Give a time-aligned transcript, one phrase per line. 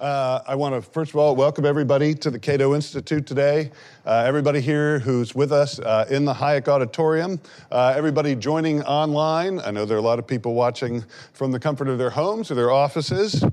[0.00, 3.70] Uh, I want to first of all welcome everybody to the Cato Institute today.
[4.06, 7.38] Uh, everybody here who's with us uh, in the Hayek Auditorium,
[7.70, 9.60] uh, everybody joining online.
[9.60, 12.50] I know there are a lot of people watching from the comfort of their homes
[12.50, 13.44] or their offices.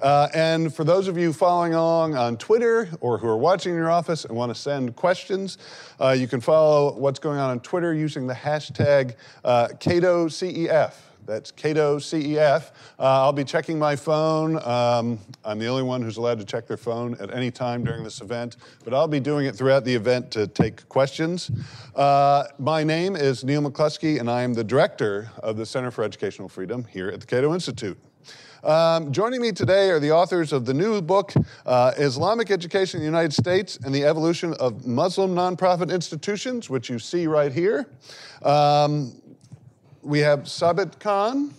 [0.00, 3.76] Uh, and for those of you following along on Twitter or who are watching in
[3.76, 5.58] your office and want to send questions,
[6.00, 11.05] uh, you can follow what's going on on Twitter using the hashtag CatoCEF.
[11.26, 12.70] That's Cato CEF.
[12.98, 14.56] Uh, I'll be checking my phone.
[14.62, 18.04] Um, I'm the only one who's allowed to check their phone at any time during
[18.04, 21.50] this event, but I'll be doing it throughout the event to take questions.
[21.96, 26.04] Uh, my name is Neil McCluskey, and I am the director of the Center for
[26.04, 27.98] Educational Freedom here at the Cato Institute.
[28.62, 31.32] Um, joining me today are the authors of the new book,
[31.66, 36.90] uh, Islamic Education in the United States and the Evolution of Muslim Nonprofit Institutions, which
[36.90, 37.88] you see right here.
[38.42, 39.12] Um,
[40.06, 41.52] we have Sabith Khan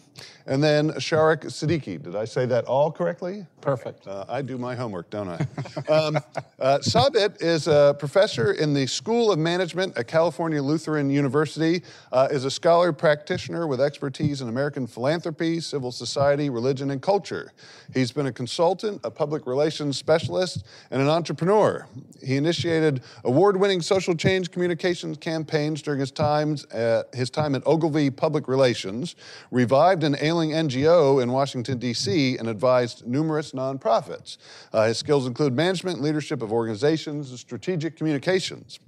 [0.48, 2.02] and then Shariq Siddiqui.
[2.02, 3.46] Did I say that all correctly?
[3.60, 4.08] Perfect.
[4.08, 5.36] Uh, I do my homework, don't I?
[5.92, 6.18] um,
[6.58, 12.30] uh, Sabith is a professor in the School of Management at California Lutheran University, uh,
[12.32, 17.52] is a scholar practitioner with expertise in American philanthropy, civil society, religion, and culture.
[17.94, 21.88] He's been a consultant, a public relations specialist, and an entrepreneur.
[22.24, 28.12] He initiated award-winning social change communications campaigns during his, times, uh, his time at Ogilvy
[28.12, 29.16] Public Relations,
[29.52, 34.38] revived an ailing NGO in Washington, D.C., and advised numerous nonprofits.
[34.72, 38.80] Uh, his skills include management leadership of organizations and strategic communications.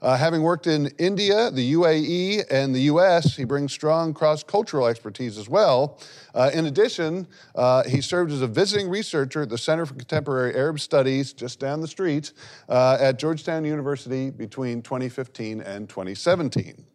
[0.00, 4.86] Uh, having worked in India, the UAE, and the US, he brings strong cross cultural
[4.86, 6.00] expertise as well.
[6.34, 10.54] Uh, in addition, uh, he served as a visiting researcher at the Center for Contemporary
[10.54, 12.32] Arab Studies just down the street
[12.70, 16.86] uh, at Georgetown University between 2015 and 2017.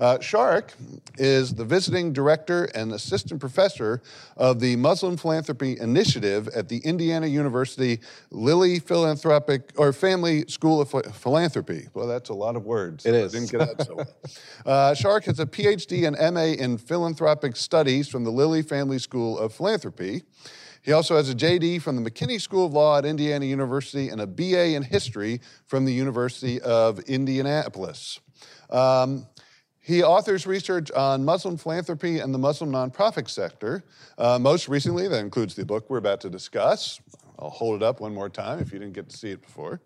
[0.00, 0.70] Uh, Shariq
[1.18, 4.02] is the visiting director and assistant professor
[4.36, 10.90] of the Muslim Philanthropy Initiative at the Indiana University Lilly Philanthropic or Family School of
[11.14, 11.88] Philanthropy.
[11.94, 13.06] Well, that's a lot of words.
[13.06, 13.34] It is.
[13.34, 14.06] I didn't get out so well.
[14.64, 19.38] Uh, Shariq has a PhD and MA in philanthropic studies from the Lilly Family School
[19.38, 20.22] of Philanthropy.
[20.82, 24.20] He also has a JD from the McKinney School of Law at Indiana University and
[24.20, 28.18] a BA in history from the University of Indianapolis.
[28.68, 29.26] Um,
[29.82, 33.82] he authors research on Muslim philanthropy and the Muslim nonprofit sector.
[34.16, 37.00] Uh, most recently, that includes the book we're about to discuss.
[37.38, 39.80] I'll hold it up one more time if you didn't get to see it before.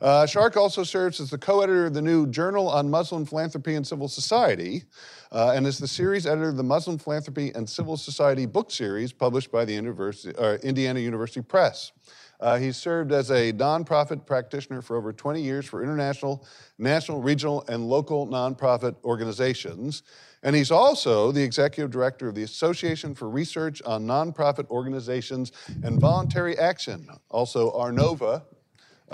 [0.00, 3.74] Uh, Shariq also serves as the co editor of the new Journal on Muslim Philanthropy
[3.74, 4.84] and Civil Society
[5.30, 9.12] uh, and is the series editor of the Muslim Philanthropy and Civil Society book series
[9.12, 11.92] published by the University, uh, Indiana University Press.
[12.40, 16.46] Uh, he's served as a nonprofit practitioner for over 20 years for international,
[16.78, 20.02] national, regional, and local nonprofit organizations.
[20.42, 25.52] And he's also the executive director of the Association for Research on Nonprofit Organizations
[25.82, 28.42] and Voluntary Action, also ARNOVA,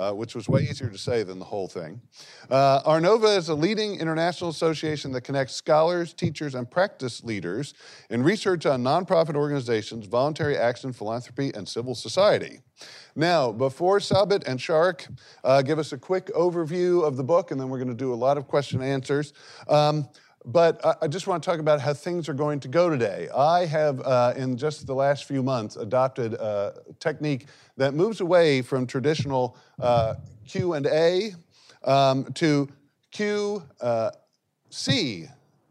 [0.01, 2.01] uh, which was way easier to say than the whole thing.
[2.51, 7.75] Uh, ARNOVA is a leading international association that connects scholars, teachers, and practice leaders
[8.09, 12.61] in research on nonprofit organizations, voluntary action, philanthropy, and civil society.
[13.15, 17.61] Now, before Sabith and Shariq uh, give us a quick overview of the book, and
[17.61, 19.35] then we're going to do a lot of question and answers.
[19.69, 20.09] Um,
[20.45, 23.29] but I just want to talk about how things are going to go today.
[23.35, 27.47] I have, uh, in just the last few months, adopted a technique
[27.77, 30.15] that moves away from traditional uh,
[30.47, 31.33] Q and A
[31.85, 32.69] um, to
[33.11, 34.11] Q, uh,
[34.71, 35.27] C,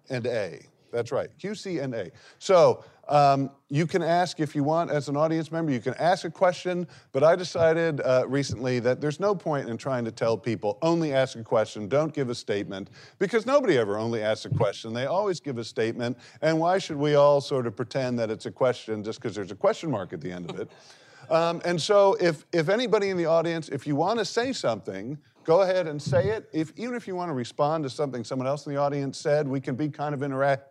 [0.09, 0.61] and A.
[0.91, 2.11] That's right, Q, C, and A.
[2.37, 6.25] So um, you can ask if you want, as an audience member, you can ask
[6.25, 10.37] a question, but I decided uh, recently that there's no point in trying to tell
[10.37, 14.49] people only ask a question, don't give a statement, because nobody ever only asks a
[14.49, 14.93] question.
[14.93, 18.45] They always give a statement, and why should we all sort of pretend that it's
[18.45, 20.69] a question just because there's a question mark at the end of it?
[21.29, 25.15] Um, and so, if, if anybody in the audience, if you want to say something,
[25.43, 26.49] go ahead and say it.
[26.51, 29.47] If, even if you want to respond to something someone else in the audience said,
[29.47, 30.68] we can be kind of interact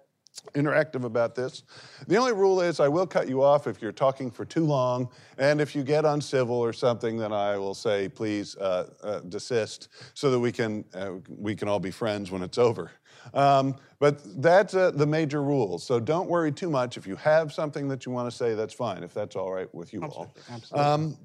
[0.54, 1.62] interactive about this.
[2.06, 5.09] The only rule is I will cut you off if you're talking for too long,
[5.38, 9.89] and if you get uncivil or something, then I will say please uh, uh, desist
[10.15, 12.91] so that we can uh, we can all be friends when it's over.
[13.34, 15.78] Um, but that's uh, the major rule.
[15.78, 16.97] So don't worry too much.
[16.97, 19.03] If you have something that you want to say, that's fine.
[19.03, 20.42] If that's all right with you Absolutely.
[20.48, 20.54] all.
[20.54, 20.91] Absolutely.
[20.91, 21.18] Um,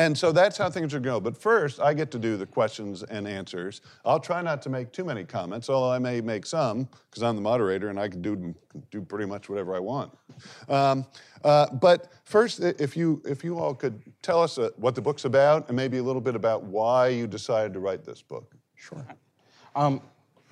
[0.00, 1.22] and so that's how things are going.
[1.22, 3.82] But first, I get to do the questions and answers.
[4.02, 7.36] I'll try not to make too many comments, although I may make some because I'm
[7.36, 8.54] the moderator and I can do,
[8.90, 10.16] do pretty much whatever I want.
[10.70, 11.04] Um,
[11.44, 15.26] uh, but first, if you, if you all could tell us uh, what the book's
[15.26, 18.54] about and maybe a little bit about why you decided to write this book.
[18.76, 19.06] Sure.
[19.76, 20.00] Um,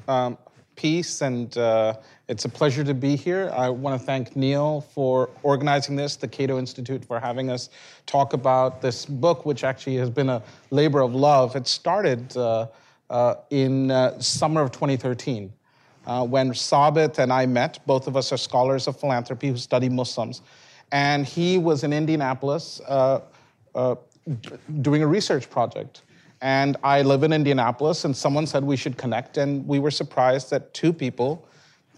[0.09, 0.37] um,
[0.77, 1.95] peace, and uh,
[2.29, 3.51] it's a pleasure to be here.
[3.57, 7.71] I want to thank Neil for organizing this, the Cato Institute for having us
[8.05, 11.57] talk about this book, which actually has been a labor of love.
[11.57, 12.67] It started uh,
[13.09, 15.51] uh, in uh, summer of 2013
[16.07, 17.79] uh, when Sabith and I met.
[17.87, 20.43] Both of us are scholars of philanthropy who study Muslims.
[20.93, 23.21] And he was in Indianapolis uh,
[24.83, 26.03] doing a research project.
[26.43, 29.39] And I live in Indianapolis, and someone said we should connect.
[29.39, 31.49] And we were surprised that two people,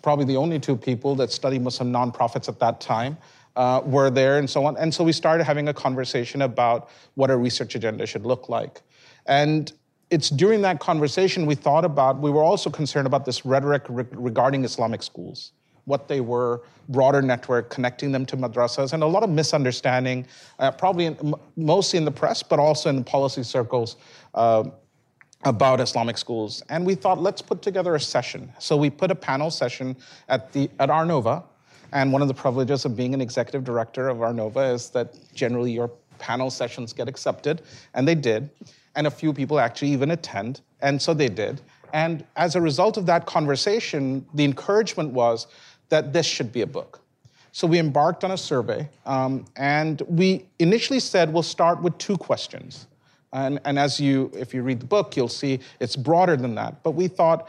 [0.02, 3.16] probably the only two people that study Muslim nonprofits at that time,
[3.56, 4.76] uh, were there and so on.
[4.76, 8.80] And so we started having a conversation about what a research agenda should look like.
[9.26, 9.72] And
[10.10, 14.04] it's during that conversation we thought about, we were also concerned about this rhetoric re-
[14.12, 15.52] regarding Islamic schools
[15.84, 20.26] what they were, broader network, connecting them to madrasas, and a lot of misunderstanding,
[20.58, 23.96] uh, probably in, mostly in the press, but also in policy circles.
[24.34, 24.64] Uh,
[25.44, 28.52] about Islamic schools, and we thought let's put together a session.
[28.58, 29.96] So we put a panel session
[30.28, 31.44] at the at Arnova,
[31.92, 35.72] and one of the privileges of being an executive director of Arnova is that generally
[35.72, 37.62] your panel sessions get accepted,
[37.94, 38.50] and they did,
[38.96, 41.62] and a few people actually even attend, and so they did.
[41.92, 45.46] And as a result of that conversation, the encouragement was
[45.88, 47.00] that this should be a book.
[47.52, 52.16] So we embarked on a survey, um, and we initially said we'll start with two
[52.16, 52.86] questions.
[53.32, 56.82] And, and as you, if you read the book, you'll see it's broader than that.
[56.82, 57.48] But we thought,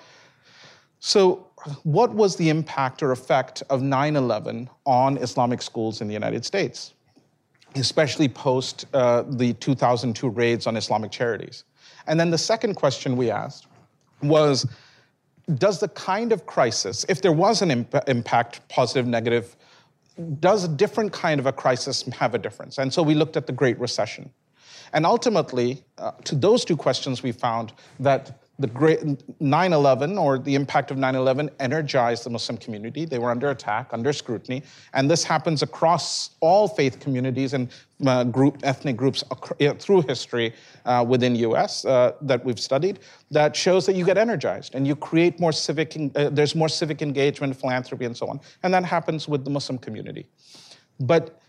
[0.99, 1.47] so
[1.83, 6.45] what was the impact or effect of 9 11 on Islamic schools in the United
[6.45, 6.93] States,
[7.75, 11.63] especially post uh, the 2002 raids on Islamic charities?
[12.07, 13.67] And then the second question we asked
[14.21, 14.67] was
[15.55, 19.55] does the kind of crisis, if there was an imp- impact, positive, negative,
[20.39, 22.77] does a different kind of a crisis have a difference?
[22.77, 24.31] And so we looked at the Great Recession.
[24.93, 28.99] And ultimately, uh, to those two questions, we found that the great
[29.39, 33.05] 9/11 or the impact of 9/11 energized the Muslim community.
[33.05, 34.61] They were under attack, under scrutiny,
[34.93, 37.69] and this happens across all faith communities and
[38.05, 40.53] uh, group ethnic groups ac- through history
[40.85, 41.85] uh, within U.S.
[41.85, 42.99] Uh, that we've studied.
[43.31, 45.97] That shows that you get energized and you create more civic.
[45.97, 49.79] Uh, there's more civic engagement, philanthropy, and so on, and that happens with the Muslim
[49.79, 50.27] community.
[50.99, 51.40] But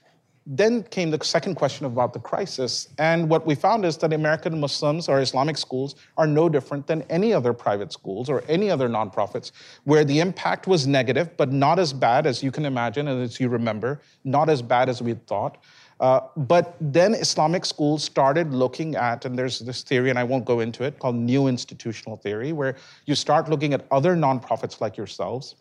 [0.47, 2.89] then came the second question about the crisis.
[2.99, 7.03] And what we found is that American Muslims or Islamic schools are no different than
[7.03, 9.53] any other private schools or any other nonprofits,
[9.85, 13.39] where the impact was negative, but not as bad as you can imagine and as
[13.39, 15.59] you remember, not as bad as we thought.
[16.01, 20.45] Uh, but then Islamic schools started looking at, and there's this theory, and I won't
[20.45, 22.75] go into it, called new institutional theory, where
[23.07, 25.55] you start looking at other nonprofits like yourselves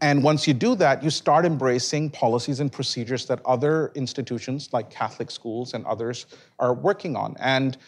[0.00, 4.90] and once you do that, you start embracing policies and procedures that other institutions like
[4.90, 6.26] Catholic schools and others
[6.58, 7.34] are working on.
[7.40, 7.78] And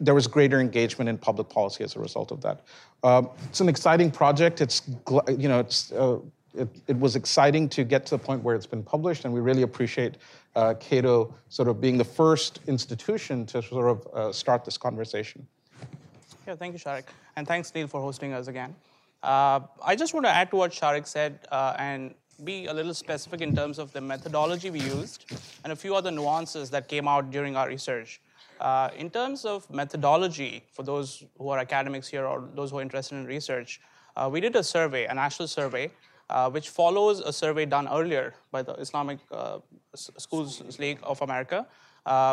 [0.00, 2.62] there was greater engagement in public policy as a result of that.
[3.04, 4.60] Uh, it's an exciting project.
[4.60, 4.82] It's,
[5.38, 6.18] you know, it's, uh,
[6.54, 9.40] it, it, was exciting to get to the point where it's been published, and we
[9.40, 10.16] really appreciate
[10.56, 15.46] uh, Cato sort of being the first institution to sort of uh, start this conversation.
[16.46, 17.04] Yeah, thank you, Shariq.
[17.36, 18.74] And thanks, Neil, for hosting us again.
[19.22, 22.94] Uh, I just want to add to what Shariq said uh, and be a little
[22.94, 25.32] specific in terms of the methodology we used
[25.62, 28.20] and a few other nuances that came out during our research.
[28.60, 32.82] Uh, in terms of methodology, for those who are academics here or those who are
[32.82, 33.80] interested in research,
[34.16, 35.90] uh, we did a survey, a national survey,
[36.30, 39.58] uh, which follows a survey done earlier by the Islamic uh,
[39.94, 41.66] Schools League of America,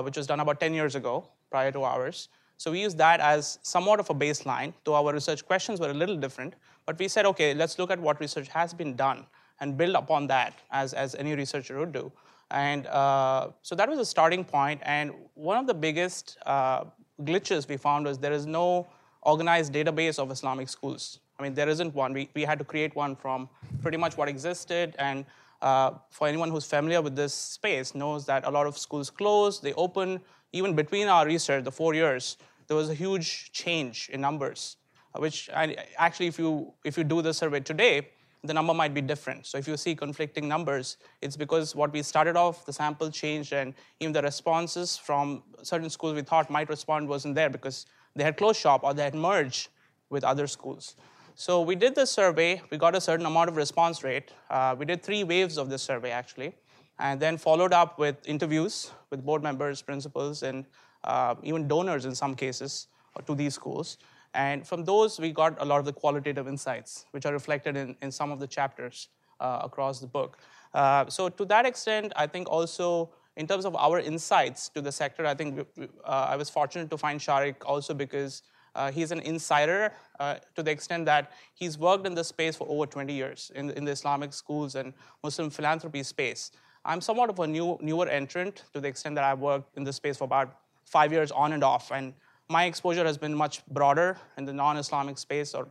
[0.04, 2.30] which was done about 10 years ago, prior to ours.
[2.60, 5.94] So we used that as somewhat of a baseline, though our research questions were a
[5.94, 6.56] little different.
[6.86, 9.26] But we said, okay, let's look at what research has been done
[9.62, 12.12] and build upon that, as, as any researcher would do.
[12.52, 14.82] And uh, so that was a starting point.
[14.84, 16.84] And one of the biggest uh,
[17.24, 18.88] glitches we found was there is no
[19.22, 21.22] organized database of Islamic schools.
[21.40, 22.12] I mean, there isn't one.
[22.12, 23.48] We, we had to create one from
[23.82, 24.96] pretty much what existed.
[25.00, 25.26] And
[25.62, 29.62] uh, for anyone who's familiar with this space, knows that a lot of schools close,
[29.62, 30.20] they open.
[30.52, 32.38] Even between our research, the four years,
[32.70, 34.78] there was a huge change in numbers
[35.18, 38.10] which actually, if you, if you do the survey today,
[38.44, 39.46] the number might be different.
[39.46, 43.52] So if you see conflicting numbers, it's because what we started off, the sample changed,
[43.52, 47.86] and even the responses from certain schools we thought might respond wasn't there because
[48.16, 49.70] they had closed shop or they had merged
[50.10, 50.96] with other schools.
[51.36, 52.62] So we did this survey.
[52.70, 54.32] We got a certain amount of response rate.
[54.50, 56.54] Uh, we did three waves of this survey, actually,
[56.98, 60.66] and then followed up with interviews with board members, principals, and
[61.04, 62.88] uh, even donors in some cases
[63.26, 63.98] to these schools.
[64.34, 67.96] And from those, we got a lot of the qualitative insights, which are reflected in,
[68.02, 70.38] in some of the chapters uh, across the book.
[70.74, 74.92] Uh, so, to that extent, I think also in terms of our insights to the
[74.92, 78.44] sector, I think uh, I was fortunate to find Shariq also because
[78.76, 82.68] Uh, he's an insider uh, to the extent that he's worked in this space for
[82.70, 86.52] over 20 years in, in the Islamic schools and Muslim philanthropy space.
[86.86, 89.98] I'm somewhat of a new, newer entrant to the extent that I've worked in this
[89.98, 90.56] space for about
[90.90, 91.92] five years on and off.
[91.92, 92.14] And
[92.50, 95.68] my exposure has been much broader in the non Islamic space or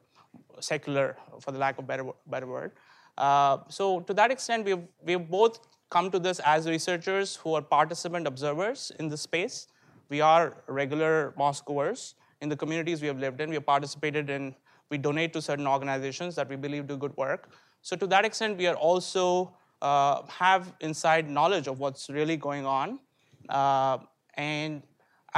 [0.60, 2.72] secular, for the lack of better better word.
[3.16, 5.58] Uh, so to that extent, we've, we've both
[5.90, 9.66] come to this as researchers who are participant observers in the space.
[10.08, 13.48] We are regular mosque goers in the communities we have lived in.
[13.48, 14.54] We have participated in,
[14.90, 17.50] we donate to certain organizations that we believe do good work.
[17.82, 22.66] So to that extent, we are also uh, have inside knowledge of what's really going
[22.66, 23.00] on.
[23.48, 23.98] Uh,
[24.34, 24.82] and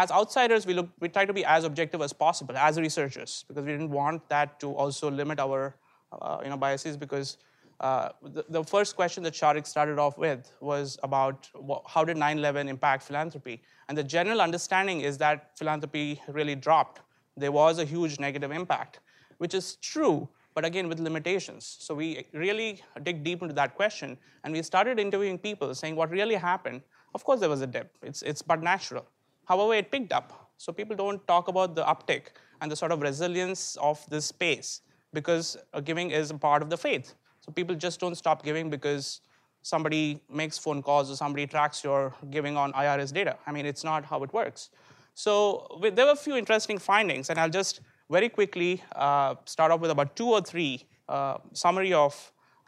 [0.01, 3.65] as outsiders, we, look, we try to be as objective as possible as researchers because
[3.67, 5.75] we didn't want that to also limit our
[6.13, 7.37] uh, you know, biases because
[7.81, 12.17] uh, the, the, first question that Shariq started off with was about what, how did
[12.17, 13.61] 9-11 impact philanthropy?
[13.89, 17.01] And the general understanding is that philanthropy really dropped.
[17.37, 19.01] There was a huge negative impact,
[19.39, 21.77] which is true, but again with limitations.
[21.79, 26.11] So we really dig deep into that question, and we started interviewing people saying what
[26.11, 26.83] really happened.
[27.15, 27.97] Of course, there was a dip.
[28.03, 29.07] It's, it's but natural.
[29.51, 30.53] However, it picked up.
[30.59, 32.27] So people don't talk about the uptick
[32.61, 36.77] and the sort of resilience of this space because giving is a part of the
[36.77, 37.15] faith.
[37.41, 39.23] So people just don't stop giving because
[39.63, 43.37] somebody makes phone calls or somebody tracks your giving on IRS data.
[43.45, 44.71] I mean, it's not how it works.
[45.15, 49.81] So there were a few interesting findings, and I'll just very quickly uh, start off
[49.81, 52.15] with about two or three uh, summary of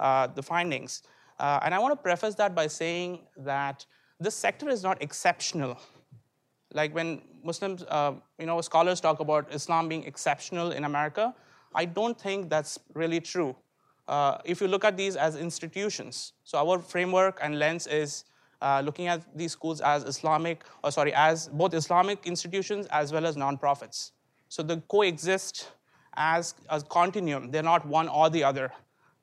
[0.01, 1.05] uh, the findings.
[1.39, 3.87] Uh, and I want to preface that by saying that
[4.19, 5.79] this sector is not exceptional.
[6.73, 11.35] Like when Muslims, uh, you know, scholars talk about Islam being exceptional in America,
[11.75, 13.57] I don't think that's really true
[14.09, 18.25] uh, if you look at these as institutions, so our framework and lens is
[18.61, 23.27] uh, looking at these schools as Islamic, or sorry, as both Islamic institutions as well
[23.27, 24.11] as nonprofits.
[24.49, 25.71] So they coexist
[26.15, 27.51] as a continuum.
[27.51, 28.73] They're not one or the other.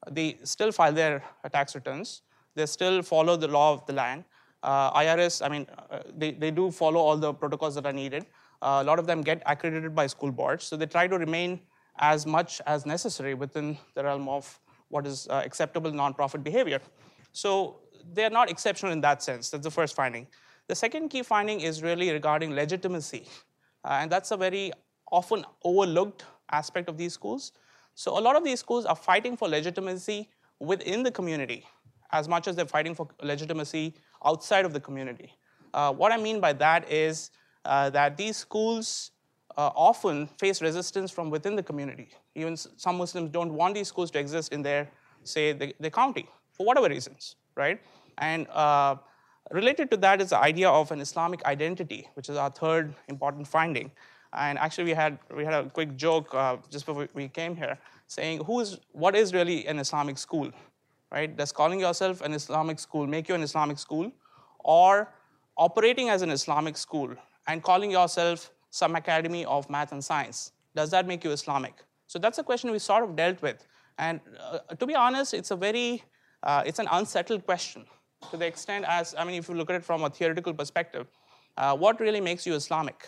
[0.10, 2.22] They still file their tax returns.
[2.56, 4.24] They still follow the law of the land.
[4.61, 8.25] Uh, IRS, I mean, uh, they, they do follow all the protocols that are needed.
[8.61, 10.65] Uh, a lot of them get accredited by school boards.
[10.65, 11.61] So they try to remain
[11.99, 16.79] as much as necessary within the realm of what is uh, acceptable nonprofit behavior.
[17.31, 17.77] So
[18.13, 19.49] they're not exceptional in that sense.
[19.49, 20.27] That's the first finding.
[20.67, 23.27] The second key finding is really regarding legitimacy.
[23.83, 24.71] Uh, and that's a very
[25.11, 27.53] often overlooked aspect of these schools.
[27.95, 31.65] So a lot of these schools are fighting for legitimacy within the community
[32.11, 33.93] as much as they're fighting for legitimacy
[34.25, 35.33] outside of the community.
[35.73, 37.31] Uh, what I mean by that is
[37.65, 39.11] uh, that these schools
[39.57, 42.09] uh, often face resistance from within the community.
[42.35, 44.89] Even some Muslims don't want these schools to exist in their,
[45.23, 47.81] say, the, the county for whatever reasons, right?
[48.17, 48.95] And uh,
[49.51, 53.47] related to that is the idea of an Islamic identity, which is our third important
[53.47, 53.91] finding.
[54.33, 57.79] And actually, we had we had a quick joke uh, just before we came here,
[58.05, 60.51] saying, "Who is what is really an Islamic school,
[61.11, 61.35] right?
[61.35, 64.11] Does calling yourself an Islamic school make you an Islamic school,
[64.59, 65.09] or
[65.57, 67.13] operating as an Islamic school
[67.47, 70.51] and calling yourself some academy of math and science.
[70.75, 71.73] Does that make you Islamic?
[72.07, 73.65] So that's a question we sort of dealt with.
[73.97, 76.03] And uh, to be honest, it's a very,
[76.43, 77.85] uh, it's an unsettled question
[78.31, 81.07] to the extent as, I mean, if you look at it from a theoretical perspective,
[81.57, 83.07] uh, what really makes you Islamic?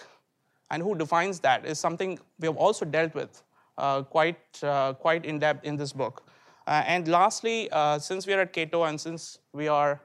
[0.69, 3.43] And who defines that is something we have also dealt with
[3.77, 6.23] uh, quite, uh, quite in depth in this book.
[6.67, 9.99] Uh, and lastly, since we are at Cato and since we are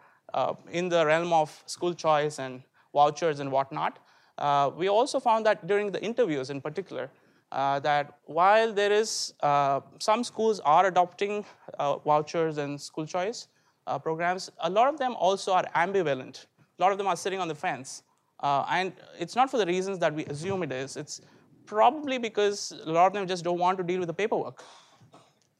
[0.70, 3.98] in the realm of school choice and vouchers and whatnot,
[4.38, 7.10] uh, we also found that during the interviews in particular,
[7.52, 11.44] uh, that while there is uh, some schools are adopting
[11.78, 13.48] uh, vouchers and school choice
[13.86, 16.46] uh, programs, a lot of them also are ambivalent.
[16.78, 18.02] A lot of them are sitting on the fence.
[18.40, 20.96] Uh, and it's not for the reasons that we assume it is.
[20.96, 21.22] It's
[21.64, 24.62] probably because a lot of them just don't want to deal with the paperwork.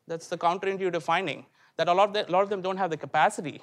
[0.07, 1.47] That's the counterintuitive finding,
[1.77, 3.61] that a lot of, the, a lot of them don't have the capacity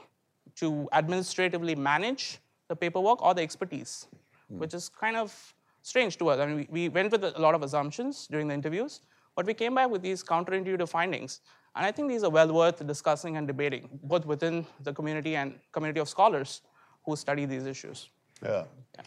[0.55, 4.07] to administratively manage the paperwork or the expertise
[4.51, 4.57] mm.
[4.57, 6.39] which is kind of strange to us.
[6.39, 9.01] I mean, we, we went with a lot of assumptions during the interviews,
[9.35, 11.41] but we came back with these counterintuitive findings.
[11.75, 15.55] And I think these are well worth discussing and debating, both within the community and
[15.71, 16.61] community of scholars
[17.05, 18.09] who study these issues.
[18.43, 18.65] Yeah.
[18.95, 19.03] yeah.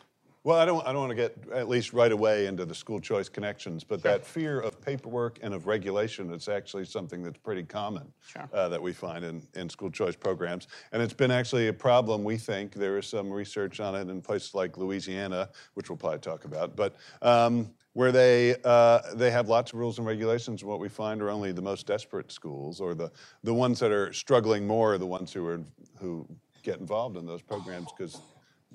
[0.47, 3.01] Well, I don't, I don't want to get at least right away into the school
[3.01, 4.13] choice connections, but sure.
[4.13, 8.49] that fear of paperwork and of regulation is actually something that's pretty common sure.
[8.53, 10.69] uh, that we find in, in school choice programs.
[10.93, 12.75] And it's been actually a problem, we think.
[12.75, 16.77] There is some research on it in places like Louisiana, which we'll probably talk about,
[16.77, 20.63] but um, where they, uh, they have lots of rules and regulations.
[20.63, 23.11] What we find are only the most desperate schools or the,
[23.43, 25.61] the ones that are struggling more are the ones who, are,
[25.99, 26.25] who
[26.63, 28.21] get involved in those programs because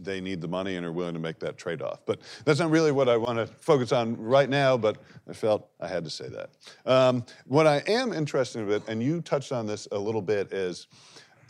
[0.04, 2.00] they need the money and are willing to make that trade off.
[2.06, 4.98] But that's not really what I want to focus on right now, but
[5.30, 6.50] I felt I had to say that.
[6.86, 10.88] Um, what I am interested in, and you touched on this a little bit, is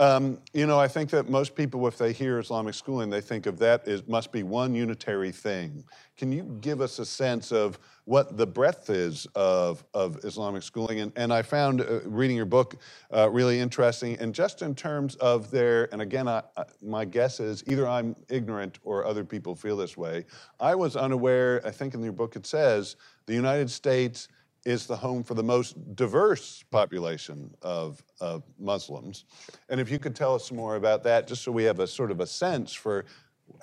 [0.01, 3.45] um, you know, I think that most people, if they hear Islamic schooling, they think
[3.45, 5.83] of that as must be one unitary thing.
[6.17, 11.01] Can you give us a sense of what the breadth is of, of Islamic schooling?
[11.01, 12.77] And, and I found uh, reading your book
[13.15, 14.17] uh, really interesting.
[14.19, 18.15] And just in terms of their, and again, I, I, my guess is either I'm
[18.27, 20.25] ignorant or other people feel this way.
[20.59, 22.95] I was unaware, I think in your book it says,
[23.27, 24.29] the United States
[24.65, 29.25] is the home for the most diverse population of, of Muslims.
[29.69, 31.87] And if you could tell us some more about that, just so we have a
[31.87, 33.05] sort of a sense for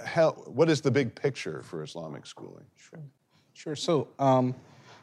[0.04, 2.64] how, what is the big picture for Islamic schooling?
[2.76, 3.00] Sure.
[3.54, 3.76] Sure.
[3.76, 4.54] So, um,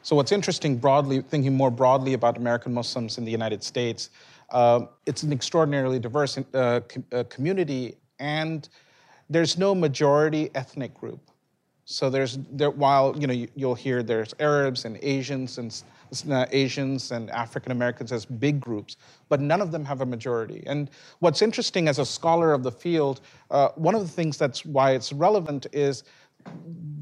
[0.02, 4.10] so what's interesting, broadly thinking more broadly about American Muslims in the United States,
[4.50, 8.68] uh, it's an extraordinarily diverse uh, com- uh, community, and
[9.28, 11.30] there's no majority ethnic group.
[11.88, 15.84] So there's there, while you know you, will hear there's Arabs and Asians and
[16.28, 18.96] uh, Asians and African Americans as big groups,
[19.28, 20.64] but none of them have a majority.
[20.66, 20.90] And
[21.20, 23.20] what's interesting as a scholar of the field,
[23.52, 26.02] uh, one of the things that's why it's relevant is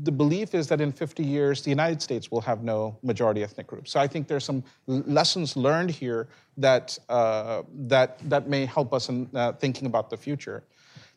[0.02, 3.66] the belief is that in 50 years the United States will have no majority ethnic
[3.66, 3.88] group.
[3.88, 9.08] So I think there's some lessons learned here that uh, that that may help us
[9.08, 10.62] in uh, thinking about the future.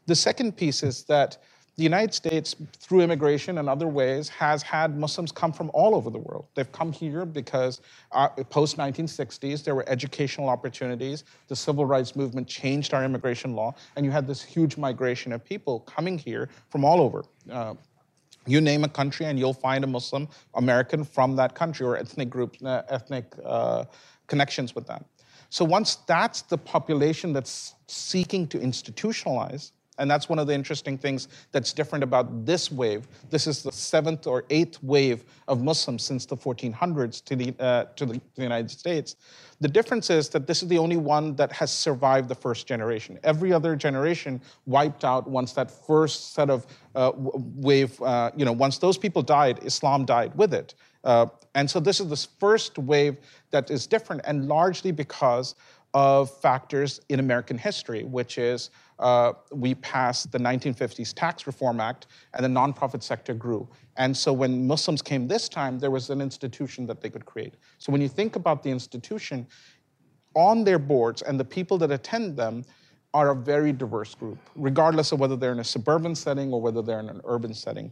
[0.05, 1.37] The second piece is that
[1.77, 6.09] the United States, through immigration and other ways, has had Muslims come from all over
[6.09, 6.47] the world.
[6.55, 7.81] They've come here because
[8.11, 11.23] uh, post 1960s, there were educational opportunities.
[11.47, 15.45] The civil rights movement changed our immigration law, and you had this huge migration of
[15.45, 17.23] people coming here from all over.
[17.49, 17.75] Uh,
[18.47, 22.31] you name a country, and you'll find a Muslim American from that country or ethnic
[22.31, 23.85] group, uh, ethnic uh,
[24.25, 25.05] connections with that.
[25.49, 30.97] So once that's the population that's seeking to institutionalize, and that's one of the interesting
[30.97, 33.07] things that's different about this wave.
[33.29, 37.85] This is the seventh or eighth wave of Muslims since the 1400s to the, uh,
[37.95, 39.15] to the, to the United States.
[39.59, 43.19] The difference is that this is the only one that has survived the first generation.
[43.23, 48.51] Every other generation wiped out once that first set of uh, wave, uh, you know,
[48.51, 50.75] once those people died, Islam died with it.
[51.03, 51.25] Uh,
[51.55, 53.17] and so this is the first wave
[53.51, 55.55] that is different, and largely because
[55.93, 62.07] of factors in American history, which is uh, we passed the 1950s Tax Reform Act,
[62.33, 63.67] and the nonprofit sector grew.
[63.97, 67.55] And so when Muslims came this time, there was an institution that they could create.
[67.77, 69.47] So when you think about the institution,
[70.35, 72.63] on their boards and the people that attend them
[73.13, 76.81] are a very diverse group, regardless of whether they're in a suburban setting or whether
[76.81, 77.91] they're in an urban setting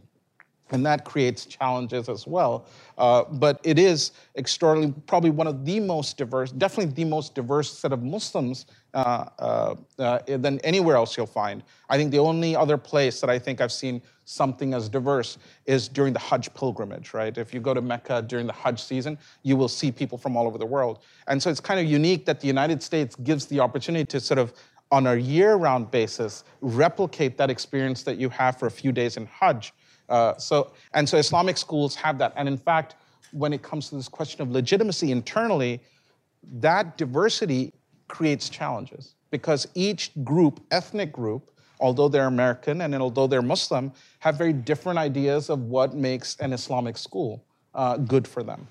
[0.70, 2.66] and that creates challenges as well.
[2.98, 7.72] Uh, but it is extraordinarily, probably one of the most diverse, definitely the most diverse
[7.72, 11.62] set of Muslims uh, uh, uh, than anywhere else you'll find.
[11.88, 15.86] I think the only other place that I think I've seen something as diverse is
[15.86, 17.36] during the Hajj pilgrimage, right?
[17.36, 20.46] If you go to Mecca during the Hajj season, you will see people from all
[20.46, 21.00] over the world.
[21.28, 24.38] And so it's kind of unique that the United States gives the opportunity to sort
[24.38, 24.52] of
[24.90, 29.26] on a year-round basis replicate that experience that you have for a few days in
[29.26, 29.72] Hajj
[30.08, 32.32] uh, so, and so Islamic schools have that.
[32.36, 32.96] And in fact,
[33.32, 35.80] when it comes to this question of legitimacy internally,
[36.60, 37.72] that diversity
[38.08, 44.36] creates challenges because each group, ethnic group, although they're American and although they're Muslim, have
[44.36, 48.66] very different ideas of what makes an Islamic school uh, good for them.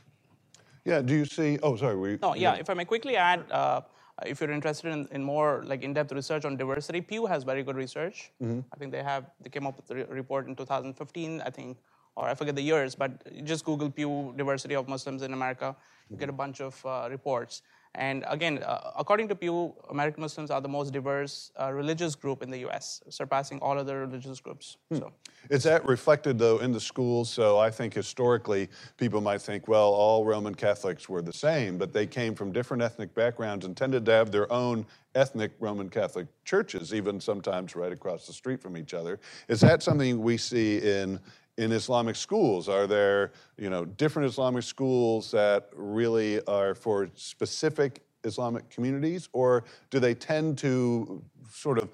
[0.85, 1.59] Yeah, do you see?
[1.61, 1.95] Oh, sorry.
[1.95, 3.81] We, no, yeah, if I may quickly add, uh,
[4.25, 7.75] if you're interested in, in more like in-depth research on diversity, Pew has very good
[7.75, 8.31] research.
[8.41, 8.61] Mm-hmm.
[8.73, 11.77] I think they have they came up with a report in 2015, I think,
[12.15, 13.11] or I forget the years, but
[13.43, 15.75] just Google Pew diversity of Muslims in America,
[16.09, 17.61] you get a bunch of uh, reports.
[17.97, 22.43] And again, uh, according to Pew, American Muslims are the most diverse uh, religious group
[22.43, 24.77] in the U.S., surpassing all other religious groups.
[24.91, 24.97] Hmm.
[24.97, 25.13] So.
[25.49, 27.29] Is that reflected, though, in the schools?
[27.29, 31.93] So I think historically, people might think, well, all Roman Catholics were the same, but
[31.93, 36.27] they came from different ethnic backgrounds and tended to have their own ethnic Roman Catholic
[36.43, 39.19] churches, even sometimes right across the street from each other.
[39.47, 41.19] Is that something we see in
[41.57, 42.67] in Islamic schools?
[42.67, 49.63] Are there, you know, different Islamic schools that really are for specific Islamic communities, or
[49.89, 51.89] do they tend to sort of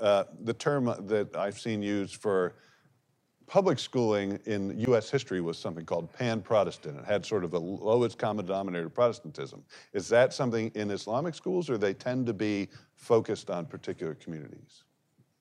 [0.00, 2.54] uh, the term that I've seen used for
[3.46, 5.10] public schooling in U.S.
[5.10, 6.98] history was something called pan-Protestant.
[6.98, 9.62] It had sort of the lowest common denominator of Protestantism.
[9.92, 14.84] Is that something in Islamic schools, or they tend to be focused on particular communities?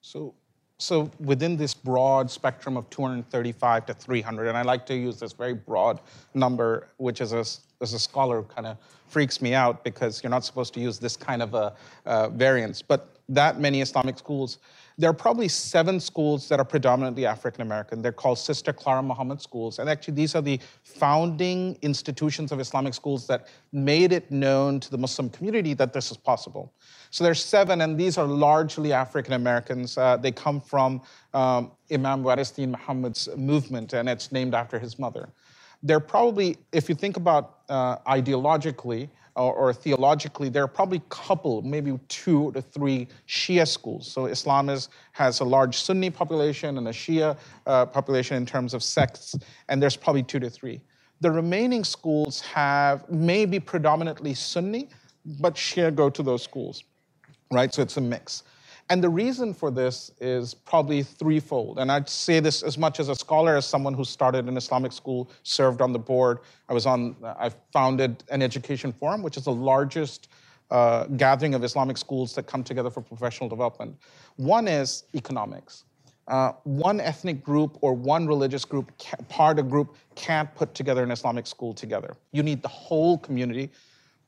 [0.02, 0.36] So
[0.84, 5.32] so within this broad spectrum of 235 to 300, and I like to use this
[5.32, 6.02] very broad
[6.34, 7.46] number, which as a,
[7.82, 11.16] as a scholar kind of freaks me out because you're not supposed to use this
[11.16, 11.74] kind of a
[12.06, 12.82] uh, variance.
[12.82, 14.58] But that many Islamic schools,
[14.98, 18.02] there are probably seven schools that are predominantly African American.
[18.02, 19.80] They're called Sister Clara Muhammad schools.
[19.80, 24.92] And actually, these are the founding institutions of Islamic schools that made it known to
[24.92, 26.74] the Muslim community that this is possible.
[27.10, 29.98] So there's seven, and these are largely African Americans.
[29.98, 31.02] Uh, they come from
[31.34, 35.30] um, Imam Warith Deen Muhammad's movement, and it's named after his mother.
[35.82, 41.10] They're probably, if you think about uh, ideologically, or, or, theologically, there are probably a
[41.10, 44.12] couple, maybe two to three Shia schools.
[44.12, 48.74] So Islam is, has a large Sunni population and a Shia uh, population in terms
[48.74, 49.36] of sects,
[49.70, 50.82] and there's probably two to three.
[51.22, 54.90] The remaining schools have maybe predominantly Sunni,
[55.40, 56.84] but Shia go to those schools,
[57.52, 57.74] right?
[57.74, 58.44] So it's a mix.
[58.90, 61.80] And the reason for this is probably threefold.
[61.80, 64.92] And I'd say this as much as a scholar, as someone who started an Islamic
[64.92, 66.40] school, served on the board.
[66.70, 70.28] I was on, I founded an education forum, which is the largest
[70.70, 73.96] uh, gathering of Islamic schools that come together for professional development.
[74.36, 75.86] One is economics.
[76.28, 78.92] Uh, one ethnic group or one religious group,
[79.28, 82.16] part of a group, can't put together an Islamic school together.
[82.32, 83.70] You need the whole community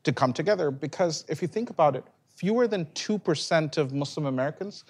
[0.03, 2.03] to come together because if you think about it,
[2.45, 4.83] fewer than 2% of Muslim Americans,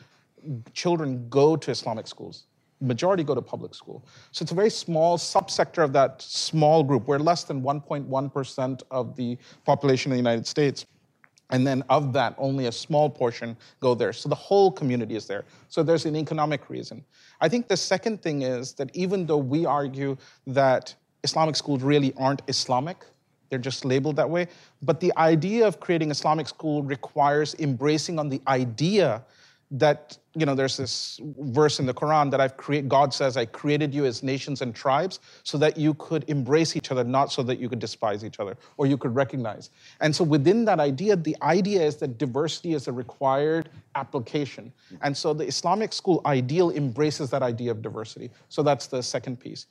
[0.74, 2.48] children go to Islamic schools.
[2.82, 4.06] Majority go to public school.
[4.34, 7.08] So it's a very small subsector of that small group.
[7.08, 10.86] We're less than 1.1% of the population of the United States.
[11.50, 14.12] And then of that, only a small portion go there.
[14.12, 15.46] So the whole community is there.
[15.70, 17.06] So there's an economic reason.
[17.40, 22.14] I think the second thing is that even though we argue that Islamic schools really
[22.18, 23.06] aren't Islamic,
[23.50, 24.48] they're just labeled that way.
[24.82, 29.24] But the idea of creating Islamic school requires embracing on the idea
[29.72, 33.46] that you know there's this verse in the quran that i've created god says i
[33.46, 37.42] created you as nations and tribes so that you could embrace each other not so
[37.42, 39.72] that you could despise each other or you could recognize.
[40.02, 44.72] And so within that idea the idea is that diversity is a required application.
[45.02, 48.30] And so the islamic school ideal embraces that idea of diversity.
[48.50, 49.66] So that's the second piece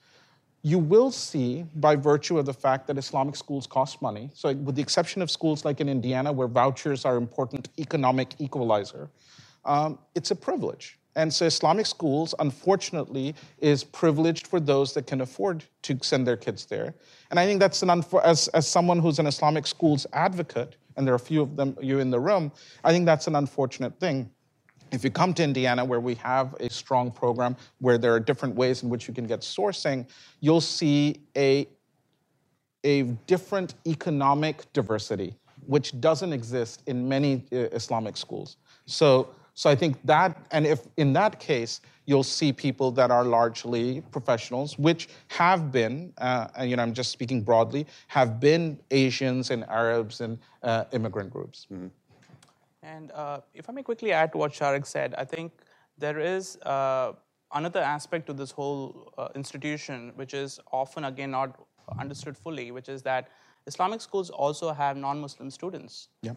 [0.64, 4.76] you will see, by virtue of the fact that Islamic schools cost money, so with
[4.76, 9.10] the exception of schools like in Indiana, where vouchers are important economic equalizer,
[9.66, 10.98] um, it's a privilege.
[11.16, 16.38] And so Islamic schools, unfortunately, is privileged for those that can afford to send their
[16.38, 16.94] kids there.
[17.30, 21.06] And I think that's an unfor- as, as someone who's an Islamic schools advocate, and
[21.06, 22.50] there are a few of them you in the room,
[22.82, 24.30] I think that's an unfortunate thing.
[24.94, 28.54] If you come to Indiana, where we have a strong program, where there are different
[28.54, 30.06] ways in which you can get sourcing,
[30.40, 31.66] you'll see a,
[32.84, 35.34] a different economic diversity,
[35.66, 38.56] which doesn't exist in many uh, Islamic schools.
[38.86, 43.24] So, so I think that, and if in that case, you'll see people that are
[43.24, 49.50] largely professionals, which have been, uh, you know, I'm just speaking broadly, have been Asians
[49.50, 51.66] and Arabs and uh, immigrant groups.
[51.72, 51.86] Mm-hmm.
[52.84, 55.52] And uh, if I may quickly add to what Shariq said, I think
[55.96, 57.12] there is uh,
[57.52, 61.58] another aspect to this whole uh, institution, which is often, again, not
[61.98, 63.28] understood fully, which is that
[63.66, 66.08] Islamic schools also have non Muslim students.
[66.22, 66.32] Yeah.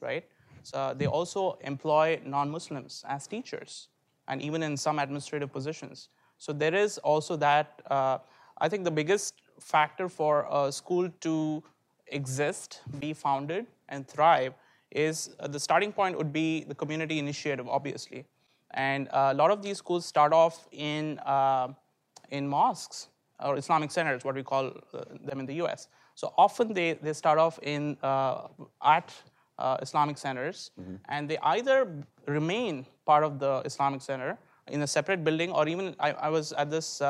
[0.00, 0.24] Right?
[0.62, 3.88] So they also employ non Muslims as teachers
[4.28, 6.08] and even in some administrative positions.
[6.38, 7.82] So there is also that.
[7.90, 8.18] Uh,
[8.58, 11.62] I think the biggest factor for a school to
[12.06, 14.54] exist, be founded, and thrive
[14.94, 18.24] is uh, the starting point would be the community initiative, obviously.
[18.72, 21.68] And uh, a lot of these schools start off in, uh,
[22.30, 23.08] in mosques
[23.40, 25.88] or Islamic centers, what we call uh, them in the US.
[26.14, 28.48] So often they, they start off in uh,
[28.82, 29.12] at
[29.58, 30.96] uh, Islamic centers, mm-hmm.
[31.08, 31.92] and they either
[32.26, 36.52] remain part of the Islamic center in a separate building, or even I, I was
[36.52, 37.02] at this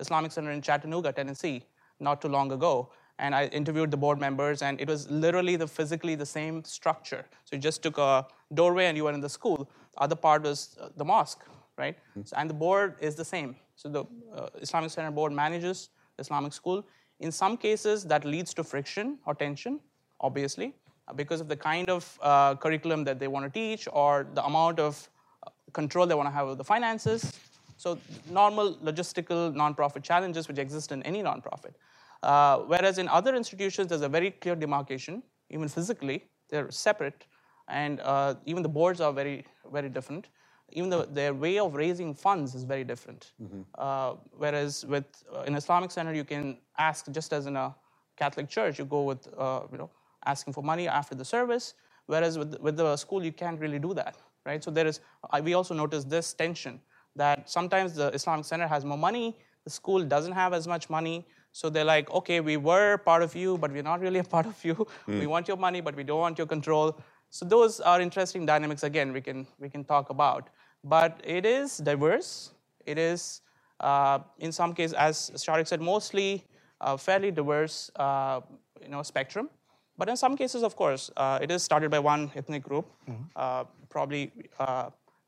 [0.00, 1.62] Islamic center in Chattanooga, Tennessee,
[2.00, 5.66] not too long ago and I interviewed the board members, and it was literally the
[5.66, 7.24] physically the same structure.
[7.44, 9.68] So you just took a doorway and you were in the school.
[9.94, 11.44] The other part was uh, the mosque,
[11.78, 11.96] right?
[11.96, 12.22] Mm-hmm.
[12.24, 13.56] So, and the board is the same.
[13.76, 16.84] So the uh, Islamic Center board manages the Islamic school.
[17.20, 19.80] In some cases, that leads to friction or tension,
[20.20, 20.74] obviously,
[21.14, 24.80] because of the kind of uh, curriculum that they want to teach or the amount
[24.80, 25.08] of
[25.46, 27.38] uh, control they want to have over the finances.
[27.76, 27.98] So
[28.30, 31.74] normal logistical nonprofit challenges which exist in any nonprofit.
[32.24, 37.26] Uh, whereas in other institutions, there's a very clear demarcation, even physically, they're separate,
[37.68, 40.28] and uh, even the boards are very, very different.
[40.72, 43.32] Even the, their way of raising funds is very different.
[43.42, 43.62] Mm-hmm.
[43.76, 47.74] Uh, whereas with uh, an Islamic center, you can ask just as in a
[48.16, 49.90] Catholic church, you go with uh, you know
[50.24, 51.74] asking for money after the service.
[52.06, 54.64] Whereas with with the school, you can't really do that, right?
[54.64, 55.00] So there is.
[55.42, 56.80] we also notice this tension
[57.16, 61.26] that sometimes the Islamic center has more money, the school doesn't have as much money.
[61.60, 64.46] So they're like, okay, we were part of you, but we're not really a part
[64.52, 64.74] of you.
[65.08, 65.20] Mm.
[65.20, 66.96] We want your money, but we don't want your control.
[67.30, 68.82] So those are interesting dynamics.
[68.82, 70.50] Again, we can we can talk about.
[70.84, 72.52] but it is diverse.
[72.84, 73.40] It is,
[73.80, 76.44] uh, in some cases, as Shariq said, mostly
[76.80, 78.40] uh, fairly diverse uh,
[78.82, 79.48] you know, spectrum.
[79.96, 83.62] But in some cases, of course, uh, it is started by one ethnic group, mm-hmm.
[83.88, 84.32] probably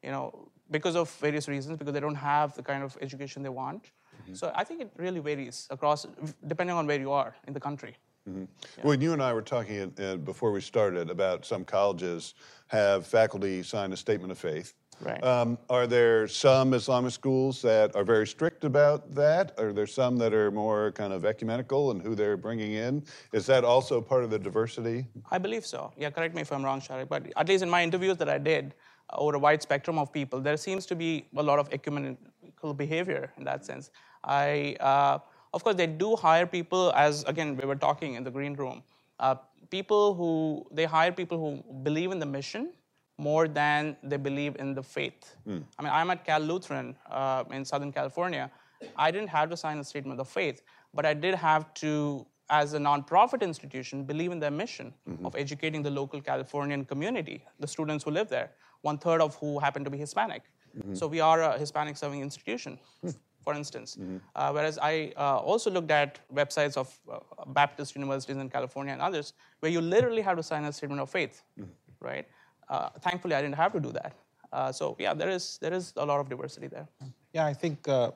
[0.02, 3.54] you know, because of various reasons, because they don't have the kind of education they
[3.62, 3.92] want.
[4.26, 4.34] Mm-hmm.
[4.34, 6.06] So I think it really varies across,
[6.46, 7.96] depending on where you are in the country.
[8.28, 8.44] Mm-hmm.
[8.78, 8.84] Yeah.
[8.84, 12.34] Well, you and I were talking uh, before we started about some colleges
[12.66, 14.74] have faculty sign a statement of faith.
[15.00, 15.22] Right.
[15.22, 19.52] Um, are there some Islamic schools that are very strict about that?
[19.58, 23.04] Are there some that are more kind of ecumenical in who they're bringing in?
[23.32, 25.06] Is that also part of the diversity?
[25.30, 25.92] I believe so.
[25.98, 28.38] Yeah, correct me if I'm wrong, Shariq, but at least in my interviews that I
[28.38, 28.74] did,
[29.10, 32.72] uh, over a wide spectrum of people, there seems to be a lot of ecumenical
[32.74, 33.90] behavior in that sense.
[34.26, 35.18] I, uh,
[35.54, 38.82] of course, they do hire people, as again we were talking in the green room,
[39.20, 39.36] uh,
[39.70, 42.72] people who they hire people who believe in the mission
[43.18, 45.36] more than they believe in the faith.
[45.48, 45.62] Mm.
[45.78, 48.50] I mean, I'm at Cal Lutheran uh, in Southern California.
[48.96, 50.60] I didn't have to sign a statement of faith,
[50.92, 55.24] but I did have to, as a nonprofit institution, believe in their mission mm-hmm.
[55.24, 58.50] of educating the local Californian community, the students who live there,
[58.82, 60.42] one third of who happen to be Hispanic.
[60.76, 60.94] Mm-hmm.
[60.94, 62.78] So we are a Hispanic serving institution.
[63.02, 63.14] Mm
[63.46, 63.90] for instance.
[63.94, 64.16] Mm-hmm.
[64.34, 67.20] Uh, whereas I uh, also looked at websites of uh,
[67.58, 71.08] Baptist universities in California and others where you literally have to sign a statement of
[71.08, 71.70] faith, mm-hmm.
[72.00, 72.26] right?
[72.68, 74.12] Uh, thankfully, I didn't have to do that.
[74.52, 76.88] Uh, so yeah, there is there is a lot of diversity there.
[77.36, 78.10] Yeah, I think uh,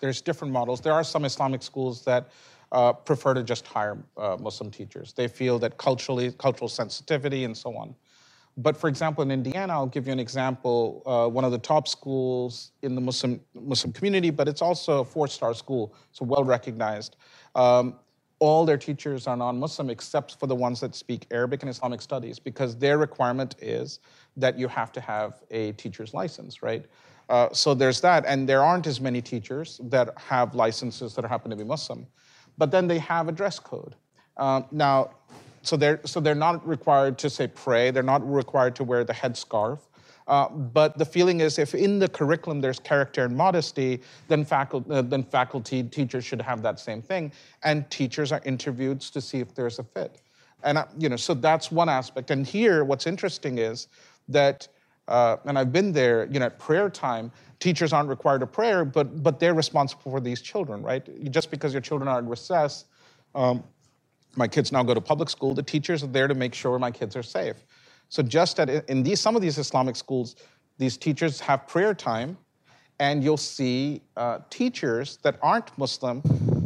[0.00, 0.80] there's different models.
[0.80, 2.22] There are some Islamic schools that
[3.10, 3.96] prefer to just hire
[4.48, 5.12] Muslim teachers.
[5.20, 7.88] They feel that culturally cultural sensitivity and so on.
[8.56, 11.02] But for example, in Indiana, I'll give you an example.
[11.04, 15.04] Uh, one of the top schools in the Muslim Muslim community, but it's also a
[15.04, 17.16] four-star school, so well recognized.
[17.54, 17.96] Um,
[18.38, 22.38] all their teachers are non-Muslim except for the ones that speak Arabic and Islamic studies,
[22.38, 24.00] because their requirement is
[24.36, 26.84] that you have to have a teacher's license, right?
[27.28, 31.50] Uh, so there's that, and there aren't as many teachers that have licenses that happen
[31.50, 32.06] to be Muslim.
[32.58, 33.96] But then they have a dress code.
[34.36, 35.10] Um, now,
[35.66, 39.12] so they're, so they're not required to say pray, they're not required to wear the
[39.12, 39.80] headscarf.
[40.28, 44.90] Uh, but the feeling is if in the curriculum there's character and modesty, then, faculty,
[44.90, 47.32] uh, then faculty, teachers should have that same thing.
[47.62, 50.20] And teachers are interviewed to see if there's a fit.
[50.64, 52.30] And, uh, you know, so that's one aspect.
[52.30, 53.86] And here, what's interesting is
[54.28, 54.66] that,
[55.06, 58.82] uh, and I've been there, you know, at prayer time, teachers aren't required to pray,
[58.82, 61.30] but, but they're responsible for these children, right?
[61.30, 62.86] Just because your children are in recess,
[63.36, 63.62] um,
[64.36, 65.54] my kids now go to public school.
[65.54, 67.56] The teachers are there to make sure my kids are safe.
[68.08, 70.36] So just at, in these, some of these Islamic schools,
[70.78, 72.36] these teachers have prayer time,
[72.98, 76.22] and you'll see uh, teachers that aren't Muslim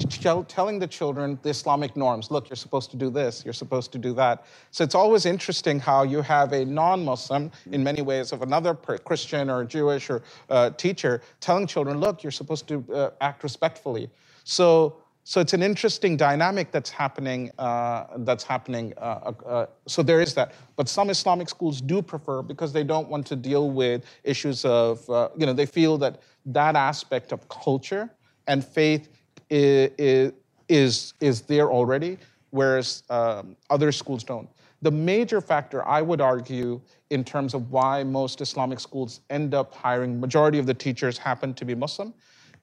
[0.08, 2.30] tell, telling the children the Islamic norms.
[2.30, 4.44] Look, you're supposed to do this, you're supposed to do that.
[4.70, 9.50] So it's always interesting how you have a non-Muslim, in many ways, of another Christian
[9.50, 14.08] or Jewish or uh, teacher telling children, look, you're supposed to uh, act respectfully.
[14.44, 14.96] So
[15.30, 17.52] so it's an interesting dynamic that's happening.
[17.56, 18.92] Uh, that's happening.
[18.98, 20.54] Uh, uh, so there is that.
[20.74, 25.08] But some Islamic schools do prefer because they don't want to deal with issues of,
[25.08, 28.10] uh, you know, they feel that that aspect of culture
[28.48, 29.08] and faith
[29.50, 30.32] is
[30.68, 32.18] is, is there already,
[32.50, 34.48] whereas um, other schools don't.
[34.82, 39.74] The major factor, I would argue, in terms of why most Islamic schools end up
[39.74, 42.14] hiring majority of the teachers happen to be Muslim,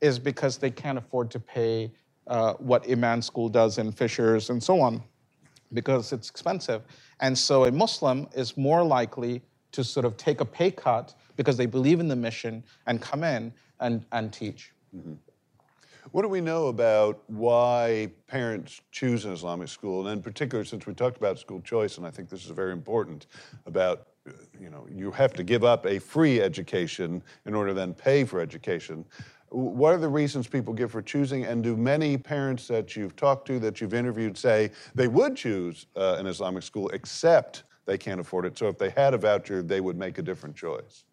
[0.02, 1.92] is because they can't afford to pay
[2.28, 5.02] uh, what Iman School does in Fishers and so on,
[5.74, 6.84] because it's expensive.
[7.20, 11.58] And so a Muslim is more likely to sort of take a pay cut because
[11.58, 14.72] they believe in the mission and come in and, and teach.
[14.96, 15.13] Mm-hmm.
[16.12, 20.08] What do we know about why parents choose an Islamic school?
[20.08, 22.72] And in particular, since we talked about school choice, and I think this is very
[22.72, 23.28] important,
[23.66, 24.08] about
[24.60, 28.24] you know, you have to give up a free education in order to then pay
[28.24, 29.06] for education.
[29.50, 31.46] What are the reasons people give for choosing?
[31.46, 35.88] And do many parents that you've talked to, that you've interviewed, say they would choose
[35.96, 38.58] uh, an Islamic school except they can't afford it?
[38.58, 41.06] So if they had a voucher, they would make a different choice.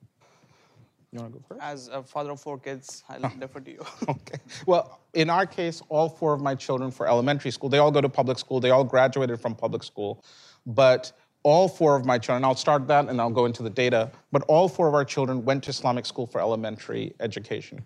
[1.12, 1.62] You want to go first?
[1.62, 3.80] As a father of four kids, I'll defer to you.
[4.08, 4.38] okay.
[4.66, 8.00] Well, in our case, all four of my children for elementary school, they all go
[8.00, 8.58] to public school.
[8.58, 10.24] They all graduated from public school.
[10.66, 11.12] But
[11.44, 14.42] all four of my children, I'll start that and I'll go into the data, but
[14.48, 17.84] all four of our children went to Islamic school for elementary education.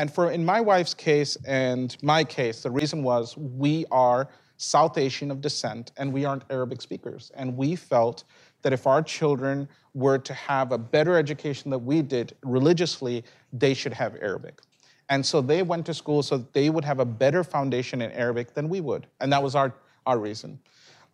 [0.00, 4.96] And for in my wife's case and my case, the reason was we are South
[4.96, 7.30] Asian of descent and we aren't Arabic speakers.
[7.34, 8.24] And we felt
[8.62, 13.74] that if our children were to have a better education than we did religiously, they
[13.74, 14.62] should have Arabic.
[15.10, 18.54] And so they went to school so they would have a better foundation in Arabic
[18.54, 19.06] than we would.
[19.20, 19.74] And that was our,
[20.06, 20.58] our reason.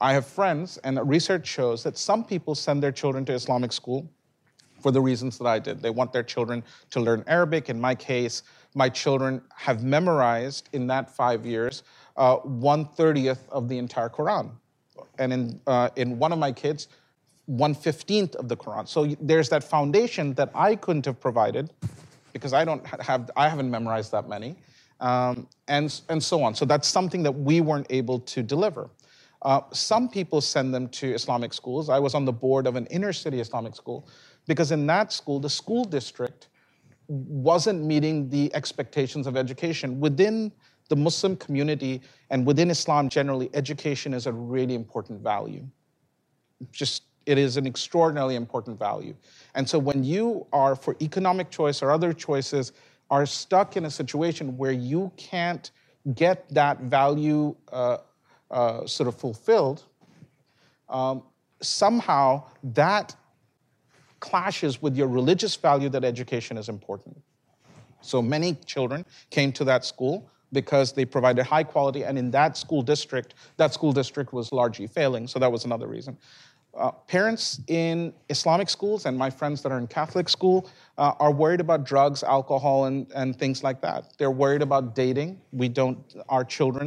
[0.01, 4.09] I have friends, and research shows that some people send their children to Islamic school
[4.81, 5.83] for the reasons that I did.
[5.83, 7.69] They want their children to learn Arabic.
[7.69, 8.43] In my case,
[8.77, 11.83] my children have memorized in that five years
[12.17, 14.51] uh, one thirtieth of the entire Quran,
[15.19, 16.89] and in uh, in one of my kids,
[17.47, 18.87] one fifteenth of the Quran.
[18.87, 21.71] So there's that foundation that I couldn't have provided
[22.33, 24.57] because I don't have I haven't memorized that many,
[25.01, 26.55] um, and and so on.
[26.55, 28.91] So that's something that we weren't able to deliver.
[29.43, 31.89] Uh, some people send them to Islamic schools.
[31.89, 34.09] I was on the board of an inner city Islamic school
[34.47, 36.49] because in that school, the school district
[37.09, 40.01] wasn't meeting the expectations of education.
[40.01, 40.53] Within
[40.89, 45.65] the Muslim community and within Islam generally, education is a really important value.
[46.73, 49.15] Just it is an extraordinarily important value.
[49.57, 52.73] And so when you are, for economic choice or other choices,
[53.11, 55.71] are stuck in a situation where you can't
[56.15, 57.99] get that value uh,
[58.51, 59.83] uh, sort of fulfilled,
[60.89, 61.23] um,
[61.61, 63.17] somehow that
[64.29, 67.17] clashes with your religious value that education is important.
[68.01, 70.15] So many children came to that school
[70.53, 74.87] because they provided high quality, and in that school district, that school district was largely
[74.87, 76.17] failing, so that was another reason.
[76.77, 81.33] Uh, parents in Islamic schools and my friends that are in Catholic school uh, are
[81.33, 84.13] worried about drugs, alcohol, and, and things like that.
[84.19, 85.41] They're worried about dating.
[85.53, 86.85] We don't, our children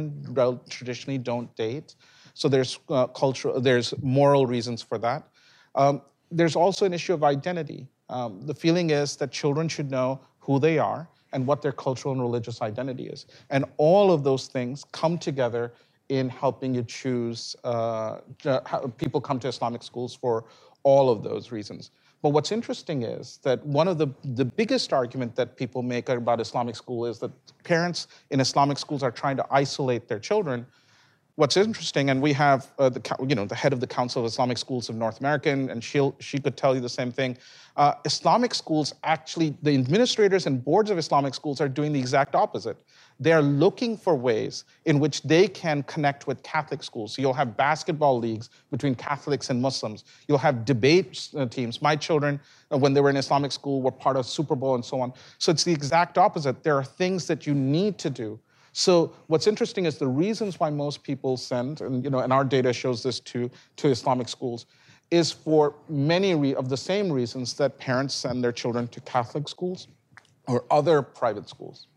[0.68, 1.96] traditionally don't date.
[2.34, 5.20] So there's uh, cultural, there's moral reasons for that.
[5.74, 7.86] Um, there's also an issue of identity.
[8.08, 12.12] Um, the feeling is that children should know who they are and what their cultural
[12.12, 13.26] and religious identity is.
[13.50, 15.72] And all of those things come together
[16.08, 17.54] in helping you choose.
[17.62, 18.18] Uh,
[18.98, 20.44] people come to Islamic schools for
[20.82, 21.90] all of those reasons.
[22.22, 26.40] But what's interesting is that one of the, the biggest argument that people make about
[26.40, 27.30] Islamic school is that
[27.64, 30.66] parents in Islamic schools are trying to isolate their children
[31.36, 34.26] what's interesting, and we have uh, the you know the head of the Council of
[34.26, 37.36] Islamic Schools of North America, and she she could tell you the same thing.
[37.76, 42.34] Uh, Islamic schools actually, the administrators and boards of Islamic schools are doing the exact
[42.34, 42.76] opposite.
[43.20, 47.14] They are looking for ways in which they can connect with Catholic schools.
[47.14, 50.04] So you'll have basketball leagues between Catholics and Muslims.
[50.26, 51.82] You'll have debate uh, teams.
[51.82, 52.40] My children,
[52.72, 55.12] uh, when they were in Islamic school, were part of Super Bowl and so on.
[55.38, 56.62] So it's the exact opposite.
[56.62, 58.40] There are things that you need to do
[58.72, 62.44] so what's interesting is the reasons why most people send, and you know, and our
[62.44, 64.66] data shows this to, to Islamic schools,
[65.10, 69.88] is for many of the same reasons that parents send their children to Catholic schools
[70.46, 71.88] or other private schools.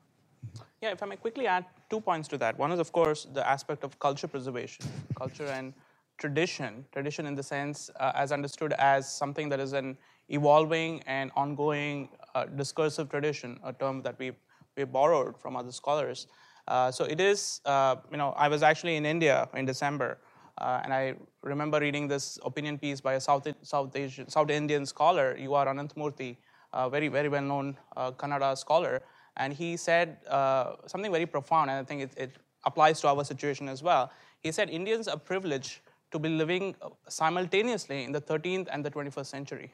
[0.82, 2.58] Yeah, if I may quickly add two points to that.
[2.58, 5.74] One is, of course, the aspect of culture preservation, culture and
[6.18, 6.86] tradition.
[6.92, 9.98] Tradition, in the sense, uh, as understood as something that is an
[10.30, 14.32] evolving and ongoing uh, discursive tradition, a term that we
[14.76, 16.28] we borrowed from other scholars.
[16.68, 20.18] Uh, so it is, uh, you know, I was actually in India in December,
[20.58, 24.86] uh, and I remember reading this opinion piece by a South, South, Asian, South Indian
[24.86, 25.66] scholar, U.R.
[25.66, 26.38] Ananthamurthy,
[26.72, 29.02] a very, very well known uh, Kannada scholar,
[29.38, 32.32] and he said uh, something very profound, and I think it, it,
[32.66, 34.10] applies to our situation as well.
[34.40, 35.80] He said, Indians are privileged
[36.12, 36.76] to be living
[37.10, 39.74] simultaneously in the 13th and the 21st century.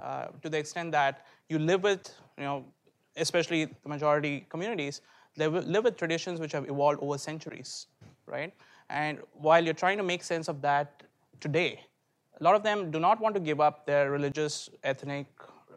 [0.00, 2.64] to the extent that you live with, you know,
[3.16, 5.00] especially the majority communities,
[5.36, 7.86] live with traditions which have evolved over centuries,
[8.26, 8.52] right?
[8.90, 11.02] And while you're trying to make sense of that
[11.40, 11.80] today,
[12.40, 15.26] a lot of them do not want to give up their religious, ethnic,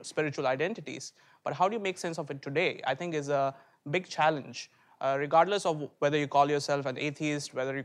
[0.02, 1.14] spiritual identities.
[1.44, 2.82] But how do you make sense of it today?
[2.86, 3.54] I think is a
[3.92, 4.72] big challenge.
[5.02, 7.84] Uh, regardless of whether you call yourself an atheist, whether you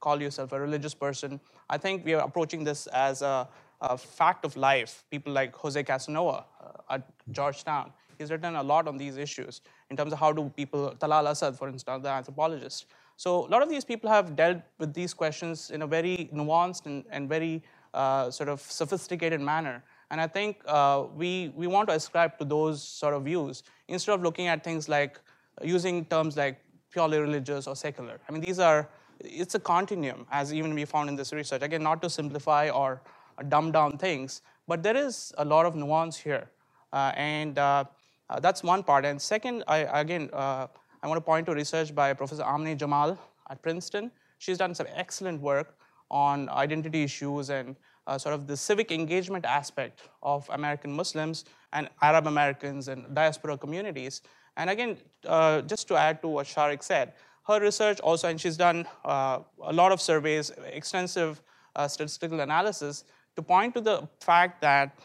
[0.00, 3.48] call yourself a religious person, I think we are approaching this as a,
[3.80, 5.04] a fact of life.
[5.10, 9.96] People like Jose Casanova uh, at Georgetown, He's written a lot on these issues in
[9.96, 12.86] terms of how do people, Talal Asad, for instance, the anthropologist.
[13.16, 16.86] So a lot of these people have dealt with these questions in a very nuanced
[16.86, 17.62] and, and very
[17.94, 19.82] uh, sort of sophisticated manner.
[20.10, 24.12] And I think uh, we, we want to ascribe to those sort of views instead
[24.12, 25.20] of looking at things like
[25.62, 28.20] using terms like purely religious or secular.
[28.28, 28.88] I mean, these are,
[29.20, 31.62] it's a continuum, as even we found in this research.
[31.62, 33.00] Again, not to simplify or
[33.48, 36.50] dumb down things, but there is a lot of nuance here.
[36.92, 37.84] Uh, and uh,
[38.32, 39.04] uh, that's one part.
[39.04, 40.66] And second, I, again, uh,
[41.02, 43.18] I want to point to research by Professor Amaney Jamal
[43.50, 44.10] at Princeton.
[44.38, 45.76] She's done some excellent work
[46.10, 51.90] on identity issues and uh, sort of the civic engagement aspect of American Muslims and
[52.00, 54.22] Arab Americans and diaspora communities.
[54.56, 54.96] And again,
[55.26, 57.12] uh, just to add to what Shariq said,
[57.48, 61.42] her research also, and she's done uh, a lot of surveys, extensive
[61.76, 63.04] uh, statistical analysis,
[63.36, 64.96] to point to the fact that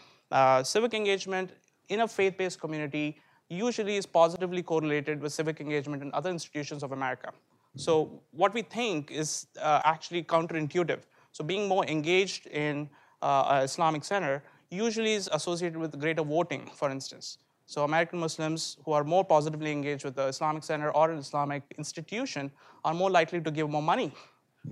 [0.66, 1.52] civic engagement
[1.90, 3.18] in a faith based community
[3.50, 7.32] usually is positively correlated with civic engagement in other institutions of America.
[7.76, 11.00] So, what we think is uh, actually counterintuitive.
[11.32, 12.90] So, being more engaged in
[13.22, 17.38] uh, Islamic center usually is associated with greater voting, for instance.
[17.68, 21.64] So American Muslims who are more positively engaged with the Islamic Center or an Islamic
[21.78, 22.50] institution
[22.86, 24.14] are more likely to give more money.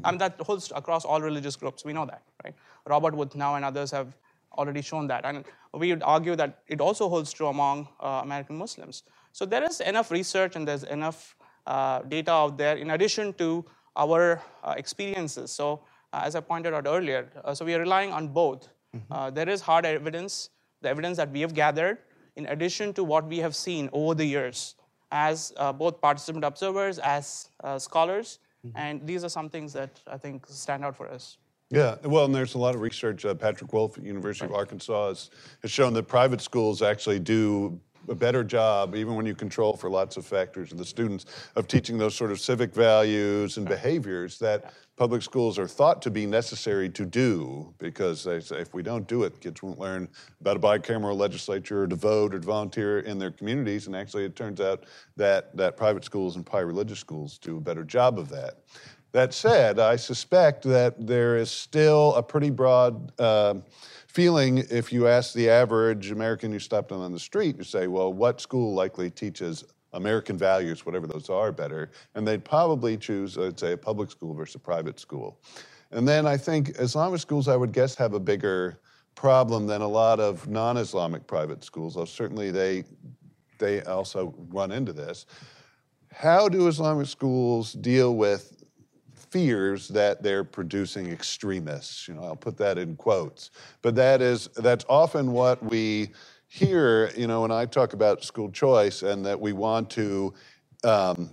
[0.03, 1.83] I mean, that holds across all religious groups.
[1.83, 2.55] We know that, right?
[2.87, 4.15] Robert Wuthnow and others have
[4.57, 5.25] already shown that.
[5.25, 9.03] And we would argue that it also holds true among uh, American Muslims.
[9.31, 11.35] So there is enough research and there's enough
[11.67, 15.51] uh, data out there in addition to our uh, experiences.
[15.51, 15.81] So
[16.13, 18.69] uh, as I pointed out earlier, uh, so we are relying on both.
[18.95, 19.35] Mm-hmm.
[19.35, 20.51] there is hard evidence,
[20.81, 21.97] the evidence that we have gathered,
[22.37, 24.75] in addition to what we have seen over the years
[25.11, 28.39] as uh, both participant observers, as uh, scholars.
[28.65, 28.77] Mm-hmm.
[28.77, 31.37] And these are some things that I think stand out for us.
[31.71, 33.25] Yeah, well, and there's a lot of research.
[33.25, 34.53] Uh, Patrick Wolf at the University right.
[34.53, 35.29] of Arkansas has,
[35.63, 39.89] has shown that private schools actually do a better job, even when you control for
[39.89, 44.37] lots of factors of the students, of teaching those sort of civic values and behaviors
[44.39, 48.81] that public schools are thought to be necessary to do because they say if we
[48.81, 50.07] don't do it, kids won't learn
[50.39, 53.87] about a bicameral legislature or to vote or to volunteer in their communities.
[53.87, 54.85] And actually, it turns out
[55.17, 58.59] that, that private schools and private religious schools do a better job of that.
[59.15, 63.53] That said, I suspect that there is still a pretty broad uh,
[64.07, 67.87] feeling if you ask the average American you stopped on on the street, you say,
[67.87, 69.63] well, what school likely teaches
[69.93, 71.91] American values, whatever those are, better?
[72.15, 75.39] And they'd probably choose, I'd say, a public school versus a private school.
[75.91, 78.81] And then I think Islamic schools, I would guess, have a bigger
[79.15, 81.95] problem than a lot of non-Islamic private schools.
[81.95, 82.83] Though certainly they
[83.59, 85.25] they also run into this.
[86.11, 88.64] How do Islamic schools deal with
[89.35, 92.07] fears that they're producing extremists.
[92.07, 93.51] You know, I'll put that in quotes.
[93.81, 96.11] But that is that's often what we
[96.47, 100.33] hear, you know, when I talk about school choice and that we want to
[100.85, 101.31] um,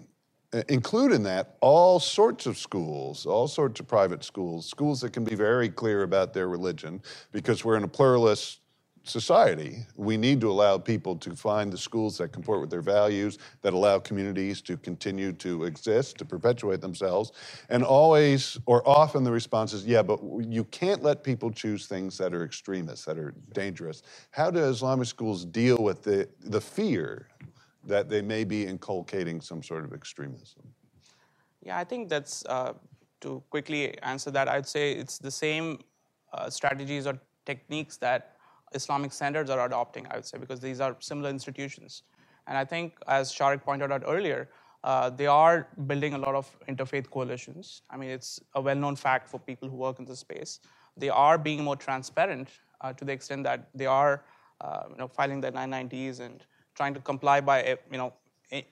[0.69, 5.23] include in that all sorts of schools, all sorts of private schools, schools that can
[5.23, 7.01] be very clear about their religion
[7.31, 8.62] because we're in a pluralist
[9.05, 9.85] society.
[9.97, 13.73] We need to allow people to find the schools that comport with their values, that
[13.73, 17.33] allow communities to continue to exist, to perpetuate themselves.
[17.69, 22.17] And always, or often, the response is, yeah, but you can't let people choose things
[22.19, 24.03] that are extremists, that are dangerous.
[24.31, 27.29] How do Islamic schools deal with the, the fear
[27.85, 30.63] that they may be inculcating some sort of extremism?
[31.61, 32.75] Yeah, I think that's, uh,
[33.21, 35.79] to quickly answer that, I'd say it's the same
[36.33, 38.37] uh, strategies or techniques that
[38.75, 42.03] Islamic standards are adopting, I would say, because these are similar institutions.
[42.47, 44.49] And I think, as Shariq pointed out earlier,
[44.85, 47.83] uh, they are building a lot of interfaith coalitions.
[47.91, 50.61] I mean, it's a well known fact for people who work in this space.
[50.97, 52.49] They are being more transparent
[52.81, 54.25] uh, to the extent that they are
[54.61, 56.45] uh, you know, filing their 990s and
[56.75, 58.13] trying to comply by you know,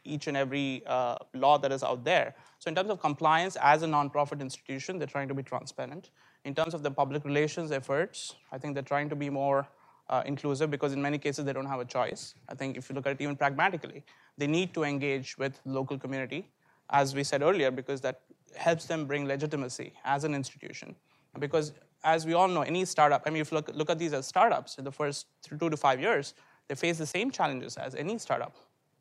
[0.04, 2.34] each and every uh, law that is out there.
[2.58, 6.10] So, in terms of compliance, as a nonprofit institution, they're trying to be transparent.
[6.44, 9.66] In terms of the public relations efforts, I think they're trying to be more
[10.10, 12.34] uh, inclusive because in many cases they don't have a choice.
[12.48, 14.04] I think if you look at it even pragmatically,
[14.36, 16.50] they need to engage with local community,
[16.90, 18.20] as we said earlier, because that
[18.56, 20.96] helps them bring legitimacy as an institution.
[21.38, 24.12] Because as we all know, any startup, I mean, if you look, look at these
[24.12, 25.26] as startups in the first
[25.58, 26.34] two to five years,
[26.66, 28.56] they face the same challenges as any startup,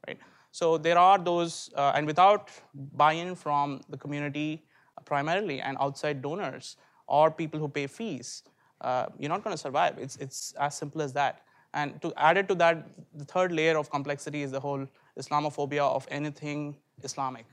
[0.07, 0.19] right?
[0.51, 4.63] So there are those, uh, and without buy-in from the community
[5.05, 8.43] primarily and outside donors or people who pay fees,
[8.81, 9.97] uh, you're not going to survive.
[9.97, 11.41] It's, it's as simple as that.
[11.73, 14.87] And to add it to that, the third layer of complexity is the whole
[15.19, 17.45] Islamophobia of anything Islamic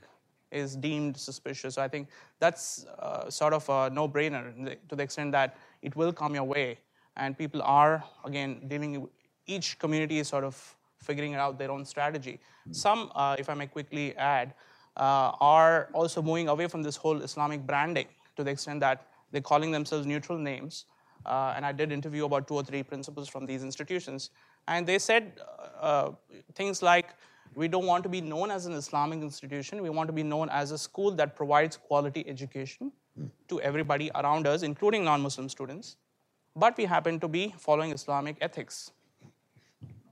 [0.51, 1.75] is deemed suspicious.
[1.75, 2.07] So I think
[2.39, 6.79] that's uh, sort of a no-brainer to the extent that it will come your way,
[7.17, 9.07] and people are again dealing.
[9.45, 12.39] Each community is sort of figuring out their own strategy.
[12.71, 14.53] Some, uh, if I may quickly add,
[14.95, 19.41] uh, are also moving away from this whole Islamic branding to the extent that they're
[19.41, 20.85] calling themselves neutral names
[21.25, 24.29] uh, and I did interview about two or three principals from these institutions.
[24.67, 25.39] And they said
[25.79, 26.11] uh,
[26.55, 27.09] things like,
[27.55, 29.81] we don't want to be known as an Islamic institution.
[29.81, 32.91] We want to be known as a school that provides quality education
[33.47, 35.97] to everybody around us, including non Muslim students.
[36.55, 38.91] But we happen to be following Islamic ethics.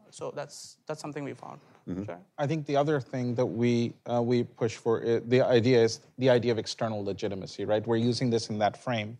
[0.09, 1.59] So that's, that's something we found.
[1.87, 2.05] Mm-hmm.
[2.05, 2.19] Sure.
[2.37, 5.99] I think the other thing that we, uh, we push for, uh, the idea is
[6.17, 7.85] the idea of external legitimacy, right?
[7.85, 9.17] We're using this in that frame.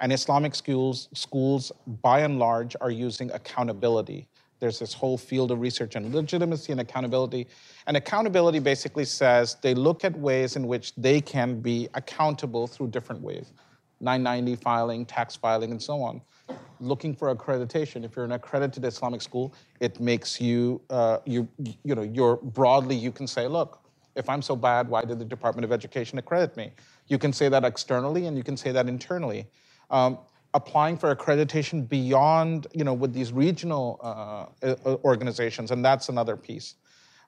[0.00, 1.72] And Islamic schools, schools,
[2.02, 4.28] by and large, are using accountability.
[4.60, 7.46] There's this whole field of research on legitimacy and accountability.
[7.86, 12.88] And accountability basically says they look at ways in which they can be accountable through
[12.88, 13.52] different ways
[14.00, 16.20] 990 filing, tax filing, and so on.
[16.80, 18.04] Looking for accreditation.
[18.04, 21.48] If you're an accredited Islamic school, it makes you, uh, you,
[21.82, 23.80] you know, you're broadly, you can say, look,
[24.14, 26.72] if I'm so bad, why did the Department of Education accredit me?
[27.08, 29.46] You can say that externally and you can say that internally.
[29.90, 30.18] Um,
[30.54, 34.74] applying for accreditation beyond, you know, with these regional uh,
[35.04, 36.76] organizations, and that's another piece.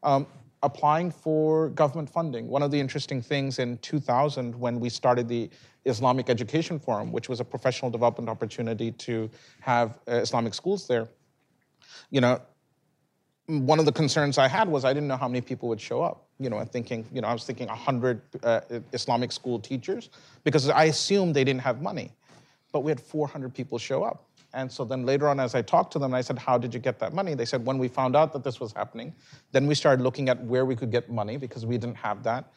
[0.03, 0.27] Um,
[0.63, 2.49] applying for government funding.
[2.49, 5.51] One of the interesting things in 2000, when we started the
[5.85, 9.31] Islamic Education Forum, which was a professional development opportunity to
[9.61, 11.09] have uh, Islamic schools there,
[12.11, 12.41] you know,
[13.47, 16.03] one of the concerns I had was I didn't know how many people would show
[16.03, 16.29] up.
[16.39, 18.61] You know, I'm thinking, you know, I was thinking 100 uh,
[18.93, 20.11] Islamic school teachers
[20.45, 22.13] because I assumed they didn't have money.
[22.73, 24.27] But we had 400 people show up.
[24.53, 26.81] And so then later on, as I talked to them, I said, How did you
[26.81, 27.35] get that money?
[27.35, 29.15] They said, When we found out that this was happening,
[29.53, 32.53] then we started looking at where we could get money because we didn't have that.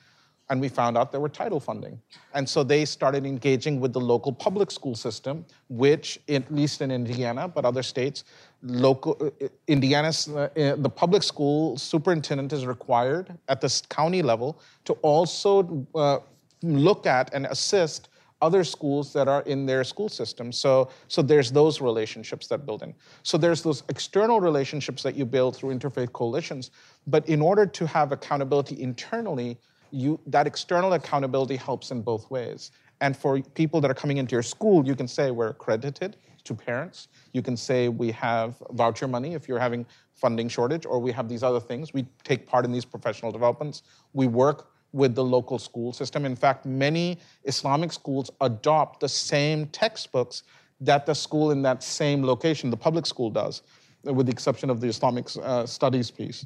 [0.50, 2.02] And we found out there were title funding.
[2.34, 6.92] And so they started engaging with the local public school system, which, at least in
[6.92, 8.26] Indiana, but other states,
[8.62, 14.60] local uh, Indiana's uh, uh, the public school superintendent is required at the county level
[14.86, 16.20] to also uh,
[16.62, 18.10] look at and assist
[18.44, 20.52] other schools that are in their school system.
[20.52, 22.94] So, so there's those relationships that build in.
[23.24, 26.72] So there's those external relationships that you build through interfaith coalitions.
[27.08, 29.58] But in order to have accountability internally,
[29.92, 32.72] you, that external accountability helps in both ways.
[33.00, 36.54] And for people that are coming into your school, you can say we're accredited to
[36.54, 37.08] parents.
[37.32, 39.86] You can say we have voucher money if you're having
[40.16, 41.94] funding shortage, or we have these other things.
[41.94, 43.84] We take part in these professional developments.
[44.14, 46.26] We work with the local school system.
[46.26, 50.44] In fact, many Islamic schools adopt the same textbooks
[50.80, 53.64] that the school in that same location, the public school, does,
[54.04, 56.46] with the exception of the Islamic uh, studies piece.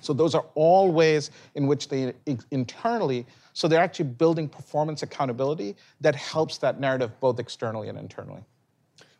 [0.00, 2.12] So those are all ways in which they
[2.50, 8.42] internally, so they're actually building performance accountability that helps that narrative both externally and internally.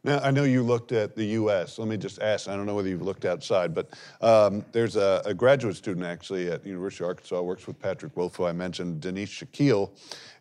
[0.05, 1.79] Now, I know you looked at the U.S.
[1.79, 2.47] Let me just ask.
[2.47, 3.89] I don't know whether you've looked outside, but
[4.21, 8.37] um, there's a, a, graduate student actually at University of Arkansas works with Patrick Wolf,
[8.37, 9.93] who I mentioned, Denise Shakil,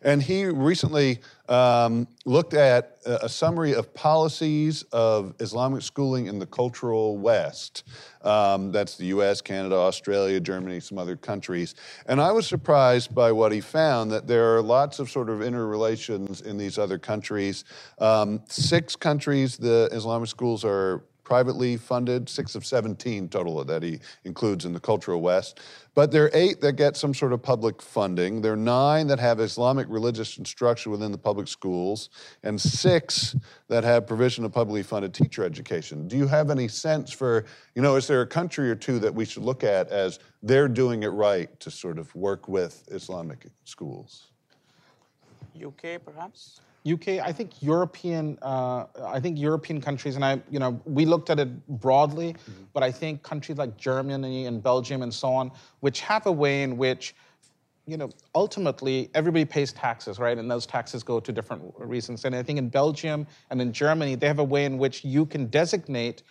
[0.02, 6.46] and he recently um, looked at a, summary of policies of Islamic schooling in the
[6.46, 7.84] cultural West.
[8.22, 11.74] Um, that's the U.S., Canada, Australia, Germany, some other countries,
[12.06, 15.42] and I was surprised by what he found that there are lots of sort of
[15.42, 17.64] interrelations in these other countries.
[17.98, 23.98] Um, six countries, the Islamic schools are privately funded, six of 17 total that he
[24.24, 25.60] includes in the cultural West.
[25.94, 28.42] But there are eight that get some sort of public funding.
[28.42, 32.10] There are nine that have Islamic religious instruction within the public schools,
[32.42, 33.34] and six
[33.68, 36.06] that have provision of publicly funded teacher education.
[36.08, 39.14] Do you have any sense for, you know, is there a country or two that
[39.14, 43.46] we should look at as they're doing it right to sort of work with Islamic
[43.64, 44.30] schools?
[45.62, 46.60] UK, perhaps?
[46.86, 51.30] UK, I think European, uh, I think European countries, and I, you know, we looked
[51.30, 52.64] at it broadly, mm-hmm.
[52.74, 56.62] but I think countries like Germany and Belgium and so on, which have a way
[56.62, 57.14] in which,
[57.86, 60.36] you know, ultimately everybody pays taxes, right?
[60.36, 62.26] And those taxes go to different reasons.
[62.26, 65.24] And I think in Belgium and in Germany, they have a way in which you
[65.24, 66.22] can designate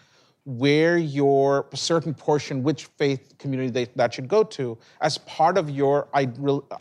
[0.46, 5.70] where your certain portion, which faith community they, that should go to, as part of
[5.70, 6.10] your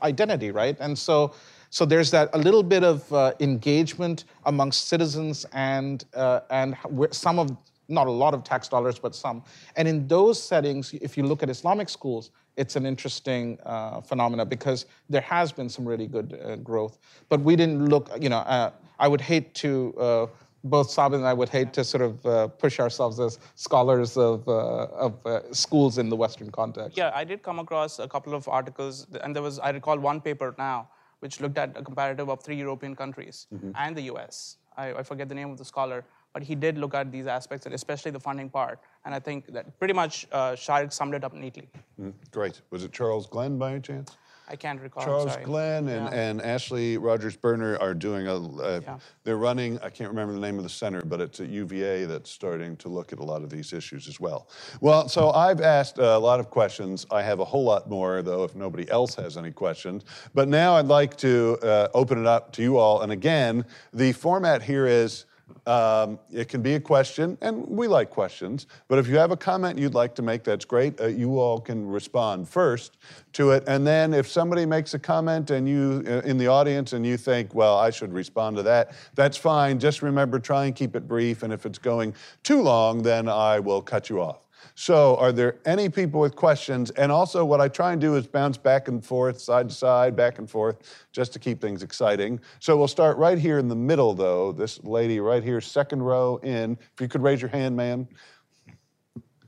[0.02, 0.76] identity, right?
[0.80, 1.32] And so
[1.72, 6.76] so there's that a little bit of uh, engagement amongst citizens and uh, and
[7.10, 7.56] some of
[7.88, 9.42] not a lot of tax dollars, but some.
[9.76, 14.44] And in those settings, if you look at Islamic schools, it's an interesting uh, phenomena
[14.44, 16.98] because there has been some really good uh, growth.
[17.30, 20.26] But we didn't look, you know, uh, I would hate to uh,
[20.64, 24.46] both Sabith and I would hate to sort of uh, push ourselves as scholars of,
[24.46, 26.98] uh, of schools in the Western context.
[26.98, 30.20] Yeah, I did come across a couple of articles, and there was, I recall one
[30.20, 30.88] paper now
[31.22, 33.70] which looked at a comparative of three European countries mm-hmm.
[33.76, 34.56] and the US.
[34.76, 37.66] I, I, forget the name of the scholar, but he did look at these aspects,
[37.66, 38.80] and especially the funding part.
[39.04, 41.68] And I think that pretty much uh, Shariq summed it up neatly.
[42.00, 42.60] Mm, great.
[42.70, 44.16] Was it Charles Glenn by any chance?
[44.52, 45.02] I can't recall.
[45.02, 46.14] Charles Glenn and, yeah.
[46.14, 48.36] and Ashley Rogers Berner are doing a.
[48.36, 48.98] Uh, yeah.
[49.24, 49.78] They're running.
[49.80, 52.90] I can't remember the name of the center, but it's at UVA that's starting to
[52.90, 54.50] look at a lot of these issues as well.
[54.82, 57.06] Well, so I've asked a lot of questions.
[57.10, 60.04] I have a whole lot more though, if nobody else has any questions.
[60.34, 63.00] But now I'd like to uh, open it up to you all.
[63.00, 65.24] And again, the format here is.
[65.66, 68.66] Um, it can be a question, and we like questions.
[68.88, 71.00] But if you have a comment you'd like to make, that's great.
[71.00, 72.98] Uh, you all can respond first
[73.34, 76.94] to it, and then if somebody makes a comment and you uh, in the audience
[76.94, 79.78] and you think, well, I should respond to that, that's fine.
[79.78, 81.42] Just remember, try and keep it brief.
[81.44, 84.40] And if it's going too long, then I will cut you off.
[84.74, 86.90] So, are there any people with questions?
[86.92, 90.16] And also, what I try and do is bounce back and forth, side to side,
[90.16, 92.40] back and forth, just to keep things exciting.
[92.58, 94.52] So, we'll start right here in the middle, though.
[94.52, 96.78] This lady right here, second row in.
[96.94, 98.08] If you could raise your hand, ma'am.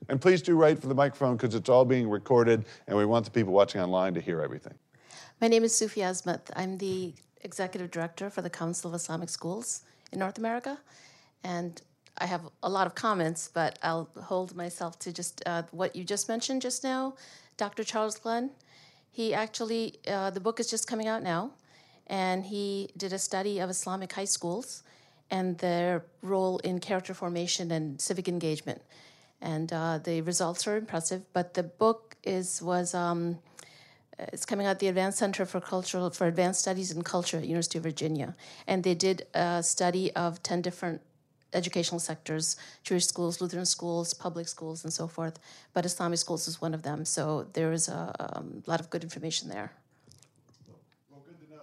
[0.09, 3.25] And please do write for the microphone because it's all being recorded, and we want
[3.25, 4.75] the people watching online to hear everything.
[5.41, 6.51] My name is Sufia Azmat.
[6.55, 10.79] I'm the executive director for the Council of Islamic Schools in North America.
[11.43, 11.81] And
[12.19, 16.05] I have a lot of comments, but I'll hold myself to just uh, what you
[16.05, 17.15] just mentioned just now.
[17.57, 17.85] Dr.
[17.85, 18.51] Charles Glenn,
[19.11, 21.53] he actually, uh, the book is just coming out now,
[22.07, 24.83] and he did a study of Islamic high schools
[25.31, 28.83] and their role in character formation and civic engagement.
[29.41, 33.39] And uh, the results are impressive, but the book is was um,
[34.19, 37.79] it's coming out the Advanced Center for Cultural for Advanced Studies in Culture at University
[37.79, 38.37] of Virginia,
[38.67, 41.03] and they did a study of ten different
[41.55, 45.39] educational sectors Jewish schools, Lutheran schools, public schools, and so forth.
[45.73, 47.05] But Islamic schools is one of them.
[47.05, 49.73] So there is a um, lot of good information there.
[51.11, 51.63] Well, good to know.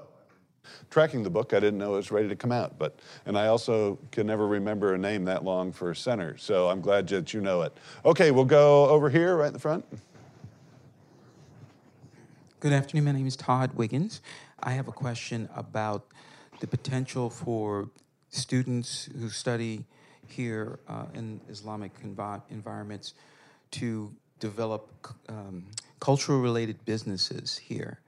[0.90, 3.48] Tracking the book, I didn't know it was ready to come out, but and I
[3.48, 6.38] also can never remember a name that long for center.
[6.38, 7.78] So I'm glad that you know it.
[8.06, 9.86] Okay, we'll go over here right in the front.
[12.62, 13.06] Good afternoon.
[13.06, 14.22] My name is Todd Wiggins.
[14.62, 16.06] I have a question about
[16.60, 17.90] the potential for
[18.32, 19.86] students who study
[20.28, 23.14] here uh, in Islamic envi- environments
[23.72, 25.66] to develop um,
[26.00, 28.00] cultural related businesses here.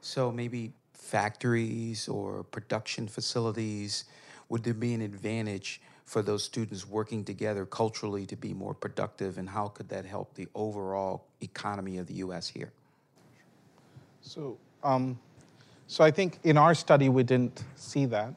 [0.00, 4.04] So maybe factories or production facilities.
[4.48, 9.38] Would there be an advantage for those students working together culturally to be more productive,
[9.38, 12.48] and how could that help the overall economy of the U.S.
[12.48, 12.72] here?
[14.22, 15.18] So, um,
[15.86, 18.34] so I think in our study we didn't see that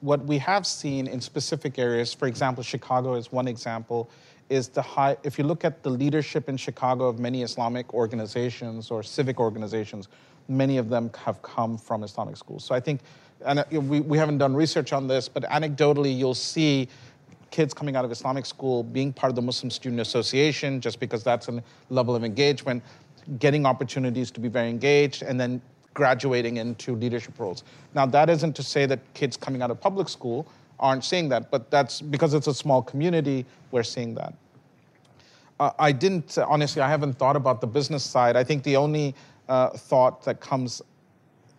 [0.00, 4.10] what we have seen in specific areas, for example, Chicago is one example,
[4.48, 8.90] is the high, if you look at the leadership in Chicago of many Islamic organizations
[8.90, 10.08] or civic organizations,
[10.48, 12.64] many of them have come from Islamic schools.
[12.64, 13.00] So I think,
[13.44, 16.88] and uh, we, we haven't done research on this, but anecdotally you'll see
[17.50, 21.22] kids coming out of Islamic school being part of the Muslim Student Association just because
[21.22, 22.82] that's a level of engagement,
[23.38, 25.60] getting opportunities to be very engaged, and then
[25.98, 27.64] graduating into leadership roles.
[27.92, 30.46] Now, that isn't to say that kids coming out of public school
[30.78, 34.32] aren't seeing that, but that's because it's a small community, we're seeing that.
[35.58, 38.36] Uh, I didn't, honestly, I haven't thought about the business side.
[38.36, 39.12] I think the only
[39.48, 40.82] uh, thought that comes,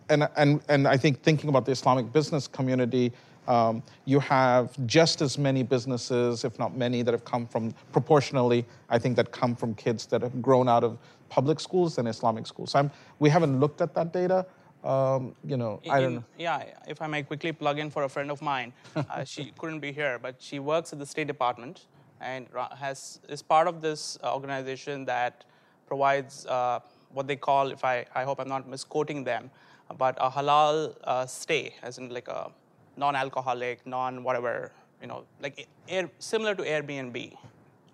[0.08, 3.12] and, and, and I think thinking about the Islamic business community,
[3.46, 8.64] um, you have just as many businesses, if not many, that have come from proportionally,
[8.88, 10.96] I think, that come from kids that have grown out of
[11.30, 12.74] public schools than Islamic schools.
[12.74, 14.44] I'm, we haven't looked at that data.
[14.84, 16.24] Um, you know, in, I don't know.
[16.38, 19.80] Yeah, if I may quickly plug in for a friend of mine, uh, she couldn't
[19.80, 21.86] be here, but she works at the State Department
[22.20, 25.44] and has is part of this organization that
[25.86, 26.80] provides uh,
[27.12, 29.50] what they call, if I, I hope I'm not misquoting them,
[29.98, 32.50] but a halal uh, stay, as in like a
[32.96, 37.36] non-alcoholic, non-whatever, you know, like air, similar to Airbnb.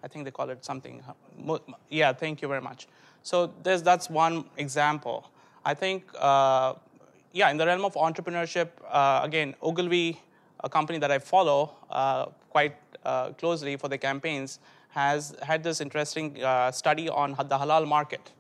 [0.02, 1.02] I think they call it something.
[1.88, 2.86] Yeah, thank you very much.
[3.26, 5.28] So that's one example.
[5.64, 6.74] I think, uh,
[7.32, 10.20] yeah, in the realm of entrepreneurship, uh, again, Ogilvy,
[10.62, 14.60] a company that I follow uh, quite uh, closely for the campaigns,
[14.90, 18.30] has had this interesting uh, study on the halal market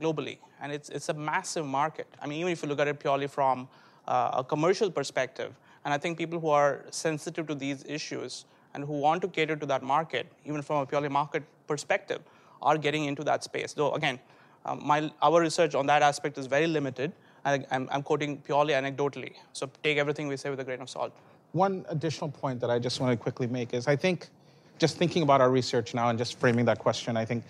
[0.00, 0.38] globally.
[0.60, 2.08] And it's, it's a massive market.
[2.20, 3.68] I mean, even if you look at it purely from
[4.08, 5.54] uh, a commercial perspective,
[5.84, 8.44] and I think people who are sensitive to these issues
[8.74, 12.22] and who want to cater to that market, even from a purely market perspective,
[12.62, 13.72] are getting into that space.
[13.72, 14.18] Though, again,
[14.64, 17.12] um, my, our research on that aspect is very limited.
[17.44, 19.32] I'm, I'm quoting purely anecdotally.
[19.52, 21.12] So take everything we say with a grain of salt.
[21.52, 24.28] One additional point that I just want to quickly make is I think,
[24.78, 27.44] just thinking about our research now and just framing that question, I think,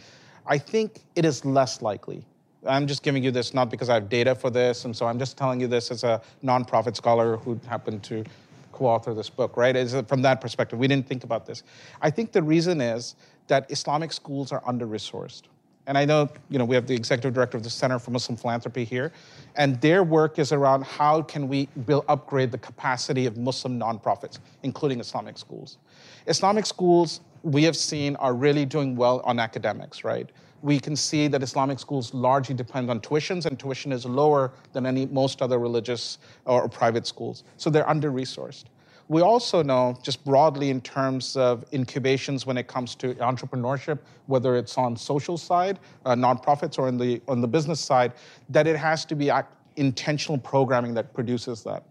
[0.47, 2.25] I think it is less likely.
[2.67, 5.19] I'm just giving you this not because I have data for this, and so I'm
[5.19, 8.25] just telling you this as a nonprofit scholar who happened to
[8.73, 9.77] co-author this book, right?
[9.77, 11.63] Is from that perspective, we didn't think about this.
[12.03, 13.15] I think the reason is
[13.51, 15.43] that Islamic schools are under-resourced.
[15.87, 18.37] And I know, you know, we have the executive director of the Center for Muslim
[18.37, 19.13] Philanthropy here,
[19.57, 24.39] and their work is around how can we build, upgrade the capacity of Muslim nonprofits,
[24.63, 25.79] including Islamic schools.
[26.27, 30.31] Islamic schools, we have seen, are really doing well on academics, right?
[30.63, 34.87] We can see that Islamic schools largely depend on tuitions, and tuition is lower than
[34.87, 37.43] any most other religious or private schools.
[37.57, 38.65] So they're under-resourced.
[39.11, 44.55] We also know, just broadly in terms of incubations when it comes to entrepreneurship, whether
[44.55, 48.13] it's on social side, uh, nonprofits, or in the, on the business side,
[48.51, 49.33] that it has to be
[49.75, 51.83] intentional programming that produces that.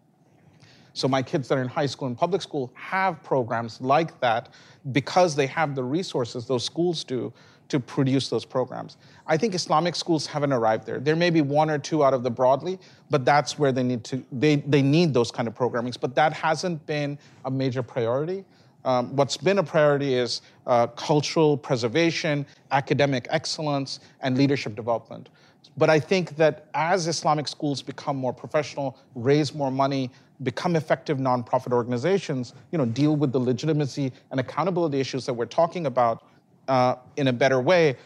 [0.93, 4.53] So my kids that are in high school and public school have programs like that
[4.93, 7.33] because they have the resources, those schools do,
[7.69, 8.97] to produce those programs.
[9.25, 10.99] I think Islamic schools haven't arrived there.
[10.99, 14.03] There may be one or two out of the broadly, but that's where they need
[14.05, 18.43] to, they, they need those kind of programmings, but that hasn't been a major priority.
[18.85, 25.29] Um, what's been a priority is uh, cultural preservation, academic excellence, and leadership development.
[25.77, 30.11] But I think that as Islamic schools become more professional, raise more money,
[30.43, 35.45] become effective nonprofit organizations, you know, deal with the legitimacy and accountability issues that we're
[35.45, 36.23] talking about
[36.69, 37.97] uh, in a better way,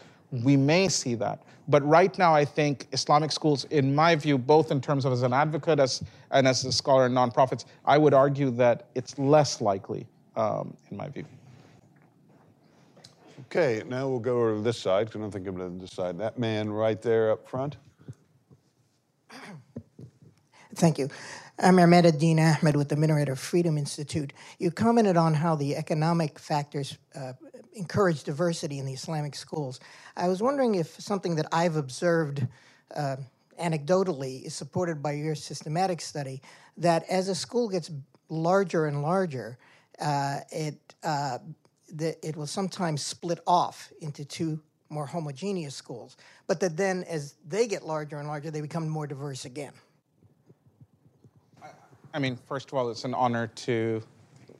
[0.42, 1.44] we may see that.
[1.68, 5.22] But right now, I think Islamic schools, in my view, both in terms of as
[5.22, 9.60] an advocate as, and as a scholar in nonprofits, I would argue that it's less
[9.60, 10.06] likely,
[10.36, 11.24] um, in my view.
[13.46, 15.86] Okay, now we'll go over to this side because I don't think I'm going to
[15.86, 16.18] decide.
[16.18, 17.76] That man right there up front.
[20.74, 21.08] Thank you.
[21.56, 22.04] I'm Ahmed
[22.40, 24.32] Ahmed with the Minaret of Freedom Institute.
[24.58, 27.34] You commented on how the economic factors uh,
[27.74, 29.78] encourage diversity in the Islamic schools.
[30.16, 32.44] I was wondering if something that I've observed
[32.94, 33.16] uh,
[33.62, 36.42] anecdotally is supported by your systematic study
[36.78, 37.88] that as a school gets
[38.28, 39.56] larger and larger,
[40.00, 40.74] uh, it
[41.04, 41.38] uh,
[41.92, 46.16] the, it will sometimes split off into two more homogeneous schools,
[46.48, 49.72] but that then as they get larger and larger, they become more diverse again.
[52.14, 54.00] I mean, first of all, it's an honor to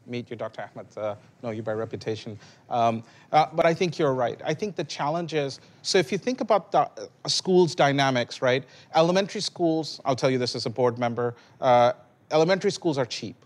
[0.07, 0.69] meet you, Dr.
[0.75, 2.37] Ahmed, uh, know you by reputation.
[2.69, 4.39] Um, uh, but I think you're right.
[4.45, 6.89] I think the challenge is so if you think about the uh,
[7.29, 8.65] school's dynamics, right?
[8.97, 11.93] Elementary schools, I'll tell you this as a board member, uh,
[12.33, 13.37] elementary schools are cheap.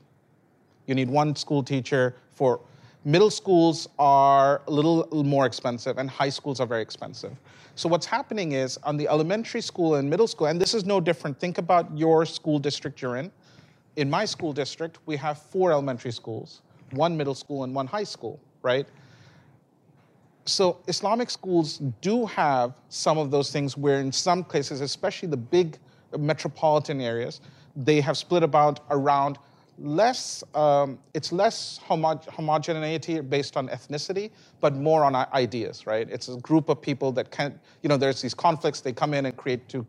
[0.86, 2.60] You need one school teacher for
[3.04, 7.36] middle schools are a little more expensive and high schools are very expensive.
[7.74, 10.98] So what's happening is on the elementary school and middle school, and this is no
[10.98, 11.38] different.
[11.38, 13.30] Think about your school district you're in
[13.98, 18.04] in my school district, we have four elementary schools, one middle school and one high
[18.04, 18.86] school, right?
[20.44, 25.36] So Islamic schools do have some of those things where in some cases, especially the
[25.36, 25.78] big
[26.16, 27.40] metropolitan areas,
[27.74, 29.36] they have split about around
[29.80, 34.30] less, um, it's less homo- homogeneity based on ethnicity,
[34.60, 36.08] but more on ideas, right?
[36.08, 37.58] It's a group of people that can't.
[37.82, 39.84] you know, there's these conflicts, they come in and create two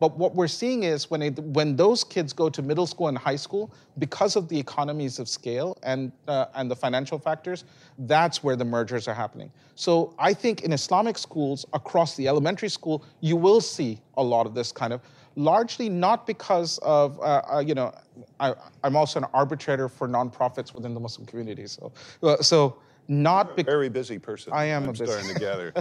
[0.00, 3.18] but what we're seeing is when, it, when those kids go to middle school and
[3.18, 7.64] high school, because of the economies of scale and, uh, and the financial factors,
[7.98, 9.50] that's where the mergers are happening.
[9.74, 14.46] So I think in Islamic schools across the elementary school, you will see a lot
[14.46, 15.00] of this kind of,
[15.34, 17.94] largely not because of, uh, uh, you know,
[18.40, 21.66] I, am also an arbitrator for nonprofits within the Muslim community.
[21.66, 21.92] So,
[22.22, 22.76] uh, so
[23.08, 24.52] not be- very busy person.
[24.52, 25.06] I am I'm a busy.
[25.06, 25.72] starting to gather.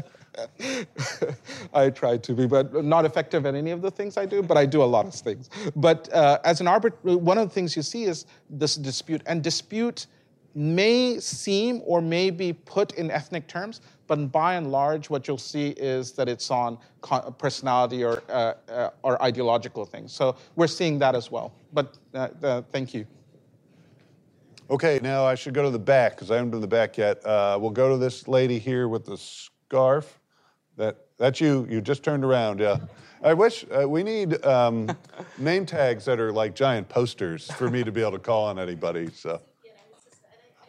[1.74, 4.42] I try to be, but not effective at any of the things I do.
[4.42, 5.50] But I do a lot of things.
[5.76, 9.44] But uh, as an arbiter, one of the things you see is this dispute, and
[9.44, 10.08] dispute
[10.56, 15.38] may seem or may be put in ethnic terms, but by and large, what you'll
[15.38, 16.80] see is that it's on
[17.38, 20.12] personality or uh, uh, or ideological things.
[20.14, 21.54] So we're seeing that as well.
[21.74, 23.06] But uh, uh, thank you.
[24.70, 26.98] Okay, now I should go to the back because I haven't been to the back
[26.98, 27.26] yet.
[27.26, 30.20] Uh, we'll go to this lady here with the scarf.
[30.76, 31.66] That that's you.
[31.70, 32.60] You just turned around.
[32.60, 32.80] Yeah.
[33.24, 34.90] I wish uh, we need um,
[35.38, 38.60] name tags that are like giant posters for me to be able to call on
[38.60, 39.10] anybody.
[39.12, 39.42] So.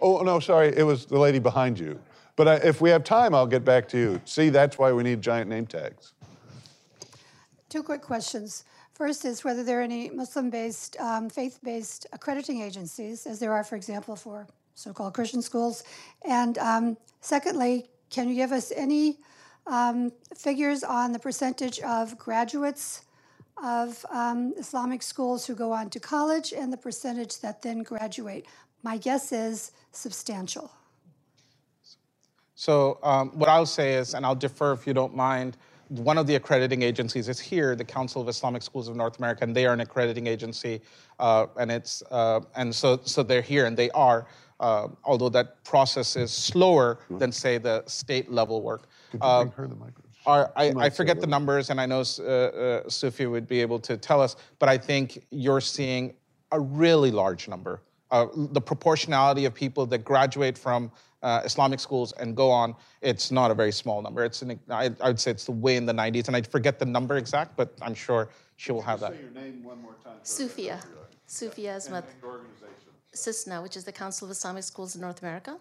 [0.01, 1.99] Oh no, sorry, it was the lady behind you.
[2.37, 4.21] But I, if we have time, I'll get back to you.
[4.25, 6.13] See, that's why we need giant name tags.
[7.69, 8.65] Two quick questions.
[8.99, 13.53] First is whether there are any Muslim based, um, faith based accrediting agencies, as there
[13.53, 15.85] are, for example, for so called Christian schools.
[16.25, 19.19] And um, secondly, can you give us any
[19.69, 23.03] um, figures on the percentage of graduates
[23.63, 28.47] of um, Islamic schools who go on to college and the percentage that then graduate?
[28.83, 30.73] My guess is substantial.
[32.57, 35.57] So, um, what I'll say is, and I'll defer if you don't mind
[35.89, 39.45] one of the accrediting agencies is here, the Council of Islamic Schools of North America,
[39.45, 40.81] and they are an accrediting agency,
[41.19, 44.27] uh, and it's uh, and so so they're here and they are.
[44.61, 48.89] Uh, although that process is slower than say the state level work.
[49.13, 50.05] Could you bring uh, her the microphone?
[50.27, 53.79] Are, I, I, forget the numbers, and I know uh, uh, Sufi would be able
[53.79, 56.13] to tell us, but I think you're seeing
[56.51, 57.83] a really large number.
[58.11, 60.91] the proportionality of people that graduate from
[61.23, 64.25] uh, Islamic schools and go on, it's not a very small number.
[64.25, 66.79] It's an, I, I, would say it's the way in the 90s, and I forget
[66.79, 69.13] the number exact, but I'm sure she will have that.
[69.13, 70.19] Say your name one more time.
[70.23, 70.81] Sufia,
[71.29, 72.05] Sufia Azmat
[73.15, 75.57] CISNA, which is the Council of Islamic Schools in North America,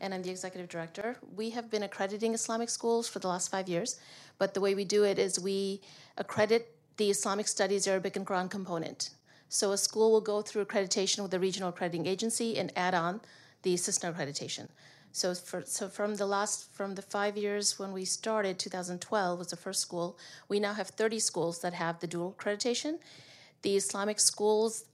[0.00, 1.16] and I'm the executive director.
[1.36, 4.00] We have been accrediting Islamic schools for the last five years,
[4.38, 5.80] but the way we do it is we
[6.16, 9.10] accredit the Islamic Studies Arabic and Quran component.
[9.48, 13.20] So a school will go through accreditation with the regional accrediting agency and add on
[13.62, 14.68] the CISNA accreditation.
[15.16, 19.48] So, for, so from the last, from the five years when we started, 2012 was
[19.48, 22.98] the first school, we now have 30 schools that have the dual accreditation.
[23.62, 24.84] The Islamic schools,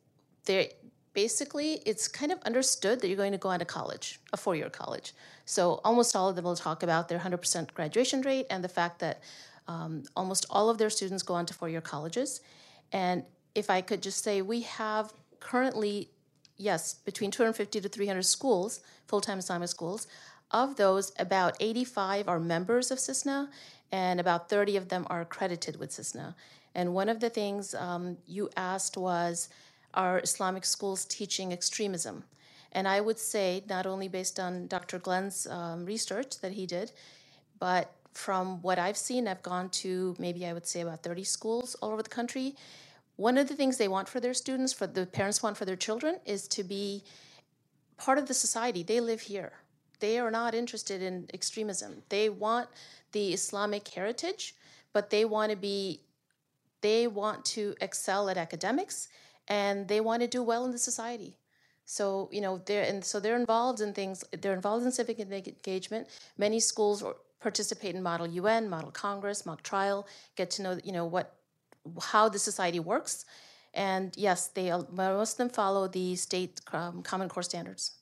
[0.44, 0.74] they
[1.12, 4.70] basically, it's kind of understood that you're going to go on to college, a four-year
[4.70, 5.12] college.
[5.44, 9.00] So almost all of them will talk about their 100% graduation rate and the fact
[9.00, 9.22] that
[9.66, 12.42] um, almost all of their students go on to four-year colleges.
[12.92, 13.24] And
[13.56, 16.10] if I could just say, we have currently
[16.62, 20.06] yes, between 250 to 300 schools, full time Islamic schools.
[20.50, 23.48] Of those, about 85 are members of CISNA,
[23.90, 26.34] and about 30 of them are accredited with CISNA.
[26.74, 29.48] And one of the things um, you asked was
[29.94, 32.24] Are Islamic schools teaching extremism?
[32.72, 34.98] And I would say, not only based on Dr.
[34.98, 36.92] Glenn's um, research that he did,
[37.58, 41.74] but from what I've seen, I've gone to maybe I would say about 30 schools
[41.76, 42.54] all over the country.
[43.22, 45.76] One of the things they want for their students, for the parents want for their
[45.76, 47.04] children, is to be
[47.96, 48.82] part of the society.
[48.82, 49.52] They live here.
[50.00, 52.02] They are not interested in extremism.
[52.08, 52.68] They want
[53.12, 54.56] the Islamic heritage,
[54.92, 56.00] but they want to be,
[56.80, 59.06] they want to excel at academics
[59.46, 61.36] and they want to do well in the society.
[61.84, 64.24] So you know they're and so they're involved in things.
[64.40, 66.08] They're involved in civic engagement.
[66.36, 67.04] Many schools
[67.38, 70.08] participate in Model UN, Model Congress, mock trial.
[70.34, 71.36] Get to know you know what
[72.00, 73.24] how the society works,
[73.74, 77.92] and yes, they most of them follow the state um, Common Core standards.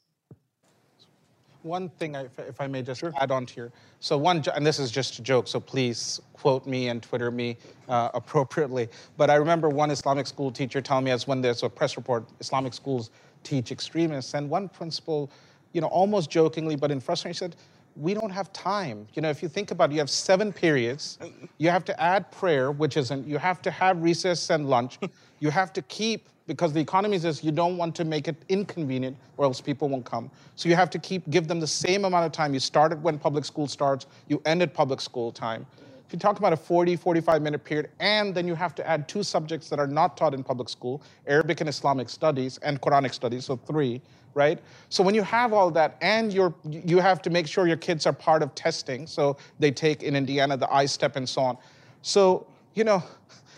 [1.62, 3.12] One thing, if, if I may just sure.
[3.20, 3.72] add on to here.
[3.98, 7.58] So one, and this is just a joke, so please quote me and Twitter me
[7.88, 8.88] uh, appropriately.
[9.18, 12.24] But I remember one Islamic school teacher telling me as when there's a press report,
[12.40, 13.10] Islamic schools
[13.42, 14.32] teach extremists.
[14.32, 15.30] And one principal,
[15.72, 17.56] you know, almost jokingly, but in frustration, said,
[17.96, 19.06] we don't have time.
[19.14, 21.18] You know, if you think about it, you have seven periods.
[21.58, 24.98] You have to add prayer, which isn't, you have to have recess and lunch.
[25.40, 29.16] You have to keep, because the economy says you don't want to make it inconvenient
[29.36, 30.30] or else people won't come.
[30.54, 32.52] So you have to keep, give them the same amount of time.
[32.54, 35.66] You start it when public school starts, you end at public school time.
[36.10, 39.08] If you talk about a 40, 45 minute period, and then you have to add
[39.08, 43.14] two subjects that are not taught in public school Arabic and Islamic studies and Quranic
[43.14, 44.02] studies, so three,
[44.34, 44.60] right?
[44.88, 48.06] So when you have all that, and you're, you have to make sure your kids
[48.06, 51.58] are part of testing, so they take in Indiana the I-STEP and so on.
[52.02, 53.02] So, you know,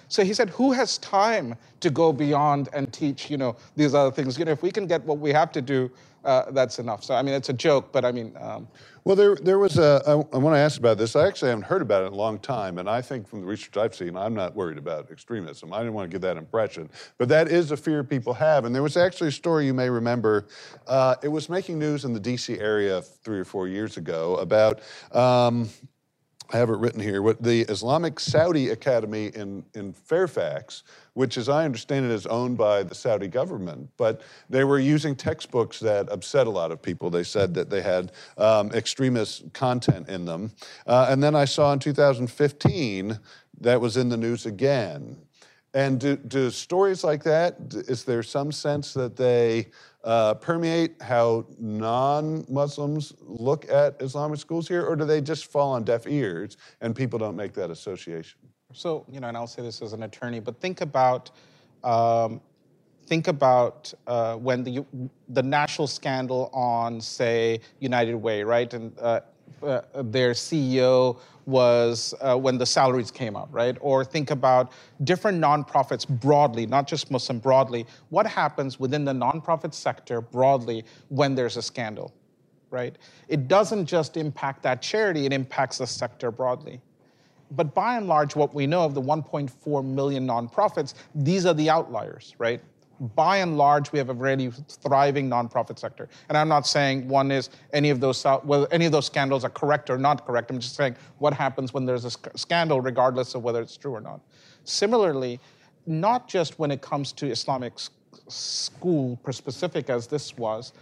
[0.08, 4.10] so he said, who has time to go beyond and teach, you know, these other
[4.10, 4.38] things?
[4.38, 5.90] You know, if we can get what we have to do,
[6.24, 7.04] uh, that's enough.
[7.04, 8.36] So, I mean, it's a joke, but I mean.
[8.40, 8.68] Um,
[9.04, 11.16] well, there, there was a, I, when I asked about this.
[11.16, 13.46] I actually haven't heard about it in a long time, and I think from the
[13.46, 15.72] research I've seen, I'm not worried about extremism.
[15.72, 16.88] I didn't want to give that impression.
[17.18, 18.64] But that is a fear people have.
[18.64, 20.46] And there was actually a story you may remember.
[20.86, 24.82] Uh, it was making news in the DC area three or four years ago about
[25.10, 25.68] um,
[26.52, 27.22] I have it written here.
[27.22, 30.82] What the Islamic Saudi Academy in, in Fairfax,
[31.14, 35.16] which, as I understand it, is owned by the Saudi government, but they were using
[35.16, 37.08] textbooks that upset a lot of people.
[37.08, 40.52] They said that they had um, extremist content in them.
[40.86, 43.18] Uh, and then I saw in 2015
[43.62, 45.16] that was in the news again.
[45.74, 47.56] And do, do stories like that,
[47.88, 49.68] is there some sense that they
[50.04, 55.72] uh, permeate how non Muslims look at Islamic schools here, or do they just fall
[55.72, 58.38] on deaf ears and people don't make that association?
[58.74, 61.30] So, you know, and I'll say this as an attorney, but think about.
[61.84, 62.40] Um,
[63.06, 64.84] think about uh, when the
[65.30, 69.20] the national scandal on, say, United Way, right, and uh,
[69.62, 73.76] uh, their CEO was uh, when the salaries came up, right?
[73.80, 74.72] Or think about
[75.04, 77.86] different nonprofits broadly, not just Muslim broadly.
[78.10, 82.12] What happens within the nonprofit sector broadly when there's a scandal,
[82.70, 82.96] right?
[83.28, 86.80] It doesn't just impact that charity, it impacts the sector broadly.
[87.50, 91.68] But by and large, what we know of the 1.4 million nonprofits, these are the
[91.68, 92.62] outliers, right?
[93.02, 96.08] By and large, we have a really thriving nonprofit sector.
[96.28, 99.44] And I'm not saying one is any of those uh, whether any of those scandals
[99.44, 100.50] are correct or not correct.
[100.50, 104.00] I'm just saying what happens when there's a scandal, regardless of whether it's true or
[104.00, 104.20] not.
[104.64, 105.40] Similarly,
[105.86, 107.72] not just when it comes to Islamic
[108.28, 110.72] school, specific as this was,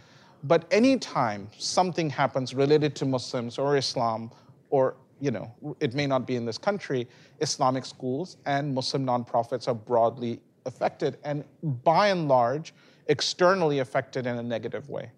[0.45, 4.31] but anytime something happens related to Muslims or Islam,
[4.69, 5.51] or you know,
[5.81, 7.09] it may not be in this country,
[7.41, 10.41] Islamic schools and Muslim nonprofits are broadly
[10.71, 11.45] affected, and
[11.85, 12.73] by and large,
[13.07, 15.11] externally affected in a negative way.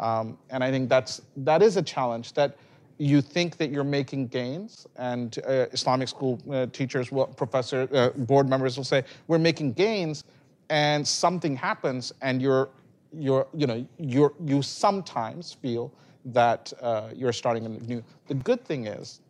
[0.00, 2.50] Um, and I think that's that is a challenge that
[2.98, 8.10] you think that you're making gains, and uh, Islamic school uh, teachers, will, professor, uh,
[8.32, 10.24] board members will say we're making gains,
[10.68, 12.68] and something happens, and you're
[13.12, 15.92] you're you know you're you sometimes feel
[16.26, 18.02] that uh, you're starting a new.
[18.26, 19.20] The good thing is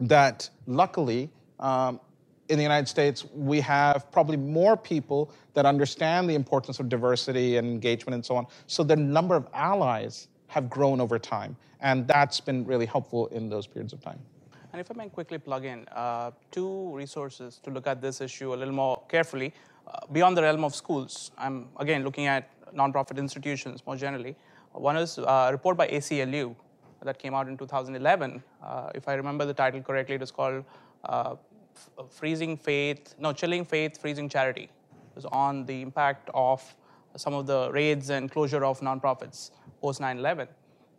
[0.00, 2.00] that luckily um,
[2.48, 7.56] in the United States, we have probably more people that understand the importance of diversity
[7.56, 8.46] and engagement and so on.
[8.66, 11.56] So the number of allies have grown over time.
[11.80, 14.18] And that's been really helpful in those periods of time.
[14.72, 18.52] And if I may quickly plug in uh, two resources to look at this issue
[18.54, 19.54] a little more carefully,
[19.86, 24.34] uh, beyond the realm of schools, I'm again looking at nonprofit institutions more generally.
[24.72, 26.56] One is uh, a report by ACLU
[27.04, 28.42] that came out in 2011.
[28.62, 30.64] Uh, if I remember the title correctly, it was called
[31.04, 31.36] uh,
[32.10, 34.64] freezing faith, no, chilling faith, freezing charity.
[34.64, 36.62] It was on the impact of
[37.16, 39.50] some of the raids and closure of nonprofits
[39.80, 40.48] post 9 11.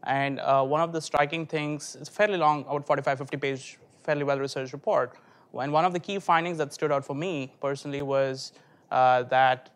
[0.03, 4.23] And uh, one of the striking things, it's fairly long, about 45, 50 page, fairly
[4.23, 5.17] well researched report.
[5.53, 8.51] And one of the key findings that stood out for me personally was
[8.91, 9.71] uh, that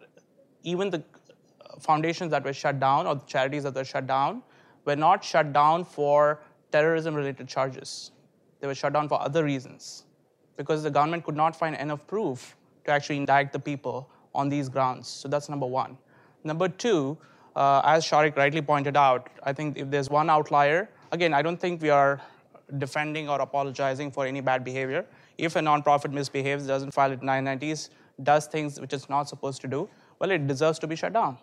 [0.63, 1.03] even the
[1.79, 4.43] foundations that were shut down or the charities that were shut down
[4.85, 6.41] were not shut down for
[6.71, 8.11] terrorism related charges.
[8.59, 10.03] They were shut down for other reasons
[10.60, 14.68] because the government could not find enough proof to actually indict the people on these
[14.68, 15.07] grounds.
[15.07, 15.97] So that's number one.
[16.43, 17.18] Number two,
[17.55, 21.60] uh, as Shariq rightly pointed out, I think if there's one outlier, again, I don't
[21.60, 22.22] think we are
[22.78, 25.05] defending or apologizing for any bad behavior.
[25.38, 27.89] If a nonprofit misbehaves, doesn't file its 990s,
[28.22, 29.88] does things which it's not supposed to do,
[30.20, 31.38] well, it deserves to be shut down,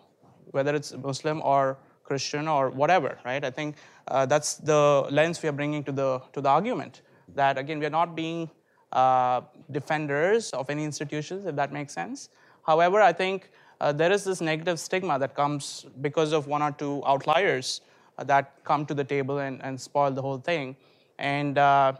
[0.51, 3.43] whether it's Muslim or Christian or whatever, right?
[3.43, 7.01] I think uh, that's the lens we are bringing to the to the argument.
[7.35, 8.49] That again, we are not being
[8.97, 9.41] uh,
[9.71, 12.29] defenders of any institutions, if that makes sense.
[12.65, 16.71] However, I think uh, there is this negative stigma that comes because of one or
[16.71, 17.81] two outliers
[18.17, 20.75] uh, that come to the table and, and spoil the whole thing.
[21.19, 21.93] And uh,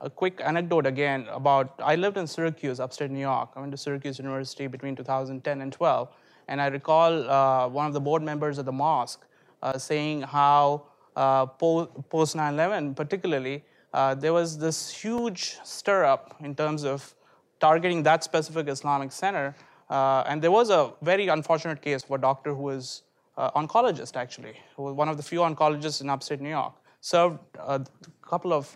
[0.00, 3.50] a quick anecdote again about I lived in Syracuse, upstate New York.
[3.54, 6.08] I went to Syracuse University between 2010 and 12.
[6.48, 9.24] And I recall uh, one of the board members of the mosque
[9.78, 10.82] saying how
[11.14, 13.62] post 9 11, particularly,
[13.94, 17.14] uh, there was this huge stir up in terms of
[17.60, 19.54] targeting that specific Islamic center.
[19.88, 23.02] Uh, and there was a very unfortunate case of a doctor who was
[23.36, 27.38] uh, oncologist, actually, who was one of the few oncologists in upstate New York, served
[27.60, 27.80] a
[28.22, 28.66] couple of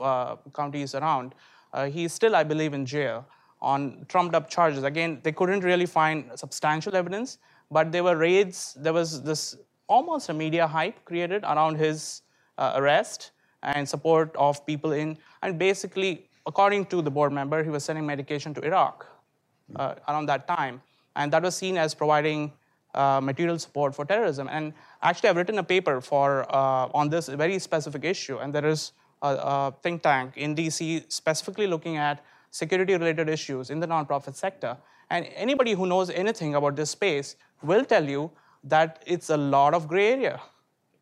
[0.54, 1.34] counties around.
[1.88, 3.26] he's still, I believe, in jail
[3.60, 4.84] on trumped up charges.
[4.84, 7.38] Again, they couldn't really find substantial evidence,
[7.72, 8.76] but there were raids.
[8.78, 9.56] There was this
[9.88, 12.22] almost a media hype created around his
[12.56, 13.32] uh, arrest
[13.62, 18.06] and support of people in, and basically, according to the board member, he was sending
[18.06, 19.06] medication to Iraq
[19.76, 20.80] uh, around that time.
[21.16, 22.52] And that was seen as providing
[22.94, 24.48] uh, material support for terrorism.
[24.50, 28.66] And actually, I've written a paper for, uh, on this very specific issue, and there
[28.66, 28.92] is
[29.22, 34.34] a, a think tank in DC specifically looking at security related issues in the nonprofit
[34.34, 34.76] sector.
[35.10, 38.30] And anybody who knows anything about this space will tell you
[38.64, 40.40] that it's a lot of gray area.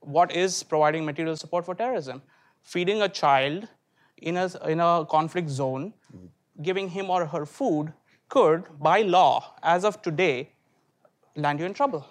[0.00, 2.22] What is providing material support for terrorism?
[2.66, 3.68] Feeding a child
[4.18, 5.92] in a, in a conflict zone,
[6.62, 7.92] giving him or her food
[8.28, 10.50] could, by law, as of today,
[11.36, 12.04] land you in trouble.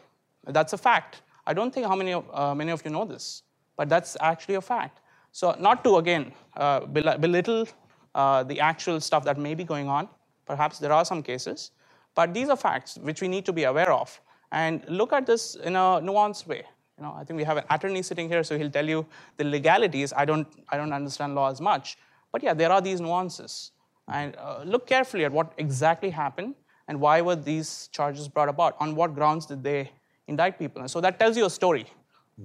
[0.47, 1.23] That's a fact.
[1.45, 3.43] I don't think how many of, uh, many of you know this,
[3.75, 5.01] but that's actually a fact.
[5.31, 7.67] So, not to again uh, belittle
[8.13, 10.07] uh, the actual stuff that may be going on,
[10.45, 11.71] perhaps there are some cases,
[12.15, 14.21] but these are facts which we need to be aware of
[14.53, 16.63] and look at this in a nuanced way.
[16.97, 19.05] You know, I think we have an attorney sitting here, so he'll tell you
[19.37, 20.13] the legalities.
[20.15, 21.97] I don't, I don't understand law as much,
[22.31, 23.71] but yeah, there are these nuances.
[24.07, 26.55] And uh, look carefully at what exactly happened
[26.87, 28.75] and why were these charges brought about.
[28.79, 29.91] On what grounds did they
[30.27, 30.81] indict people?
[30.81, 31.85] And so that tells you a story.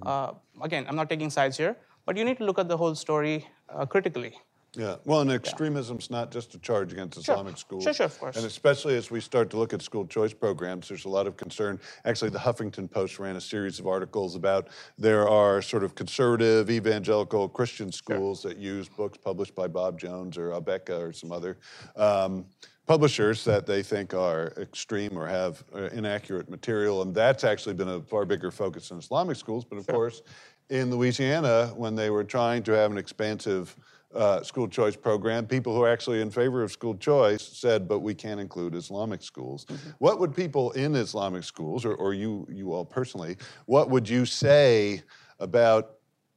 [0.02, 0.32] Uh,
[0.62, 1.76] again, I'm not taking sides here,
[2.06, 4.34] but you need to look at the whole story uh, critically.
[4.76, 7.58] Yeah, well, and extremism's not just a charge against Islamic sure.
[7.58, 7.84] schools.
[7.84, 8.36] Sure, sure, of course.
[8.36, 11.36] And especially as we start to look at school choice programs, there's a lot of
[11.36, 11.80] concern.
[12.04, 16.70] Actually, the Huffington Post ran a series of articles about there are sort of conservative,
[16.70, 18.52] evangelical Christian schools sure.
[18.52, 21.58] that use books published by Bob Jones or Abeka or some other
[21.96, 22.46] um,
[22.86, 27.02] publishers that they think are extreme or have uh, inaccurate material.
[27.02, 29.64] And that's actually been a far bigger focus in Islamic schools.
[29.64, 29.94] But of sure.
[29.96, 30.22] course,
[30.68, 33.76] in Louisiana, when they were trying to have an expansive
[34.14, 38.00] uh, school choice program, people who are actually in favor of school choice said, but
[38.00, 39.64] we can't include Islamic schools.
[39.66, 39.90] Mm-hmm.
[39.98, 43.36] What would people in Islamic schools, or, or you, you all personally,
[43.66, 45.02] what would you say
[45.38, 45.96] about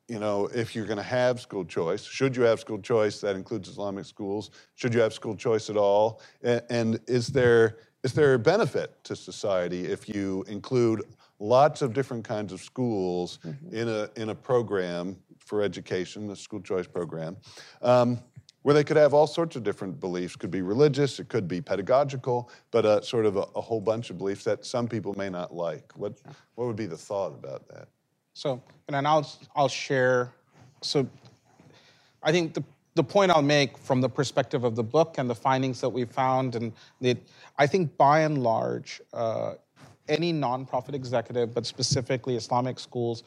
[0.10, 3.36] you know, if you're going to have school choice, should you have school choice that
[3.38, 4.52] includes Islamic schools?
[4.76, 6.22] Should you have school choice at all?
[6.44, 11.04] And, and is there is there a benefit to society if you include
[11.40, 13.76] lots of different kinds of schools mm-hmm.
[13.76, 15.16] in a in a program
[15.46, 17.38] for education, the school choice program,
[17.82, 18.20] um,
[18.64, 20.36] where they could have all sorts of different beliefs.
[20.36, 24.10] Could be religious, it could be pedagogical, but uh, sort of a, a, whole bunch
[24.10, 25.92] of beliefs that some people may not like.
[25.96, 26.14] What,
[26.56, 27.90] what would be the thought about that?
[28.34, 30.34] So, and I'll, I'll share.
[30.82, 31.08] So,
[32.24, 32.64] I think the,
[32.96, 36.06] the point I'll make from the perspective of the book and the findings that we
[36.06, 36.72] found, and
[37.02, 37.18] the,
[37.58, 39.56] I think by and large, uh,
[40.08, 43.24] any nonprofit executive, but specifically Islamic schools,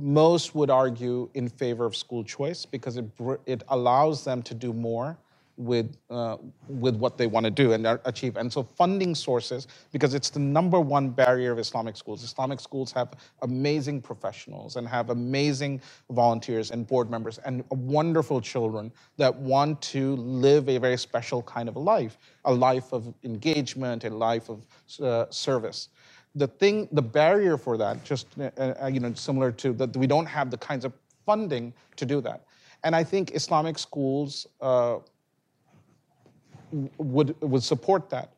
[0.00, 3.04] most would argue in favor of school choice because it,
[3.46, 5.18] it allows them to do more
[5.60, 6.38] with, uh,
[6.68, 8.36] with what they want to do and achieve.
[8.36, 12.24] And so funding sources, because it's the number one barrier of Islamic schools.
[12.24, 18.90] Islamic schools have amazing professionals and have amazing volunteers and board members and wonderful children
[19.18, 24.10] that want to live a very special kind of life, a life of engagement, a
[24.10, 24.66] life of
[25.00, 25.90] uh, service.
[26.34, 28.50] The thing, the barrier for that, just uh,
[28.82, 30.92] uh, you know, similar to that, we don't have the kinds of
[31.26, 32.44] funding to do that.
[32.84, 34.98] And I think Islamic schools uh,
[36.98, 38.32] would would support that.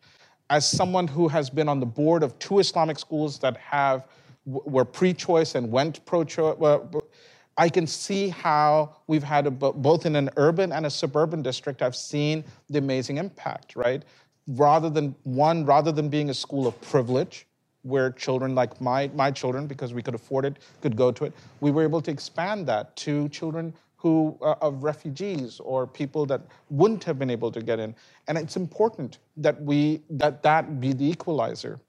[0.50, 4.04] As someone who has been on the board of two Islamic schools that have
[4.44, 6.56] were pre-choice and went pro-choice.
[7.58, 11.82] I can see how we've had a, both in an urban and a suburban district.
[11.82, 14.02] I've seen the amazing impact, right?
[14.48, 17.46] Rather than one, rather than being a school of privilege,
[17.82, 21.32] where children like my my children, because we could afford it, could go to it.
[21.60, 26.40] We were able to expand that to children who uh, of refugees or people that
[26.70, 27.94] wouldn't have been able to get in.
[28.26, 31.80] And it's important that we that that be the equalizer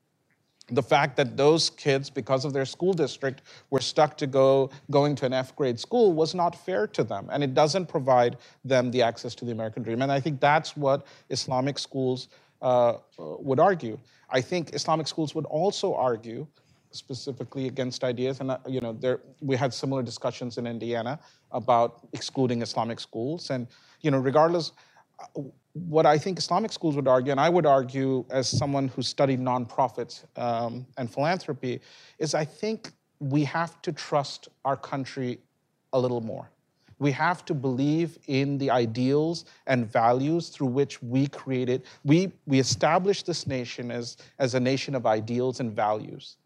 [0.69, 5.15] the fact that those kids, because of their school district, were stuck to go going
[5.15, 8.89] to an F grade school was not fair to them, and it doesn't provide them
[8.91, 10.01] the access to the American dream.
[10.01, 12.29] And I think that's what Islamic schools
[12.63, 13.99] uh, would argue.
[14.29, 16.47] I think Islamic schools would also argue
[16.91, 21.19] specifically against ideas, and uh, you know, there we had similar discussions in Indiana
[21.51, 23.67] about excluding Islamic schools, and
[24.01, 24.71] you know, regardless
[25.73, 29.39] what I think Islamic schools would argue, and I would argue as someone who studied
[29.39, 31.81] nonprofits um, and philanthropy,
[32.19, 35.39] is I think we have to trust our country
[35.93, 36.49] a little more.
[37.03, 41.83] We have to believe in the ideals and values through which we created.
[42.05, 46.37] We, we established this nation as, as a nation of ideals and values.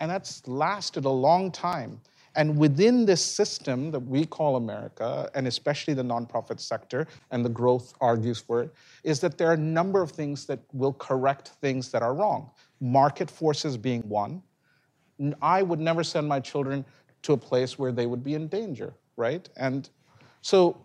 [0.00, 2.00] And that's lasted a long time.
[2.36, 7.50] And within this system that we call America, and especially the nonprofit sector, and the
[7.50, 8.72] growth argues for it,
[9.04, 12.50] is that there are a number of things that will correct things that are wrong.
[12.80, 14.42] Market forces being one.
[15.42, 16.86] I would never send my children
[17.24, 19.48] to a place where they would be in danger, right?
[19.56, 19.88] And
[20.42, 20.84] so,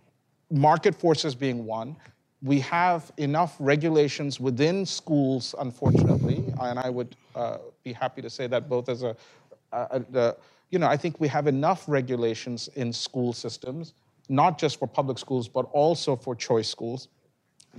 [0.50, 1.96] market forces being one,
[2.42, 8.48] we have enough regulations within schools, unfortunately, and I would uh, be happy to say
[8.48, 9.16] that both as a,
[9.72, 10.36] a, a
[10.70, 13.94] you know, I think we have enough regulations in school systems,
[14.30, 17.08] not just for public schools, but also for choice schools,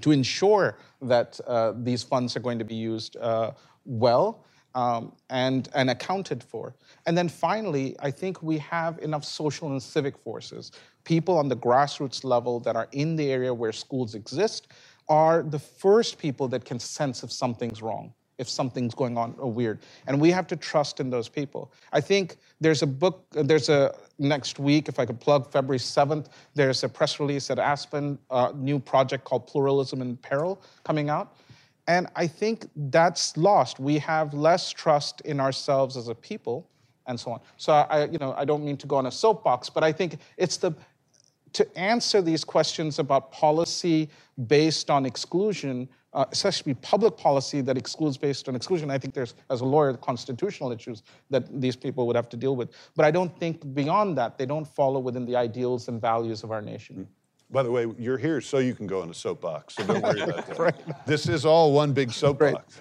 [0.01, 3.53] to ensure that uh, these funds are going to be used uh,
[3.85, 4.45] well
[4.79, 6.73] um, and, and accounted for.
[7.07, 10.71] And then finally, I think we have enough social and civic forces.
[11.03, 14.69] People on the grassroots level that are in the area where schools exist
[15.09, 19.51] are the first people that can sense if something's wrong if something's going on or
[19.51, 19.81] weird.
[20.07, 21.73] And we have to trust in those people.
[21.93, 26.27] I think there's a book, there's a next week, if I could plug February 7th,
[26.55, 31.35] there's a press release at Aspen, a new project called Pluralism in Peril coming out.
[31.89, 33.81] And I think that's lost.
[33.81, 36.69] We have less trust in ourselves as a people
[37.07, 37.41] and so on.
[37.57, 40.19] So I, you know, I don't mean to go on a soapbox, but I think
[40.37, 40.73] it's the
[41.55, 44.11] to answer these questions about policy
[44.49, 48.91] based on exclusion, uh, especially public policy that excludes based on exclusion.
[48.91, 52.55] I think there's, as a lawyer, constitutional issues that these people would have to deal
[52.55, 52.69] with.
[52.95, 56.51] But I don't think beyond that, they don't follow within the ideals and values of
[56.51, 57.09] our nation.
[57.51, 60.21] By the way, you're here so you can go in a soapbox, so don't worry
[60.21, 60.59] about that.
[60.59, 61.07] right.
[61.07, 62.81] This is all one big soapbox.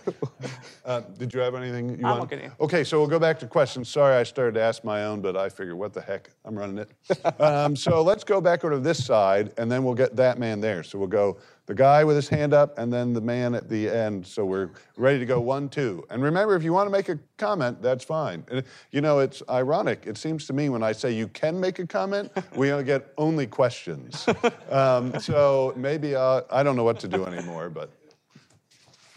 [0.87, 2.31] Uh, did you have anything you I'm want?
[2.31, 2.49] okay.
[2.61, 3.89] Okay, so we'll go back to questions.
[3.89, 6.77] Sorry, I started to ask my own, but I figured, what the heck, I'm running
[6.77, 6.89] it.
[7.41, 10.61] um, so let's go back over to this side, and then we'll get that man
[10.61, 10.83] there.
[10.83, 13.89] So we'll go the guy with his hand up, and then the man at the
[13.89, 14.25] end.
[14.25, 16.05] So we're ready to go one, two.
[16.09, 18.45] And remember, if you want to make a comment, that's fine.
[18.49, 20.03] And, you know, it's ironic.
[20.07, 23.45] It seems to me when I say you can make a comment, we get only
[23.45, 24.25] questions.
[24.69, 27.91] Um, so maybe I'll, I don't know what to do anymore, but.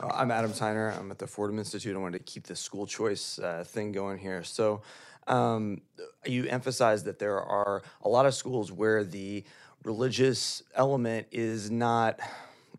[0.00, 0.98] Uh, I'm Adam Tyner.
[0.98, 1.94] I'm at the Fordham Institute.
[1.94, 4.42] I wanted to keep the school choice uh, thing going here.
[4.42, 4.80] So,
[5.26, 5.82] um,
[6.24, 9.44] you emphasize that there are a lot of schools where the
[9.84, 12.18] religious element is not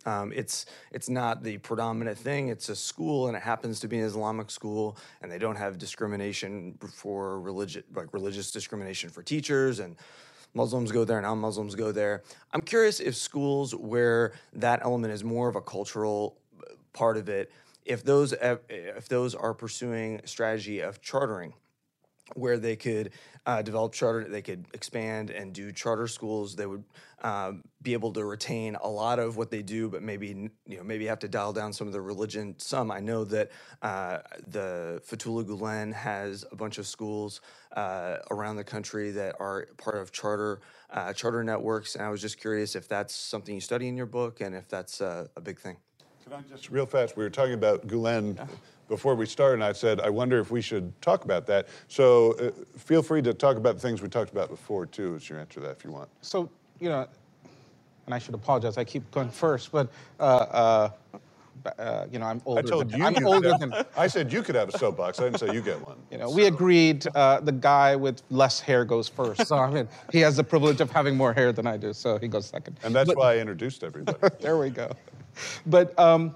[0.06, 2.48] um, it's it's not the predominant thing.
[2.48, 5.78] It's a school, and it happens to be an Islamic school, and they don't have
[5.78, 9.95] discrimination for religious like religious discrimination for teachers and.
[10.54, 12.24] Muslims go there, and non-Muslims go there.
[12.52, 16.41] I'm curious if schools where that element is more of a cultural
[16.94, 17.52] part of it,
[17.86, 21.54] if those if those are pursuing strategy of chartering,
[22.36, 23.12] where they could
[23.46, 26.56] uh, develop charter, they could expand and do charter schools.
[26.56, 26.84] They would
[27.24, 30.84] um, be able to retain a lot of what they do, but maybe you know
[30.84, 32.56] maybe have to dial down some of the religion.
[32.60, 33.52] Some I know that
[33.82, 37.42] uh, the Fethullah Gulen has a bunch of schools
[37.76, 40.62] uh, around the country that are part of charter
[40.92, 44.06] uh, charter networks, and I was just curious if that's something you study in your
[44.06, 45.78] book and if that's a big thing.
[46.32, 47.18] Can I just real fast?
[47.18, 48.40] We were talking about Gulen
[48.88, 51.68] before we started, and I said, I wonder if we should talk about that.
[51.90, 55.28] So uh, feel free to talk about the things we talked about before, too, as
[55.28, 56.08] your answer to that if you want.
[56.22, 56.49] So,
[56.80, 57.06] you know,
[58.06, 59.91] and I should apologize, I keep going first, but
[60.22, 61.20] uh, uh,
[61.66, 62.60] Uh, you know, I'm older.
[62.60, 63.06] I told than, you.
[63.06, 63.74] I'm you older than.
[63.96, 65.20] I said you could have a soapbox.
[65.20, 65.98] I didn't say you get one.
[66.12, 69.48] You know, we agreed uh, the guy with less hair goes first.
[69.48, 72.18] So I mean, he has the privilege of having more hair than I do, so
[72.18, 72.80] he goes second.
[72.84, 74.18] And that's But- why I introduced everybody.
[74.40, 74.92] there we go.
[75.66, 76.36] But um,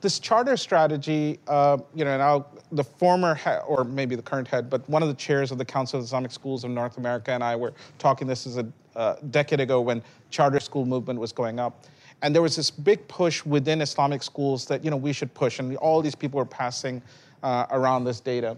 [0.00, 4.70] this charter strategy, uh, you know, now the former head, or maybe the current head,
[4.70, 7.44] but one of the chairs of the Council of Islamic Schools of North America and
[7.44, 8.26] I were talking.
[8.26, 8.66] This is a
[8.96, 11.84] uh, decade ago when charter school movement was going up,
[12.22, 15.58] and there was this big push within Islamic schools that you know we should push,
[15.58, 17.02] and all these people were passing
[17.42, 18.56] uh, around this data.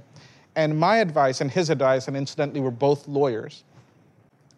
[0.55, 3.64] And my advice and his advice, and incidentally, we're both lawyers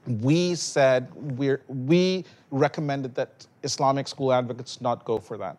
[0.07, 5.57] we said we're, we recommended that Islamic school advocates not go for that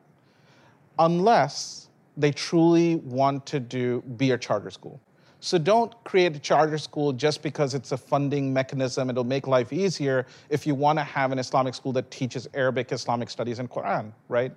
[0.99, 4.99] unless they truly want to do be a charter school.
[5.39, 9.09] So don't create a charter school just because it's a funding mechanism.
[9.09, 12.91] It'll make life easier if you want to have an Islamic school that teaches Arabic,
[12.91, 14.51] Islamic studies, and Quran, right?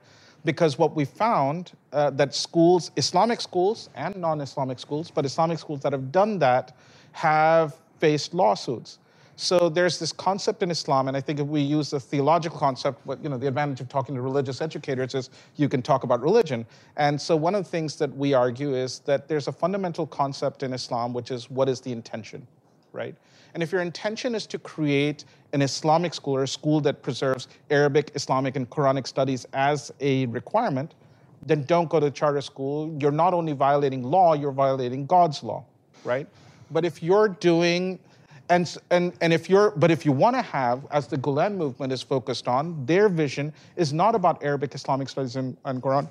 [0.45, 5.81] Because what we found uh, that schools, Islamic schools and non-Islamic schools, but Islamic schools
[5.81, 6.77] that have done that
[7.13, 8.99] have faced lawsuits.
[9.41, 13.07] So there's this concept in Islam, and I think if we use the theological concept,
[13.07, 16.21] what you know, the advantage of talking to religious educators is you can talk about
[16.21, 16.67] religion.
[16.97, 20.65] And so one of the things that we argue is that there's a fundamental concept
[20.65, 22.49] in Islam, which is what is the intention,
[22.93, 23.15] right?
[23.55, 27.47] And if your intention is to create an Islamic school or a school that preserves
[27.71, 30.95] Arabic, Islamic, and Quranic studies as a requirement,
[31.47, 32.93] then don't go to charter school.
[33.01, 35.65] You're not only violating law, you're violating God's law,
[36.03, 36.27] right?
[36.73, 38.01] But if you're doing
[38.51, 41.93] and, and, and if you're, but if you want to have, as the Gulen movement
[41.93, 46.09] is focused on, their vision is not about Arabic, Islamic studies, and, and Quran.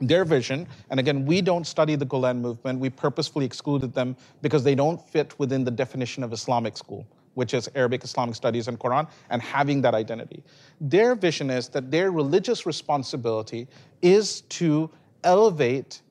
[0.00, 2.80] Their vision, and again, we don't study the Gulen movement.
[2.80, 7.54] We purposefully excluded them because they don't fit within the definition of Islamic school, which
[7.54, 10.42] is Arabic, Islamic studies, and Quran, and having that identity.
[10.80, 13.68] Their vision is that their religious responsibility
[14.02, 14.90] is to
[15.22, 16.02] elevate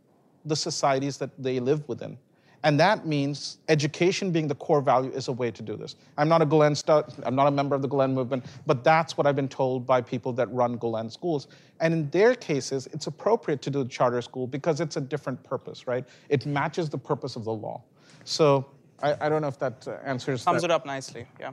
[0.46, 2.18] the societies that they live within.
[2.64, 5.96] And that means education being the core value is a way to do this.
[6.18, 9.18] I'm not a Gulen stu- I'm not a member of the Gulen movement, but that's
[9.18, 11.48] what I've been told by people that run Gulen schools.
[11.82, 15.44] And in their cases, it's appropriate to do a charter school because it's a different
[15.44, 16.06] purpose, right?
[16.30, 17.82] It matches the purpose of the law.
[18.24, 18.66] So
[19.02, 20.42] I, I don't know if that uh, answers.
[20.42, 20.70] Sums that.
[20.70, 21.28] it up nicely.
[21.40, 21.52] Yeah.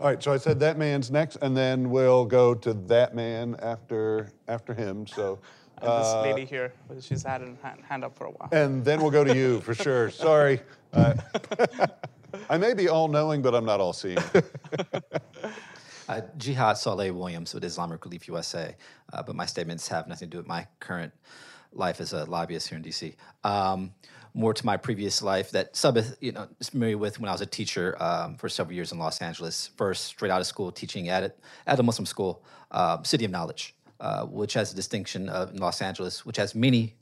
[0.00, 3.56] All right, so I said that man's next, and then we'll go to that man
[3.62, 5.06] after after him.
[5.06, 5.38] So,
[5.84, 8.48] And this lady here, she's had her hand, hand up for a while.
[8.52, 10.10] and then we'll go to you for sure.
[10.28, 10.60] Sorry,
[10.92, 11.14] uh,
[12.50, 14.18] I may be all knowing, but I'm not all seeing.
[16.06, 18.76] Uh, Jihad Saleh Williams with Islamic Relief USA,
[19.14, 21.14] uh, but my statements have nothing to do with my current
[21.72, 23.14] life as a lobbyist here in DC.
[23.42, 23.94] Um,
[24.34, 27.40] more to my previous life that Sabith, you know, is familiar with when I was
[27.40, 29.70] a teacher um, for several years in Los Angeles.
[29.78, 33.30] First, straight out of school, teaching at it at a Muslim school, uh, City of
[33.30, 33.74] Knowledge,
[34.04, 36.94] uh, which has a distinction of in Los Angeles, which has many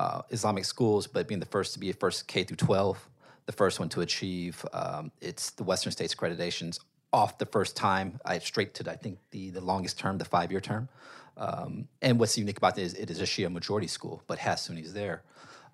[0.00, 3.08] uh, Islamic schools, but being the first to be a first K through 12,
[3.46, 6.80] the first one to achieve um, it's the Western States accreditations
[7.12, 8.18] off the first time.
[8.24, 10.88] I straight to I think the the longest term, the five year term.
[11.36, 14.60] Um, and what's unique about it is it is a Shia majority school, but has
[14.60, 15.22] Sunnis there.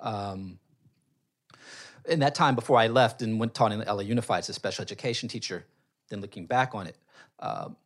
[0.01, 0.59] Um,
[2.07, 4.83] in that time before I left and went taught in LA Unified as a special
[4.83, 5.65] education teacher,
[6.11, 6.99] then looking back on it,
[7.39, 7.77] um,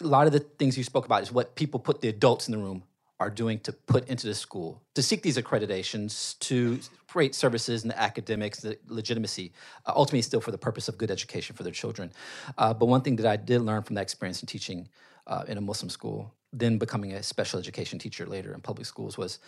[0.00, 2.52] a lot of the things you spoke about is what people put the adults in
[2.52, 2.82] the room
[3.18, 6.78] are doing to put into the school to seek these accreditations to
[7.08, 9.52] create services and the academics the legitimacy
[9.86, 12.12] uh, ultimately still for the purpose of good education for their children.
[12.58, 14.88] Uh, but one thing that i did learn from that experience in teaching
[15.26, 19.16] uh, in a muslim school then becoming a special education teacher later in public schools
[19.16, 19.38] was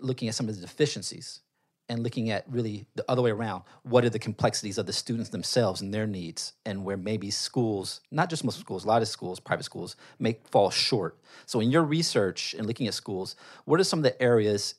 [0.00, 1.40] looking at some of the deficiencies
[1.88, 5.30] and looking at really the other way around what are the complexities of the students
[5.30, 9.08] themselves and their needs and where maybe schools not just muslim schools a lot of
[9.08, 11.18] schools private schools may fall short.
[11.46, 14.76] So in your research and looking at schools what are some of the areas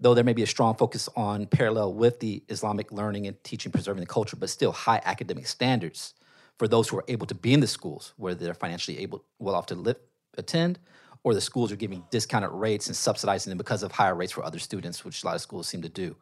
[0.00, 3.70] though there may be a strong focus on parallel with the islamic learning and teaching
[3.70, 6.14] preserving the culture but still high academic standards
[6.58, 9.54] for those who are able to be in the schools where they're financially able well
[9.54, 9.96] off to live,
[10.38, 10.78] attend
[11.24, 14.44] or the schools are giving discounted rates and subsidizing them because of higher rates for
[14.44, 16.16] other students, which a lot of schools seem to do.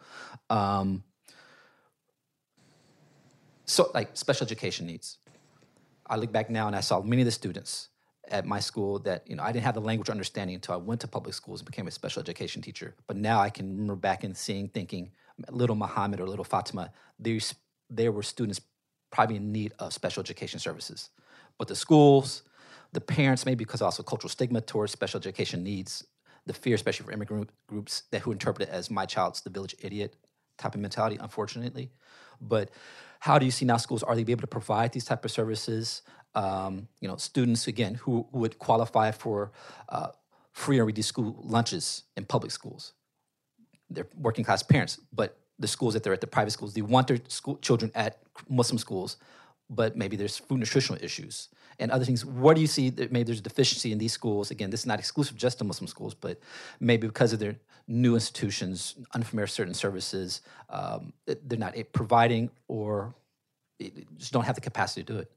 [0.51, 1.02] Um,
[3.64, 5.18] so, like special education needs.
[6.06, 7.89] I look back now and I saw many of the students
[8.28, 11.01] at my school that you know I didn't have the language understanding until I went
[11.02, 12.94] to public schools and became a special education teacher.
[13.06, 15.12] But now I can remember back and seeing, thinking,
[15.51, 17.55] little Muhammad or little Fatima, these
[17.89, 18.60] there were students
[19.10, 21.10] probably in need of special education services.
[21.59, 22.43] But the schools,
[22.92, 26.04] the parents, maybe because also cultural stigma towards special education needs,
[26.46, 29.74] the fear, especially for immigrant groups that who interpret it as my child's the village
[29.80, 30.16] idiot
[30.58, 31.90] type of mentality, unfortunately.
[32.40, 32.70] But
[33.20, 36.02] how do you see now schools are they able to provide these type of services?
[36.34, 39.52] Um, you know, students again who, who would qualify for
[39.88, 40.08] uh,
[40.52, 42.92] free or reduced school lunches in public schools.
[43.88, 47.08] They're working class parents, but the schools that they're at, the private schools, they want
[47.08, 48.18] their school, children at
[48.48, 49.16] Muslim schools,
[49.70, 51.48] but maybe there's food nutritional issues
[51.78, 52.24] and other things.
[52.24, 54.51] What do you see that maybe there's a deficiency in these schools?
[54.51, 56.38] Again, this is not exclusive just to Muslim schools, but
[56.80, 57.56] maybe because of their
[57.88, 63.14] new institutions, unfamiliar certain services, um, they're not providing or
[64.18, 65.30] just don't have the capacity to do it.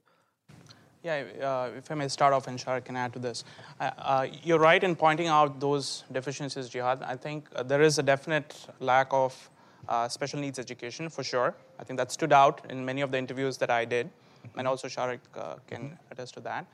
[1.04, 3.44] Yeah, uh, if I may start off and Shariq can add to this.
[3.80, 7.04] Uh, uh, you're right in pointing out those deficiencies, Jihad.
[7.04, 9.50] I think uh, there is a definite lack of
[9.90, 11.54] uh, special needs education for sure.
[11.78, 14.10] I think that stood out in many of the interviews that I did,
[14.58, 16.66] and also Shariq uh, can attest to that.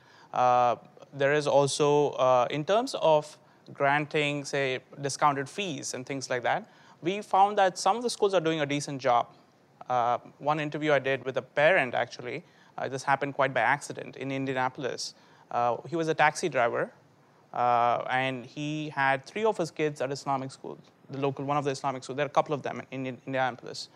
[1.12, 2.12] there is also,
[2.50, 3.38] in terms of
[3.72, 6.70] granting, say, discounted fees and things like that,
[7.02, 9.26] we found that some of the schools are doing a decent job.
[10.38, 12.44] one interview I did with a parent actually
[12.80, 15.14] uh, this happened quite by accident in Indianapolis.
[15.50, 16.90] Uh, he was a taxi driver,
[17.52, 20.80] uh, and he had three of his kids at Islamic schools,
[21.10, 22.16] the local one of the Islamic schools.
[22.16, 23.88] There are a couple of them in, in Indianapolis.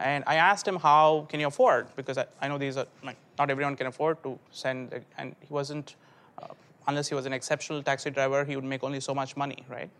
[0.00, 1.94] And I asked him, how can you afford?
[1.94, 5.52] Because I, I know these are, like, not everyone can afford to send, and he
[5.52, 5.96] wasn't,
[6.42, 6.46] uh,
[6.88, 9.90] unless he was an exceptional taxi driver, he would make only so much money, right?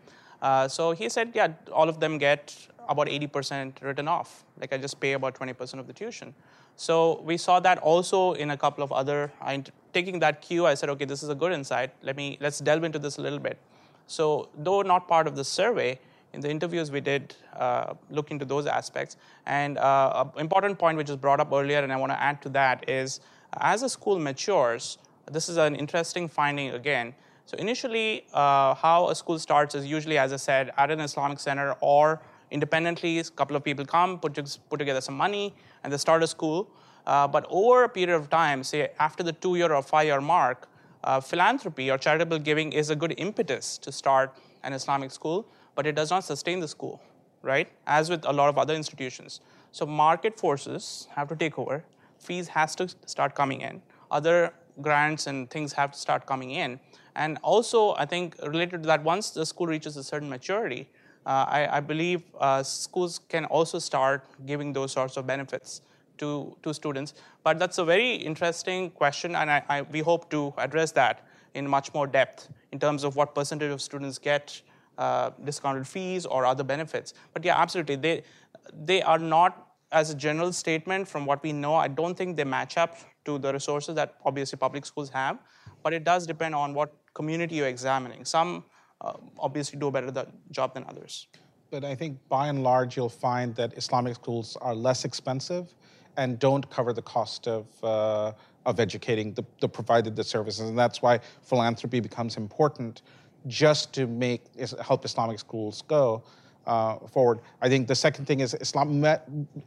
[0.41, 2.55] Uh, so he said, yeah, all of them get
[2.89, 4.43] about 80% written off.
[4.59, 6.33] Like I just pay about 20% of the tuition.
[6.75, 9.31] So we saw that also in a couple of other.
[9.39, 9.63] I,
[9.93, 11.91] taking that cue, I said, okay, this is a good insight.
[12.01, 13.59] Let me let's delve into this a little bit.
[14.07, 15.99] So though not part of the survey,
[16.33, 19.17] in the interviews we did uh, look into those aspects.
[19.45, 22.41] And uh, an important point which was brought up earlier, and I want to add
[22.43, 23.19] to that is,
[23.59, 24.97] as a school matures,
[25.31, 27.13] this is an interesting finding again.
[27.45, 31.39] So initially, uh, how a school starts is usually, as I said, at an Islamic
[31.39, 33.19] center or independently.
[33.19, 34.35] A couple of people come, put,
[34.69, 35.53] put together some money,
[35.83, 36.69] and they start a school.
[37.05, 40.21] Uh, but over a period of time, say after the two year or five year
[40.21, 40.67] mark,
[41.03, 44.33] uh, philanthropy or charitable giving is a good impetus to start
[44.63, 45.45] an Islamic school,
[45.81, 47.01] but it does not sustain the school,
[47.41, 47.67] right?
[47.87, 49.39] As with a lot of other institutions.
[49.71, 51.83] So market forces have to take over,
[52.19, 53.81] fees has to start coming in,
[54.11, 54.53] other
[54.83, 56.79] grants and things have to start coming in.
[57.15, 60.87] And also, I think related to that, once the school reaches a certain maturity,
[61.25, 65.81] uh, I, I, believe uh, schools can also start giving those sorts of benefits
[66.19, 67.15] to, to students.
[67.43, 71.25] But that's a very interesting question, and I, I, we hope to address that
[71.55, 74.61] in much more depth in terms of what percentage of students get
[74.97, 77.13] uh, discounted fees or other benefits.
[77.33, 78.23] But yeah, absolutely, they,
[78.85, 82.43] they are not, as a general statement, from what we know, I don't think they
[82.43, 85.39] match up to the resources that obviously public schools have,
[85.83, 88.25] but it does depend on what community you're examining.
[88.25, 88.63] Some
[89.01, 91.27] uh, obviously do a better job than others.
[91.71, 95.73] But I think by and large, you'll find that Islamic schools are less expensive
[96.17, 98.33] and don't cover the cost of, uh,
[98.65, 100.69] of educating the, the provided the services.
[100.69, 103.01] And that's why philanthropy becomes important
[103.47, 104.43] just to make
[104.81, 106.23] help Islamic schools go
[106.67, 107.39] uh, forward.
[107.61, 109.03] I think the second thing is Islam,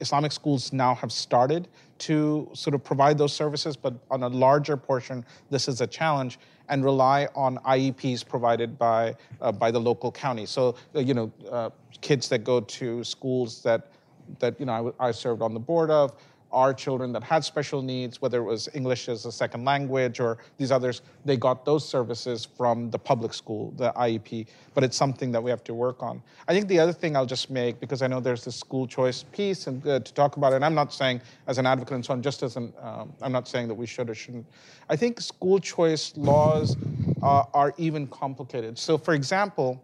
[0.01, 1.69] Islamic schools now have started
[1.99, 6.39] to sort of provide those services, but on a larger portion, this is a challenge
[6.69, 10.47] and rely on IEPs provided by uh, by the local county.
[10.47, 11.71] So uh, you know, uh,
[12.01, 13.91] kids that go to schools that
[14.39, 16.17] that you know I, I served on the board of
[16.55, 20.39] our children that had special needs, whether it was English as a second language or
[20.57, 24.47] these others, they got those services from the public school, the IEP.
[24.73, 26.23] But it's something that we have to work on.
[26.49, 29.25] I think the other thing I'll just make, because I know there's this school choice
[29.25, 32.05] piece and uh, to talk about it, and I'm not saying as an advocate and
[32.05, 34.47] so on, just as an, um, I'm not saying that we should or shouldn't.
[34.89, 36.77] I think school choice laws
[37.23, 38.79] uh, are even complicated.
[38.79, 39.83] So, for example,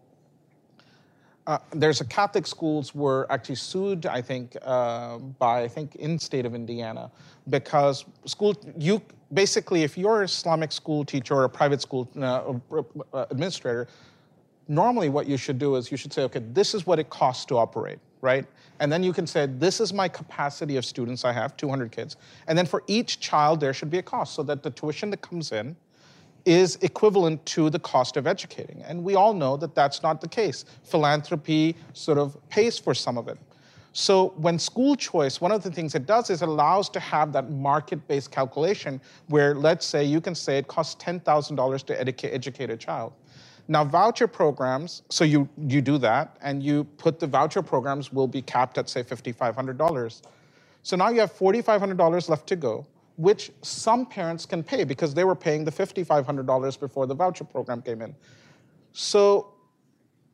[1.50, 6.16] uh, there's a Catholic schools were actually sued, I think, uh, by I think in
[6.16, 7.10] state of Indiana,
[7.48, 9.02] because school you
[9.34, 12.52] basically if you're an Islamic school teacher or a private school uh,
[13.12, 13.88] uh, administrator,
[14.68, 17.44] normally what you should do is you should say, okay, this is what it costs
[17.46, 18.46] to operate, right?
[18.78, 22.16] And then you can say, this is my capacity of students I have, 200 kids,
[22.46, 25.20] and then for each child there should be a cost, so that the tuition that
[25.20, 25.74] comes in
[26.44, 28.82] is equivalent to the cost of educating.
[28.82, 30.64] And we all know that that's not the case.
[30.84, 33.38] Philanthropy sort of pays for some of it.
[33.92, 37.32] So when school choice, one of the things it does is it allows to have
[37.32, 42.70] that market-based calculation where let's say you can say it costs $10,000 to educate, educate
[42.70, 43.12] a child.
[43.66, 48.28] Now voucher programs, so you, you do that and you put the voucher programs will
[48.28, 50.22] be capped at say $5,500.
[50.82, 52.86] So now you have $4,500 left to go
[53.16, 57.82] which some parents can pay because they were paying the $5,500 before the voucher program
[57.82, 58.14] came in.
[58.92, 59.54] So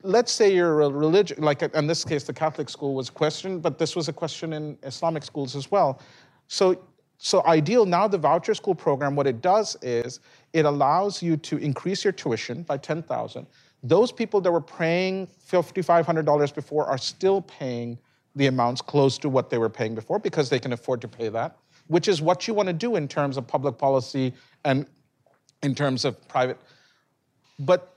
[0.03, 3.79] let's say you're a religion, like in this case, the Catholic school was questioned, but
[3.79, 6.01] this was a question in Islamic schools as well.
[6.49, 6.81] So,
[7.19, 10.21] so ideal now the voucher school program, what it does is
[10.53, 13.47] it allows you to increase your tuition by 10,000,
[13.83, 17.99] Those people that were paying $5,500 before are still paying
[18.35, 21.29] the amounts close to what they were paying before because they can afford to pay
[21.31, 21.57] that,
[21.89, 24.33] which is what you want to do in terms of public policy
[24.65, 24.87] and
[25.63, 26.59] in terms of private.
[27.59, 27.97] But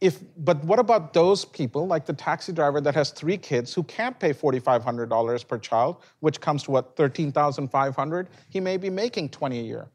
[0.00, 3.82] if but what about those people like the taxi driver that has three kids who
[3.82, 9.58] can't pay $4500 per child which comes to what 13500 he may be making 20
[9.58, 9.88] a year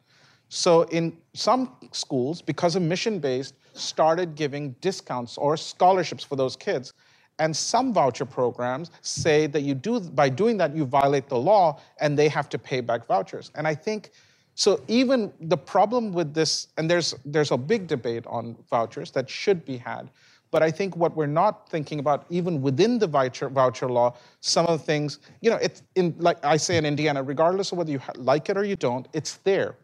[0.49, 6.55] so in some schools because of mission based started giving discounts or scholarships for those
[6.55, 6.93] kids
[7.39, 11.79] and some voucher programs say that you do by doing that you violate the law
[11.99, 14.11] and they have to pay back vouchers and i think
[14.55, 19.29] so even the problem with this, and there's there's a big debate on vouchers that
[19.29, 20.09] should be had,
[20.49, 24.65] but I think what we're not thinking about, even within the voucher voucher law, some
[24.65, 27.91] of the things, you know, it's in like I say in Indiana, regardless of whether
[27.91, 29.75] you like it or you don't, it's there.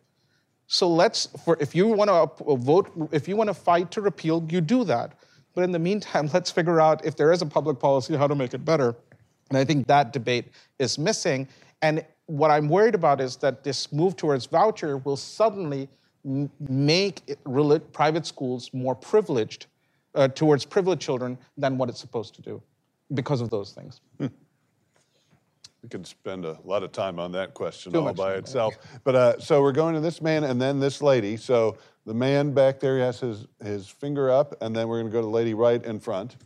[0.67, 4.47] So let's, for if you want to vote, if you want to fight to repeal,
[4.49, 5.15] you do that.
[5.53, 8.35] But in the meantime, let's figure out if there is a public policy, how to
[8.35, 8.95] make it better.
[9.49, 10.45] And I think that debate
[10.79, 11.47] is missing.
[11.81, 15.89] And what I'm worried about is that this move towards voucher will suddenly
[16.69, 17.39] make it,
[17.93, 19.65] private schools more privileged
[20.13, 22.61] uh, towards privileged children than what it's supposed to do
[23.13, 24.01] because of those things.
[24.19, 24.27] Hmm.
[25.81, 28.75] We could spend a lot of time on that question Too all by itself.
[29.03, 31.37] But uh, so we're going to this man and then this lady.
[31.37, 35.13] So the man back there has his, his finger up, and then we're going to
[35.13, 36.37] go to the lady right in front.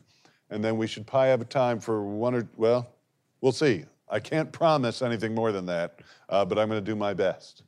[0.50, 2.88] And then we should probably have a time for one or, well,
[3.42, 3.86] we'll see.
[4.10, 6.00] I can't promise anything more than that,
[6.30, 7.64] uh, but I'm going to do my best.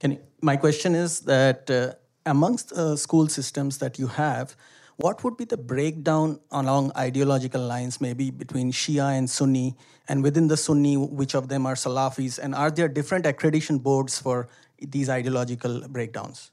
[0.00, 1.94] Can my question is that uh,
[2.24, 4.56] amongst uh, school systems that you have,
[4.96, 9.74] what would be the breakdown along ideological lines, maybe between Shia and Sunni,
[10.08, 14.18] and within the Sunni, which of them are Salafis, and are there different accreditation boards
[14.18, 14.48] for
[14.80, 16.50] these ideological breakdowns?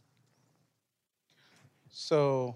[1.91, 2.55] So,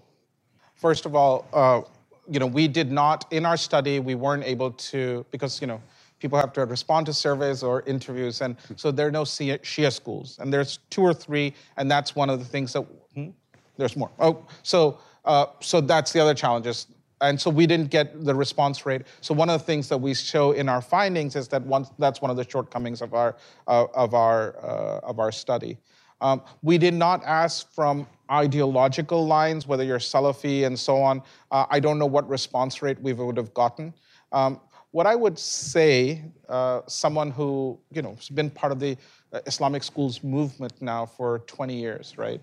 [0.74, 1.82] first of all, uh,
[2.30, 5.80] you know, we did not, in our study, we weren't able to, because, you know,
[6.18, 10.38] people have to respond to surveys or interviews, and so there are no Shia schools.
[10.40, 12.82] And there's two or three, and that's one of the things that,
[13.14, 13.28] hmm?
[13.76, 14.10] there's more.
[14.18, 16.86] Oh, so, uh, so that's the other challenges.
[17.20, 19.02] And so we didn't get the response rate.
[19.20, 22.22] So one of the things that we show in our findings is that one, that's
[22.22, 23.36] one of the shortcomings of our,
[23.66, 25.78] uh, of our, uh, of our study.
[26.20, 31.22] Um, we did not ask from ideological lines, whether you're Salafi and so on.
[31.50, 33.94] Uh, I don't know what response rate we would have gotten.
[34.32, 38.96] Um, what I would say, uh, someone who you know has been part of the
[39.32, 42.40] uh, Islamic schools movement now for 20 years, right,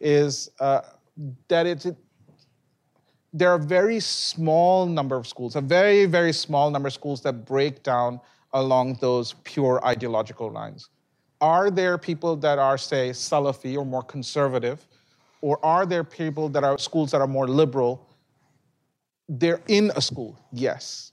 [0.00, 0.82] is uh,
[1.48, 1.96] that it's it,
[3.32, 7.44] there are very small number of schools, a very very small number of schools that
[7.44, 8.20] break down
[8.52, 10.88] along those pure ideological lines.
[11.40, 14.86] Are there people that are, say, Salafi or more conservative,
[15.40, 18.08] or are there people that are schools that are more liberal?
[19.28, 21.12] They're in a school, yes.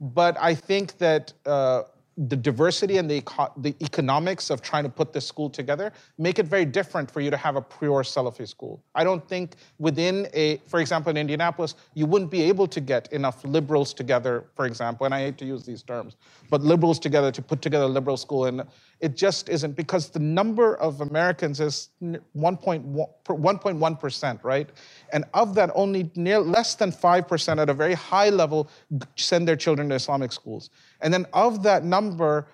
[0.00, 1.82] But I think that uh,
[2.16, 6.38] the diversity and the, eco- the economics of trying to put this school together make
[6.38, 8.82] it very different for you to have a pure Salafi school.
[8.94, 13.12] I don't think within a, for example, in Indianapolis, you wouldn't be able to get
[13.12, 16.16] enough liberals together, for example, and I hate to use these terms,
[16.48, 18.46] but liberals together to put together a liberal school.
[18.46, 18.62] And
[19.00, 24.70] it just isn't because the number of Americans is 1.1%, right?
[25.12, 28.70] And of that, only near, less than 5% at a very high level
[29.16, 30.70] send their children to Islamic schools.
[31.00, 32.48] And then of that number,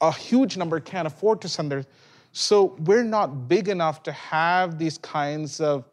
[0.00, 1.84] a huge number can't afford to send their.
[2.32, 5.84] So we're not big enough to have these kinds of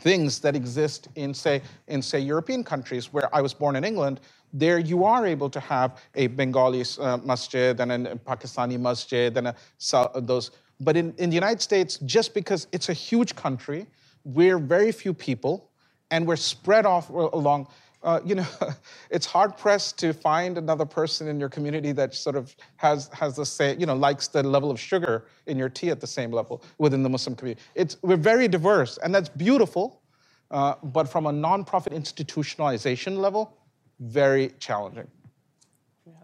[0.00, 4.20] things that exist in say in say European countries where I was born in England.
[4.54, 9.48] There you are able to have a Bengali uh, masjid and a Pakistani masjid and
[9.48, 10.52] a, so, those.
[10.80, 13.86] But in, in the United States, just because it's a huge country,
[14.24, 15.70] we're very few people,
[16.10, 17.66] and we're spread off along
[18.04, 18.46] uh, you know,
[19.10, 23.34] it's hard pressed to find another person in your community that sort of has has
[23.34, 26.30] the same, you know, likes the level of sugar in your tea at the same
[26.30, 27.62] level within the Muslim community.
[27.74, 30.02] It's we're very diverse, and that's beautiful,
[30.50, 33.56] uh, but from a nonprofit institutionalization level,
[34.00, 35.08] very challenging.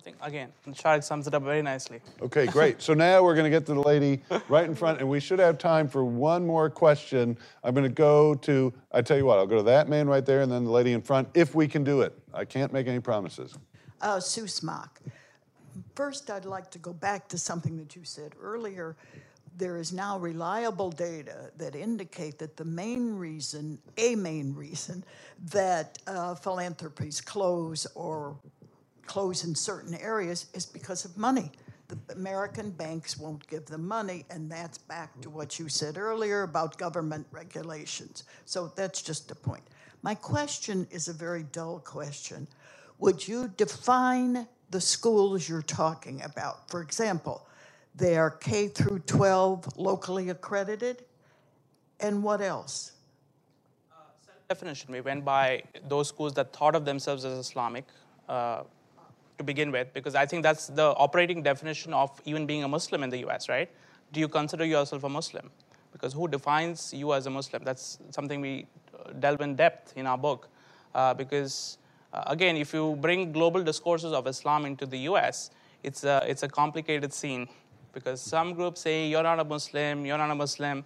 [0.00, 2.00] I think, again, Shariq sums it up very nicely.
[2.22, 2.80] Okay, great.
[2.80, 5.38] so now we're going to get to the lady right in front, and we should
[5.38, 7.36] have time for one more question.
[7.62, 10.24] I'm going to go to, I tell you what, I'll go to that man right
[10.24, 12.18] there and then the lady in front, if we can do it.
[12.32, 13.58] I can't make any promises.
[14.00, 15.00] Uh, Sue Smock.
[15.94, 18.96] First, I'd like to go back to something that you said earlier.
[19.60, 25.04] There is now reliable data that indicate that the main reason, a main reason,
[25.52, 28.38] that uh, philanthropies close or
[29.04, 31.52] close in certain areas is because of money.
[31.88, 36.42] the American banks won't give them money, and that's back to what you said earlier
[36.44, 38.24] about government regulations.
[38.46, 39.64] So that's just a point.
[40.02, 42.46] My question is a very dull question.
[42.98, 46.70] Would you define the schools you're talking about?
[46.70, 47.46] For example,
[48.00, 51.04] they are K through 12 locally accredited,
[52.00, 52.92] and what else?
[54.50, 54.92] definition.
[54.92, 57.84] We went by those schools that thought of themselves as Islamic
[58.28, 58.62] uh,
[59.38, 63.04] to begin with, because I think that's the operating definition of even being a Muslim
[63.04, 63.70] in the US, right?
[64.12, 65.50] Do you consider yourself a Muslim?
[65.92, 67.62] Because who defines you as a Muslim?
[67.64, 70.48] That's something we uh, delve in depth in our book.
[70.94, 71.78] Uh, because,
[72.12, 75.50] uh, again, if you bring global discourses of Islam into the US,
[75.84, 77.48] it's a, it's a complicated scene
[77.92, 80.84] because some groups say, you're not a Muslim, you're not a Muslim.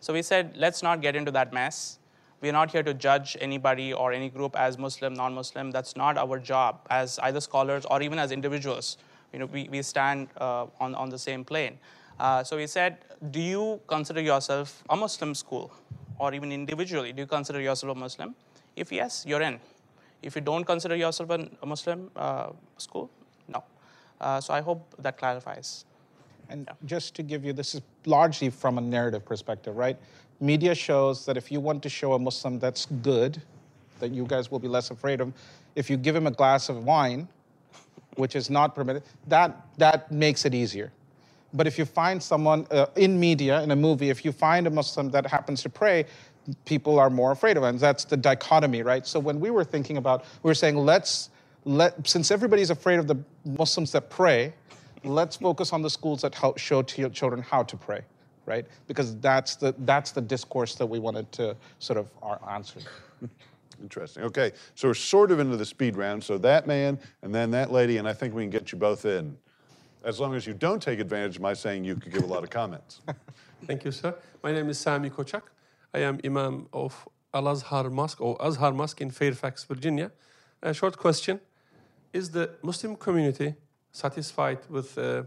[0.00, 1.98] So we said, let's not get into that mess.
[2.40, 5.70] We're not here to judge anybody or any group as Muslim, non Muslim.
[5.70, 8.98] That's not our job as either scholars or even as individuals.
[9.32, 11.78] You know, we, we stand uh, on, on the same plane.
[12.20, 12.98] Uh, so we said,
[13.30, 15.72] do you consider yourself a Muslim school?
[16.18, 18.34] Or even individually, do you consider yourself a Muslim?
[18.74, 19.58] If yes, you're in.
[20.22, 23.10] If you don't consider yourself a Muslim uh, school,
[23.48, 23.64] no.
[24.20, 25.85] Uh, so I hope that clarifies.
[26.48, 29.96] And just to give you, this is largely from a narrative perspective, right?
[30.40, 33.40] Media shows that if you want to show a Muslim that's good,
[34.00, 35.32] that you guys will be less afraid of,
[35.74, 37.28] if you give him a glass of wine,
[38.16, 40.92] which is not permitted, that, that makes it easier.
[41.52, 44.70] But if you find someone uh, in media, in a movie, if you find a
[44.70, 46.04] Muslim that happens to pray,
[46.64, 47.70] people are more afraid of him.
[47.70, 49.06] And that's the dichotomy, right?
[49.06, 51.30] So when we were thinking about, we were saying, let's,
[51.64, 54.52] let, since everybody's afraid of the Muslims that pray,
[55.06, 58.02] let's focus on the schools that help show to children how to pray,
[58.44, 58.66] right?
[58.86, 62.80] Because that's the, that's the discourse that we wanted to sort of our answer.
[63.82, 64.22] Interesting.
[64.24, 66.24] Okay, so we're sort of into the speed round.
[66.24, 69.04] So that man and then that lady, and I think we can get you both
[69.04, 69.36] in.
[70.04, 72.44] As long as you don't take advantage of my saying you could give a lot
[72.44, 73.00] of comments.
[73.66, 74.14] Thank you, sir.
[74.42, 75.42] My name is Sami Kochak.
[75.92, 80.12] I am Imam of Al Azhar Mosque or Azhar Mosque in Fairfax, Virginia.
[80.62, 81.40] A short question
[82.12, 83.54] Is the Muslim community
[83.96, 85.22] satisfied with uh,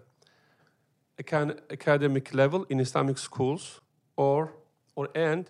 [1.72, 3.82] academic level in Islamic schools
[4.16, 4.54] or,
[4.96, 5.50] or and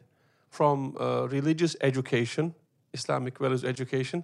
[0.49, 2.55] from uh, religious education,
[2.93, 4.23] Islamic values education,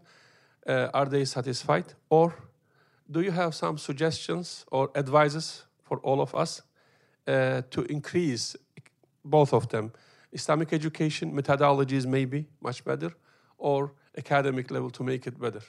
[0.68, 1.94] uh, are they satisfied?
[2.10, 2.34] Or
[3.12, 6.62] do you have some suggestions or advices for all of us
[7.28, 8.56] uh, to increase
[9.24, 9.92] both of them?
[10.32, 13.12] Islamic education methodologies maybe much better,
[13.58, 15.62] or academic level to make it better.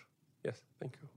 [0.44, 1.15] Yes, thank you.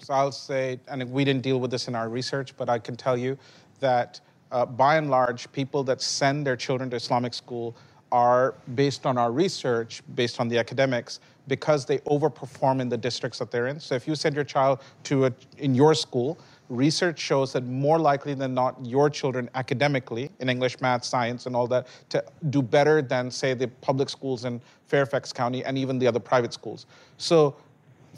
[0.00, 2.96] So I'll say, and we didn't deal with this in our research, but I can
[2.96, 3.38] tell you
[3.80, 4.20] that
[4.50, 7.76] uh, by and large, people that send their children to Islamic school
[8.10, 13.38] are based on our research, based on the academics, because they overperform in the districts
[13.38, 13.78] that they're in.
[13.80, 16.38] So if you send your child to a, in your school,
[16.68, 21.56] research shows that more likely than not, your children academically in English, math, science, and
[21.56, 25.98] all that to do better than say the public schools in Fairfax County and even
[25.98, 26.86] the other private schools.
[27.16, 27.56] So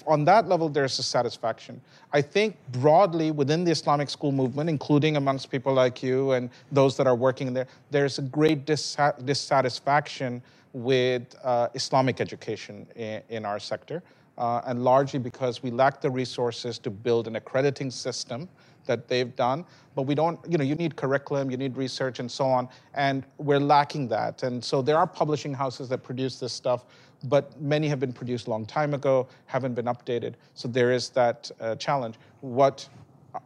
[0.06, 1.80] on that level, there's a satisfaction.
[2.12, 6.96] I think broadly within the Islamic school movement, including amongst people like you and those
[6.96, 13.58] that are working there, there's a great dissatisfaction with uh, Islamic education in, in our
[13.58, 14.02] sector,
[14.38, 18.48] uh, and largely because we lack the resources to build an accrediting system
[18.86, 19.64] that they've done.
[19.94, 23.24] But we don't, you know, you need curriculum, you need research, and so on, and
[23.38, 24.42] we're lacking that.
[24.42, 26.84] And so there are publishing houses that produce this stuff
[27.24, 30.34] but many have been produced a long time ago, haven't been updated.
[30.54, 32.16] So there is that uh, challenge.
[32.40, 32.88] What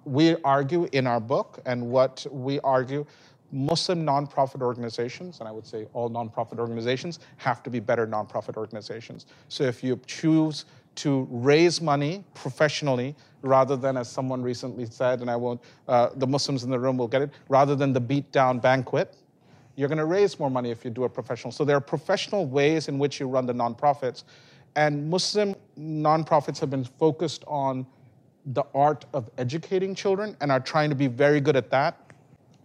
[0.05, 3.05] we argue in our book and what we argue
[3.53, 8.57] Muslim nonprofit organizations, and I would say all nonprofit organizations, have to be better nonprofit
[8.57, 9.27] organizations.
[9.49, 10.65] So if you choose
[10.97, 16.27] to raise money professionally rather than, as someone recently said, and I won't, uh, the
[16.27, 19.17] Muslims in the room will get it, rather than the beat down banquet,
[19.77, 21.53] you're going to raise more money if you do a professional.
[21.53, 24.25] So there are professional ways in which you run the nonprofits.
[24.77, 27.87] And Muslim nonprofits have been focused on
[28.47, 31.99] the art of educating children and are trying to be very good at that.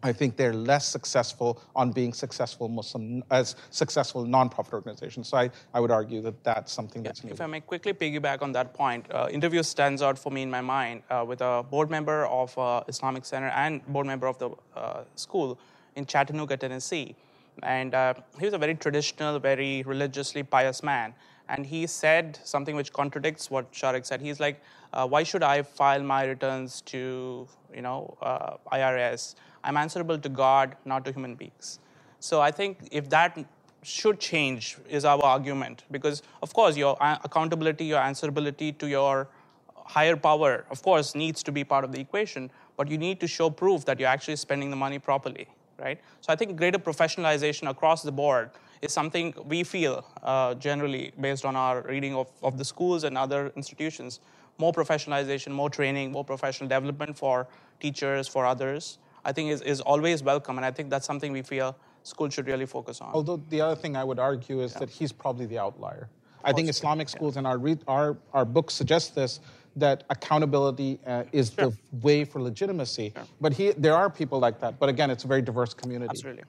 [0.02, 5.28] I think they're less successful on being successful Muslim as successful nonprofit organizations.
[5.28, 7.36] So I, I would argue that that's something that's needed.
[7.36, 10.50] If I may quickly piggyback on that point, uh, interview stands out for me in
[10.50, 14.38] my mind uh, with a board member of uh, Islamic Center and board member of
[14.38, 15.60] the uh, school
[16.00, 17.16] in Chattanooga, Tennessee.
[17.62, 21.14] And uh, he was a very traditional, very religiously pious man.
[21.50, 24.22] And he said something which contradicts what Shariq said.
[24.22, 24.62] He's like,
[24.94, 29.36] uh, why should I file my returns to, you know, uh, IRS?
[29.64, 31.80] I'm answerable to God, not to human beings.
[32.20, 33.38] So I think if that
[33.82, 39.30] should change is our argument because of course your accountability your answerability to your
[39.74, 43.28] higher power of course needs to be part of the equation but you need to
[43.28, 45.48] show proof that you're actually spending the money properly,
[45.80, 46.00] right?
[46.22, 48.52] So I think greater professionalization across the board
[48.82, 53.18] is something we feel uh, generally based on our reading of, of the schools and
[53.18, 54.20] other institutions.
[54.58, 57.48] More professionalization, more training, more professional development for
[57.80, 60.58] teachers, for others, I think is, is always welcome.
[60.58, 63.14] And I think that's something we feel schools should really focus on.
[63.14, 66.10] Although the other thing I would argue is that he's probably the outlier.
[66.44, 69.42] I think Islamic schools and our, re- our, our book suggests this
[69.76, 73.14] that accountability uh, is the way for legitimacy.
[73.40, 74.80] But he, there are people like that.
[74.80, 76.10] But again, it's a very diverse community.
[76.10, 76.44] Absolutely.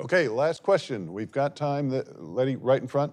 [0.00, 1.12] Okay, last question.
[1.12, 1.88] We've got time.
[1.90, 3.12] That, Letty, right in front.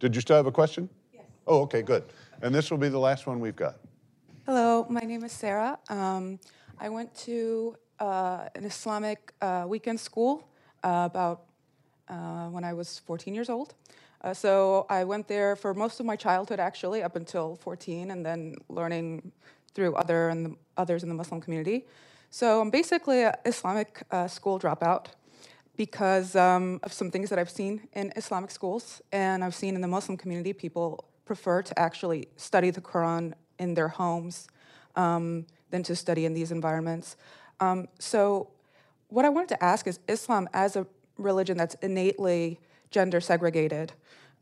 [0.00, 0.88] Did you still have a question?
[1.12, 1.24] Yes.
[1.46, 2.04] Oh, okay, good.
[2.42, 3.76] And this will be the last one we've got.
[4.46, 5.78] Hello, my name is Sarah.
[5.88, 6.38] Um,
[6.78, 10.48] I went to uh, an Islamic uh, weekend school
[10.84, 11.44] uh, about
[12.08, 13.74] uh, when I was 14 years old.
[14.26, 18.26] Uh, so I went there for most of my childhood, actually, up until 14, and
[18.26, 19.30] then learning
[19.72, 21.86] through other and the, others in the Muslim community.
[22.30, 25.06] So I'm basically an Islamic uh, school dropout
[25.76, 29.80] because um, of some things that I've seen in Islamic schools, and I've seen in
[29.80, 34.48] the Muslim community people prefer to actually study the Quran in their homes
[34.96, 37.16] um, than to study in these environments.
[37.60, 38.48] Um, so,
[39.06, 40.84] what I wanted to ask is Islam, as a
[41.16, 42.58] religion that's innately
[42.90, 43.92] gender segregated,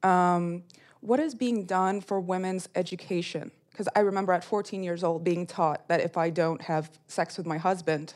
[0.02, 0.62] um,
[1.00, 3.50] what is being done for women's education?
[3.70, 7.36] Because I remember at 14 years old being taught that if I don't have sex
[7.36, 8.14] with my husband,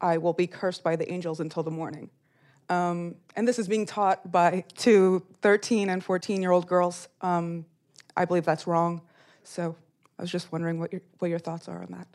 [0.00, 2.10] I will be cursed by the angels until the morning.
[2.68, 7.08] Um, and this is being taught by two 13 and 14 year old girls.
[7.22, 7.64] Um,
[8.16, 9.02] I believe that's wrong.
[9.44, 9.76] So
[10.18, 12.06] I was just wondering what your, what your thoughts are on that.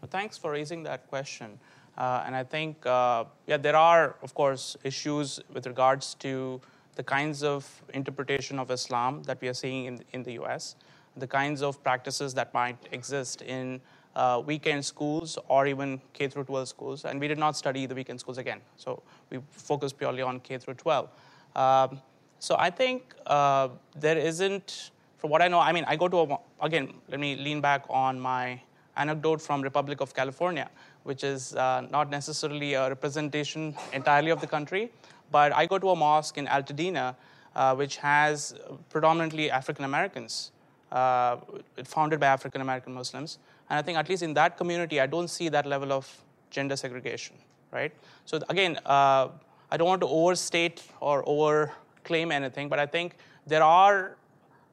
[0.00, 1.58] Well, thanks for raising that question.
[1.96, 6.60] Uh, and I think, uh, yeah, there are, of course, issues with regards to
[6.96, 10.76] the kinds of interpretation of Islam that we are seeing in, in the US,
[11.16, 13.80] the kinds of practices that might exist in
[14.16, 17.04] uh, weekend schools or even K through 12 schools.
[17.04, 18.60] And we did not study the weekend schools again.
[18.76, 21.08] So we focused purely on K through 12.
[21.56, 22.00] Um,
[22.38, 26.18] so I think uh, there isn't, from what I know, I mean, I go to,
[26.18, 28.60] a, again, let me lean back on my
[28.96, 30.68] anecdote from Republic of California,
[31.04, 34.90] which is uh, not necessarily a representation entirely of the country,
[35.30, 37.14] but I go to a mosque in Altadena,
[37.54, 38.54] uh, which has
[38.88, 40.52] predominantly African Americans,
[40.92, 41.36] uh,
[41.84, 43.38] founded by African American Muslims.
[43.68, 46.08] And I think at least in that community, I don't see that level of
[46.50, 47.36] gender segregation,
[47.70, 47.92] right?
[48.24, 49.28] So again, uh,
[49.70, 53.16] I don't want to overstate or overclaim anything, but I think
[53.46, 54.16] there are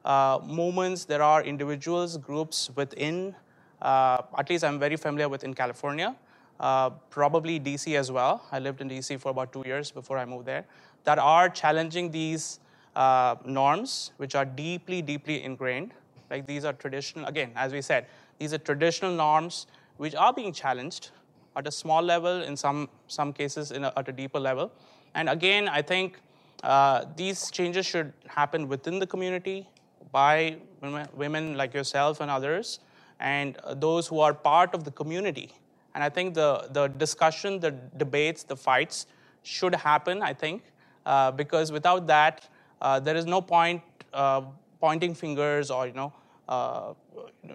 [0.04, 3.34] uh, movements, there are individuals, groups within,
[3.82, 6.14] at least I'm very familiar with in California,
[6.60, 8.42] uh, probably DC as well.
[8.50, 10.64] I lived in DC for about two years before I moved there,
[11.04, 12.60] that are challenging these
[12.96, 15.92] uh, norms, which are deeply, deeply ingrained.
[16.30, 18.06] Like these are traditional, again, as we said,
[18.38, 21.10] these are traditional norms which are being challenged
[21.56, 24.70] at a small level, in some, some cases a, at a deeper level.
[25.14, 26.18] And again, I think
[26.62, 29.68] uh, these changes should happen within the community
[30.12, 32.80] by women, women like yourself and others,
[33.20, 35.52] and those who are part of the community.
[35.94, 39.06] And I think the, the discussion, the debates, the fights
[39.42, 40.62] should happen, I think,
[41.06, 42.48] uh, because without that,
[42.80, 43.82] uh, there is no point
[44.12, 44.42] uh,
[44.80, 46.12] pointing fingers or, you know,
[46.48, 46.94] uh,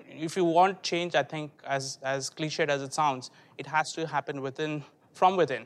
[0.10, 4.06] if you want change, I think, as, as cliched as it sounds, it has to
[4.06, 4.84] happen within,
[5.14, 5.66] from within,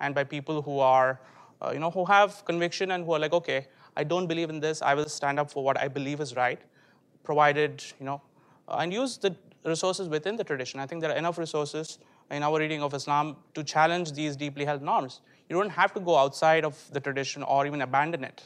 [0.00, 1.20] and by people who are,
[1.62, 3.66] uh, you know, who have conviction and who are like, okay,
[3.96, 4.82] I don't believe in this.
[4.82, 6.60] I will stand up for what I believe is right,
[7.22, 8.33] provided, you know, uh,
[8.68, 9.34] and use the
[9.64, 10.80] resources within the tradition.
[10.80, 11.98] I think there are enough resources
[12.30, 15.20] in our reading of Islam to challenge these deeply held norms.
[15.48, 18.42] You don't have to go outside of the tradition or even abandon it.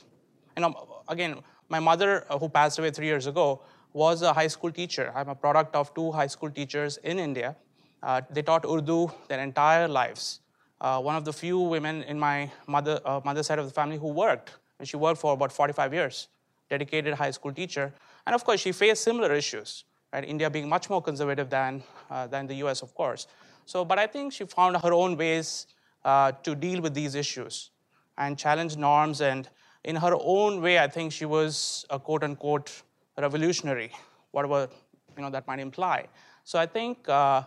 [0.56, 3.62] You know, again, my mother, uh, who passed away three years ago,
[3.92, 5.12] was a high school teacher.
[5.14, 7.56] I'm a product of two high school teachers in India.
[8.02, 10.40] Uh, they taught Urdu their entire lives.
[10.80, 13.96] Uh, one of the few women in my mother, uh, mother's side of the family
[13.98, 16.28] who worked, and she worked for about 45 years,
[16.70, 17.92] dedicated high school teacher.
[18.26, 20.24] And of course, she faced similar issues, right?
[20.24, 23.26] India being much more conservative than, uh, than the US, of course.
[23.66, 25.66] So, but I think she found her own ways
[26.04, 27.70] uh, to deal with these issues
[28.16, 29.20] and challenge norms.
[29.20, 29.48] And
[29.84, 32.82] in her own way, I think she was a quote unquote
[33.16, 33.90] revolutionary,
[34.30, 34.68] whatever
[35.16, 36.06] you know that might imply.
[36.44, 37.42] So I think uh,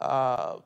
[0.00, 0.58] uh,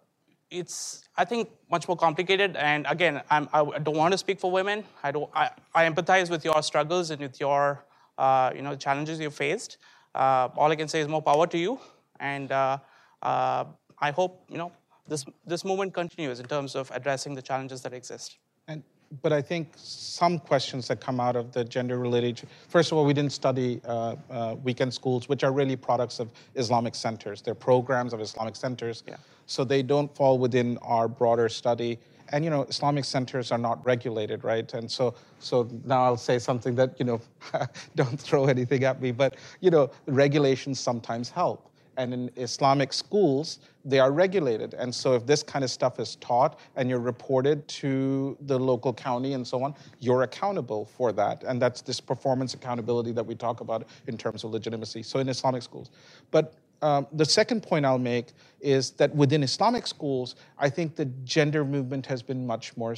[0.51, 2.57] it's I think much more complicated.
[2.57, 4.85] And again, I'm, I do not want to speak for women.
[5.03, 5.31] I don't.
[5.35, 7.85] I, I empathize with your struggles and with your
[8.19, 9.79] uh, you know challenges you faced.
[10.15, 11.79] Uh, all I can say is more power to you.
[12.21, 12.79] And uh,
[13.23, 13.65] uh,
[13.99, 14.73] I hope you know
[15.09, 18.83] this this movement continues in terms of addressing the challenges that exist And
[19.21, 22.41] but I think some questions that come out of the gender related.
[22.69, 26.31] First of all, we didn't study uh, uh, weekend schools, which are really products of
[26.55, 27.43] Islamic centers.
[27.43, 29.03] They're programs of Islamic centers.
[29.07, 29.17] Yeah.
[29.47, 31.99] So they don't fall within our broader study.
[32.33, 34.73] And you know, Islamic centers are not regulated, right?
[34.75, 37.21] And so, so now I'll say something that you know,
[37.95, 41.69] don't throw anything at me, but you know, regulations sometimes help.
[41.99, 44.73] And in Islamic schools, they are regulated.
[44.75, 48.95] And so if this kind of stuff is taught and you're reported to the local
[48.95, 51.45] county and so on, you're accountable for that.
[51.45, 55.03] And that's this performance accountability that we talk about in terms of legitimacy.
[55.03, 55.91] So in Islamic schools.
[56.31, 61.07] But um, the second point I'll make is that within Islamic schools, I think the
[61.25, 62.97] gender movement has been much more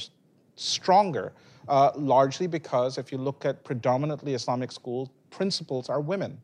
[0.55, 1.33] stronger,
[1.67, 6.41] uh, largely because if you look at predominantly Islamic schools, principals are women.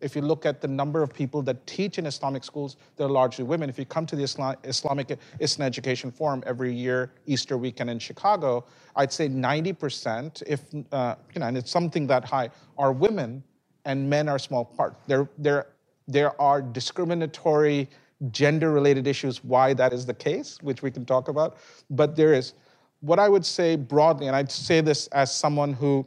[0.00, 3.44] If you look at the number of people that teach in Islamic schools, they're largely
[3.44, 3.68] women.
[3.68, 7.98] If you come to the Islam, Islamic ISNA Education Forum every year, Easter weekend in
[7.98, 8.64] Chicago,
[8.96, 10.62] I'd say 90%, if
[10.92, 12.48] uh, you know, and it's something that high,
[12.78, 13.42] are women,
[13.84, 14.96] and men are small part.
[15.06, 15.66] There, there,
[16.12, 17.88] there are discriminatory
[18.30, 21.56] gender-related issues why that is the case, which we can talk about.
[21.88, 22.54] But there is,
[23.00, 26.06] what I would say broadly, and I'd say this as someone who,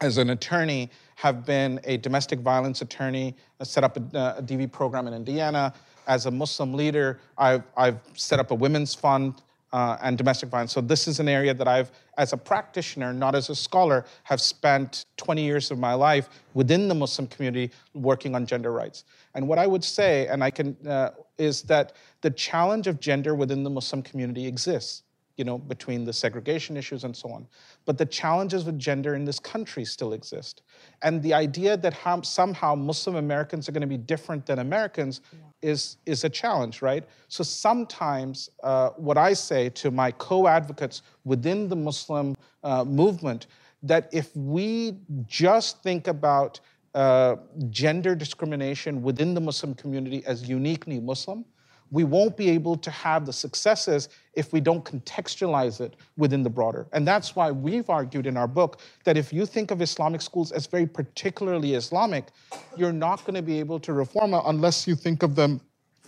[0.00, 4.42] as an attorney, have been a domestic violence attorney, I set up a, uh, a
[4.42, 5.74] DV program in Indiana.
[6.06, 9.42] As a Muslim leader, I've, I've set up a women's fund
[9.72, 10.72] uh, and domestic violence.
[10.72, 14.40] So this is an area that I've, as a practitioner, not as a scholar, have
[14.40, 19.04] spent 20 years of my life within the Muslim community working on gender rights.
[19.34, 23.34] And what I would say, and I can, uh, is that the challenge of gender
[23.34, 25.02] within the Muslim community exists
[25.40, 27.46] you know, between the segregation issues and so on.
[27.86, 30.60] But the challenges with gender in this country still exist.
[31.00, 35.22] And the idea that how, somehow Muslim Americans are going to be different than Americans
[35.32, 35.70] yeah.
[35.70, 37.04] is, is a challenge, right?
[37.28, 43.46] So sometimes uh, what I say to my co advocates within the Muslim uh, movement,
[43.82, 46.60] that if we just think about
[46.94, 47.36] uh,
[47.70, 51.46] gender discrimination within the Muslim community as uniquely Muslim,
[51.90, 56.50] we won't be able to have the successes if we don't contextualize it within the
[56.50, 56.86] broader.
[56.92, 60.52] And that's why we've argued in our book that if you think of Islamic schools
[60.52, 62.28] as very particularly Islamic,
[62.76, 65.60] you're not going to be able to reform it unless you think of them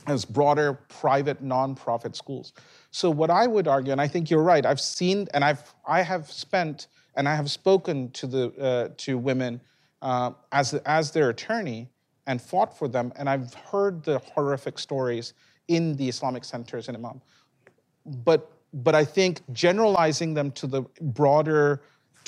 [0.07, 2.53] as broader private nonprofit schools.
[2.91, 6.03] So what I would argue, and I think you're right, I've seen and I've I
[6.03, 9.61] have spent and I have spoken to the uh, to women
[10.01, 11.89] uh, as as their attorney
[12.27, 15.35] and fought for them, and I've heard the horrific stories
[15.75, 17.21] in the Islamic centers in Imam.
[18.25, 21.83] But, but I think generalizing them to the broader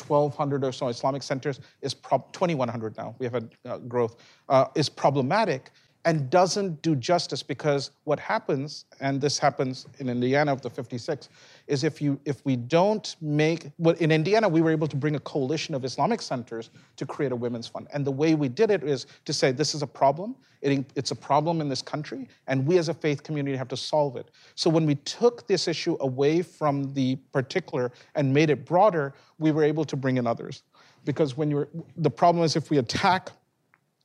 [0.06, 3.14] 1,200 or so Islamic centers is prob- 2,100 now.
[3.18, 4.16] We have a uh, growth
[4.48, 5.70] uh, is problematic
[6.05, 11.31] and doesn't do justice because what happens, and this happens in Indiana of the 56,
[11.66, 15.16] is if you if we don't make well, in Indiana we were able to bring
[15.16, 18.70] a coalition of Islamic centers to create a women's fund, and the way we did
[18.70, 22.28] it is to say this is a problem, it, it's a problem in this country,
[22.48, 24.31] and we as a faith community have to solve it.
[24.55, 29.52] So when we took this issue away from the particular and made it broader, we
[29.52, 30.64] were able to bring in others,
[31.06, 33.31] because when you're the problem is if we attack.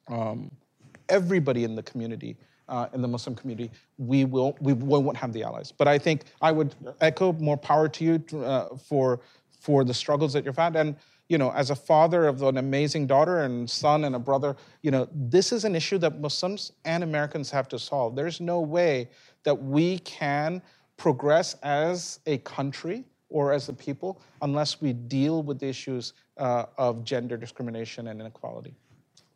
[0.07, 0.49] Um,
[1.09, 2.37] everybody in the community,
[2.67, 5.71] uh, in the Muslim community, we will we won't have the allies.
[5.71, 9.21] But I think I would echo more power to you uh, for
[9.59, 10.75] for the struggles that you've had.
[10.75, 10.95] And
[11.27, 14.89] you know, as a father of an amazing daughter and son and a brother, you
[14.89, 18.15] know, this is an issue that Muslims and Americans have to solve.
[18.15, 19.09] There's no way
[19.43, 20.61] that we can
[20.97, 26.65] progress as a country or as a people unless we deal with the issues uh,
[26.77, 28.73] of gender discrimination and inequality.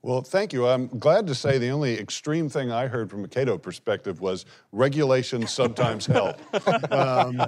[0.05, 0.67] Well, thank you.
[0.67, 4.45] I'm glad to say the only extreme thing I heard from a Cato perspective was
[4.73, 6.37] regulations sometimes help.
[6.91, 7.41] Um,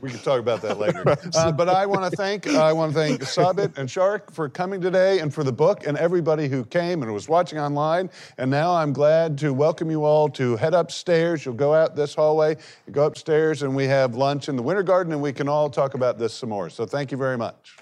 [0.00, 1.02] we can talk about that later.
[1.34, 4.80] Uh, but I want to thank I want to thank Sabith and Shariq for coming
[4.80, 8.10] today and for the book and everybody who came and was watching online.
[8.38, 11.44] And now I'm glad to welcome you all to head upstairs.
[11.44, 12.56] You'll go out this hallway,
[12.86, 15.68] you go upstairs, and we have lunch in the Winter Garden, and we can all
[15.68, 16.70] talk about this some more.
[16.70, 17.76] So thank you very much.